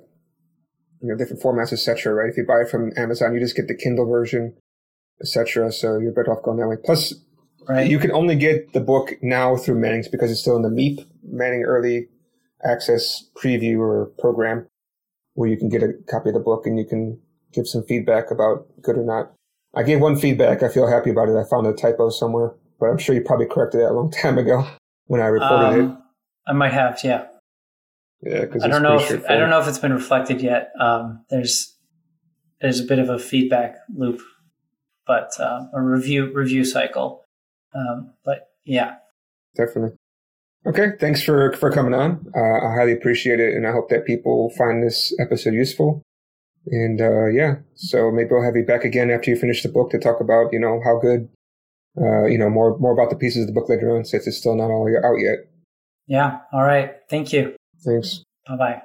you 1.01 1.07
know, 1.07 1.15
different 1.15 1.41
formats, 1.41 1.71
etc. 1.71 2.13
Right? 2.13 2.29
If 2.29 2.37
you 2.37 2.45
buy 2.45 2.61
it 2.61 2.69
from 2.69 2.91
Amazon, 2.97 3.33
you 3.33 3.39
just 3.39 3.55
get 3.55 3.69
the 3.69 3.75
Kindle 3.75 4.05
version, 4.05 4.53
etc. 5.21 5.71
So 5.71 5.97
you're 5.97 6.11
better 6.11 6.33
off 6.33 6.43
going 6.43 6.57
that 6.57 6.67
way. 6.67 6.75
Plus, 6.83 7.13
right. 7.67 7.89
you 7.89 7.97
can 7.97 8.11
only 8.11 8.35
get 8.35 8.73
the 8.73 8.81
book 8.81 9.13
now 9.21 9.55
through 9.55 9.79
Manning's 9.79 10.09
because 10.09 10.31
it's 10.31 10.41
still 10.41 10.57
in 10.57 10.63
the 10.63 10.69
MEAP, 10.69 10.99
Manning 11.23 11.63
Early 11.63 12.09
access 12.63 13.25
preview 13.35 13.79
or 13.79 14.11
program 14.19 14.67
where 15.33 15.49
you 15.49 15.57
can 15.57 15.69
get 15.69 15.81
a 15.81 15.93
copy 16.09 16.29
of 16.29 16.35
the 16.35 16.39
book 16.39 16.65
and 16.65 16.77
you 16.77 16.85
can 16.85 17.19
give 17.53 17.67
some 17.67 17.83
feedback 17.83 18.31
about 18.31 18.67
good 18.81 18.97
or 18.97 19.03
not. 19.03 19.33
I 19.73 19.83
gave 19.83 20.01
one 20.01 20.17
feedback. 20.17 20.63
I 20.63 20.69
feel 20.69 20.87
happy 20.87 21.09
about 21.09 21.29
it. 21.29 21.35
I 21.35 21.43
found 21.49 21.67
a 21.67 21.73
typo 21.73 22.09
somewhere, 22.09 22.53
but 22.79 22.87
I'm 22.87 22.97
sure 22.97 23.15
you 23.15 23.21
probably 23.21 23.47
corrected 23.47 23.81
that 23.81 23.91
a 23.91 23.93
long 23.93 24.11
time 24.21 24.37
ago 24.37 24.67
when 25.05 25.21
I 25.21 25.27
reported 25.27 25.79
um, 25.79 25.91
it. 25.91 25.97
I 26.47 26.53
might 26.53 26.73
have, 26.73 26.99
yeah. 27.03 27.25
Yeah, 28.23 28.41
because 28.41 28.63
I 28.63 28.67
don't 28.67 28.83
know 28.83 28.99
if 28.99 29.25
I 29.27 29.35
don't 29.35 29.49
know 29.49 29.59
if 29.59 29.67
it's 29.67 29.79
been 29.79 29.93
reflected 29.93 30.41
yet. 30.41 30.71
Um, 30.79 31.25
there's 31.31 31.75
there's 32.61 32.79
a 32.79 32.83
bit 32.83 32.99
of 32.99 33.09
a 33.09 33.17
feedback 33.17 33.77
loop, 33.95 34.21
but 35.07 35.31
uh, 35.39 35.65
a 35.73 35.81
review 35.81 36.31
review 36.31 36.63
cycle. 36.63 37.25
Um, 37.73 38.13
but 38.23 38.49
yeah, 38.63 38.97
definitely. 39.55 39.97
Okay, 40.67 40.89
thanks 40.99 41.23
for 41.23 41.53
for 41.53 41.71
coming 41.71 41.95
on. 41.95 42.31
Uh, 42.35 42.67
I 42.67 42.75
highly 42.75 42.93
appreciate 42.93 43.39
it, 43.39 43.55
and 43.55 43.65
I 43.65 43.71
hope 43.71 43.89
that 43.89 44.05
people 44.05 44.51
find 44.51 44.83
this 44.83 45.15
episode 45.19 45.55
useful. 45.55 46.03
And 46.67 47.01
uh, 47.01 47.25
yeah, 47.27 47.55
so 47.75 48.11
maybe 48.11 48.29
I'll 48.33 48.43
have 48.43 48.55
you 48.55 48.63
back 48.63 48.83
again 48.83 49.09
after 49.09 49.31
you 49.31 49.37
finish 49.37 49.63
the 49.63 49.69
book 49.69 49.89
to 49.91 49.99
talk 49.99 50.19
about 50.21 50.53
you 50.53 50.59
know 50.59 50.79
how 50.83 50.99
good, 50.99 51.27
uh, 51.99 52.25
you 52.25 52.37
know 52.37 52.49
more 52.49 52.77
more 52.77 52.93
about 52.93 53.09
the 53.09 53.15
pieces 53.15 53.43
of 53.43 53.47
the 53.47 53.53
book 53.53 53.69
later 53.69 53.95
on, 53.95 54.05
since 54.05 54.27
it's 54.27 54.37
still 54.37 54.55
not 54.55 54.69
all 54.69 54.87
out 55.03 55.15
yet. 55.15 55.39
Yeah. 56.07 56.39
All 56.51 56.63
right. 56.63 56.95
Thank 57.09 57.33
you. 57.33 57.55
Thanks. 57.83 58.23
Bye 58.47 58.57
bye. 58.57 58.81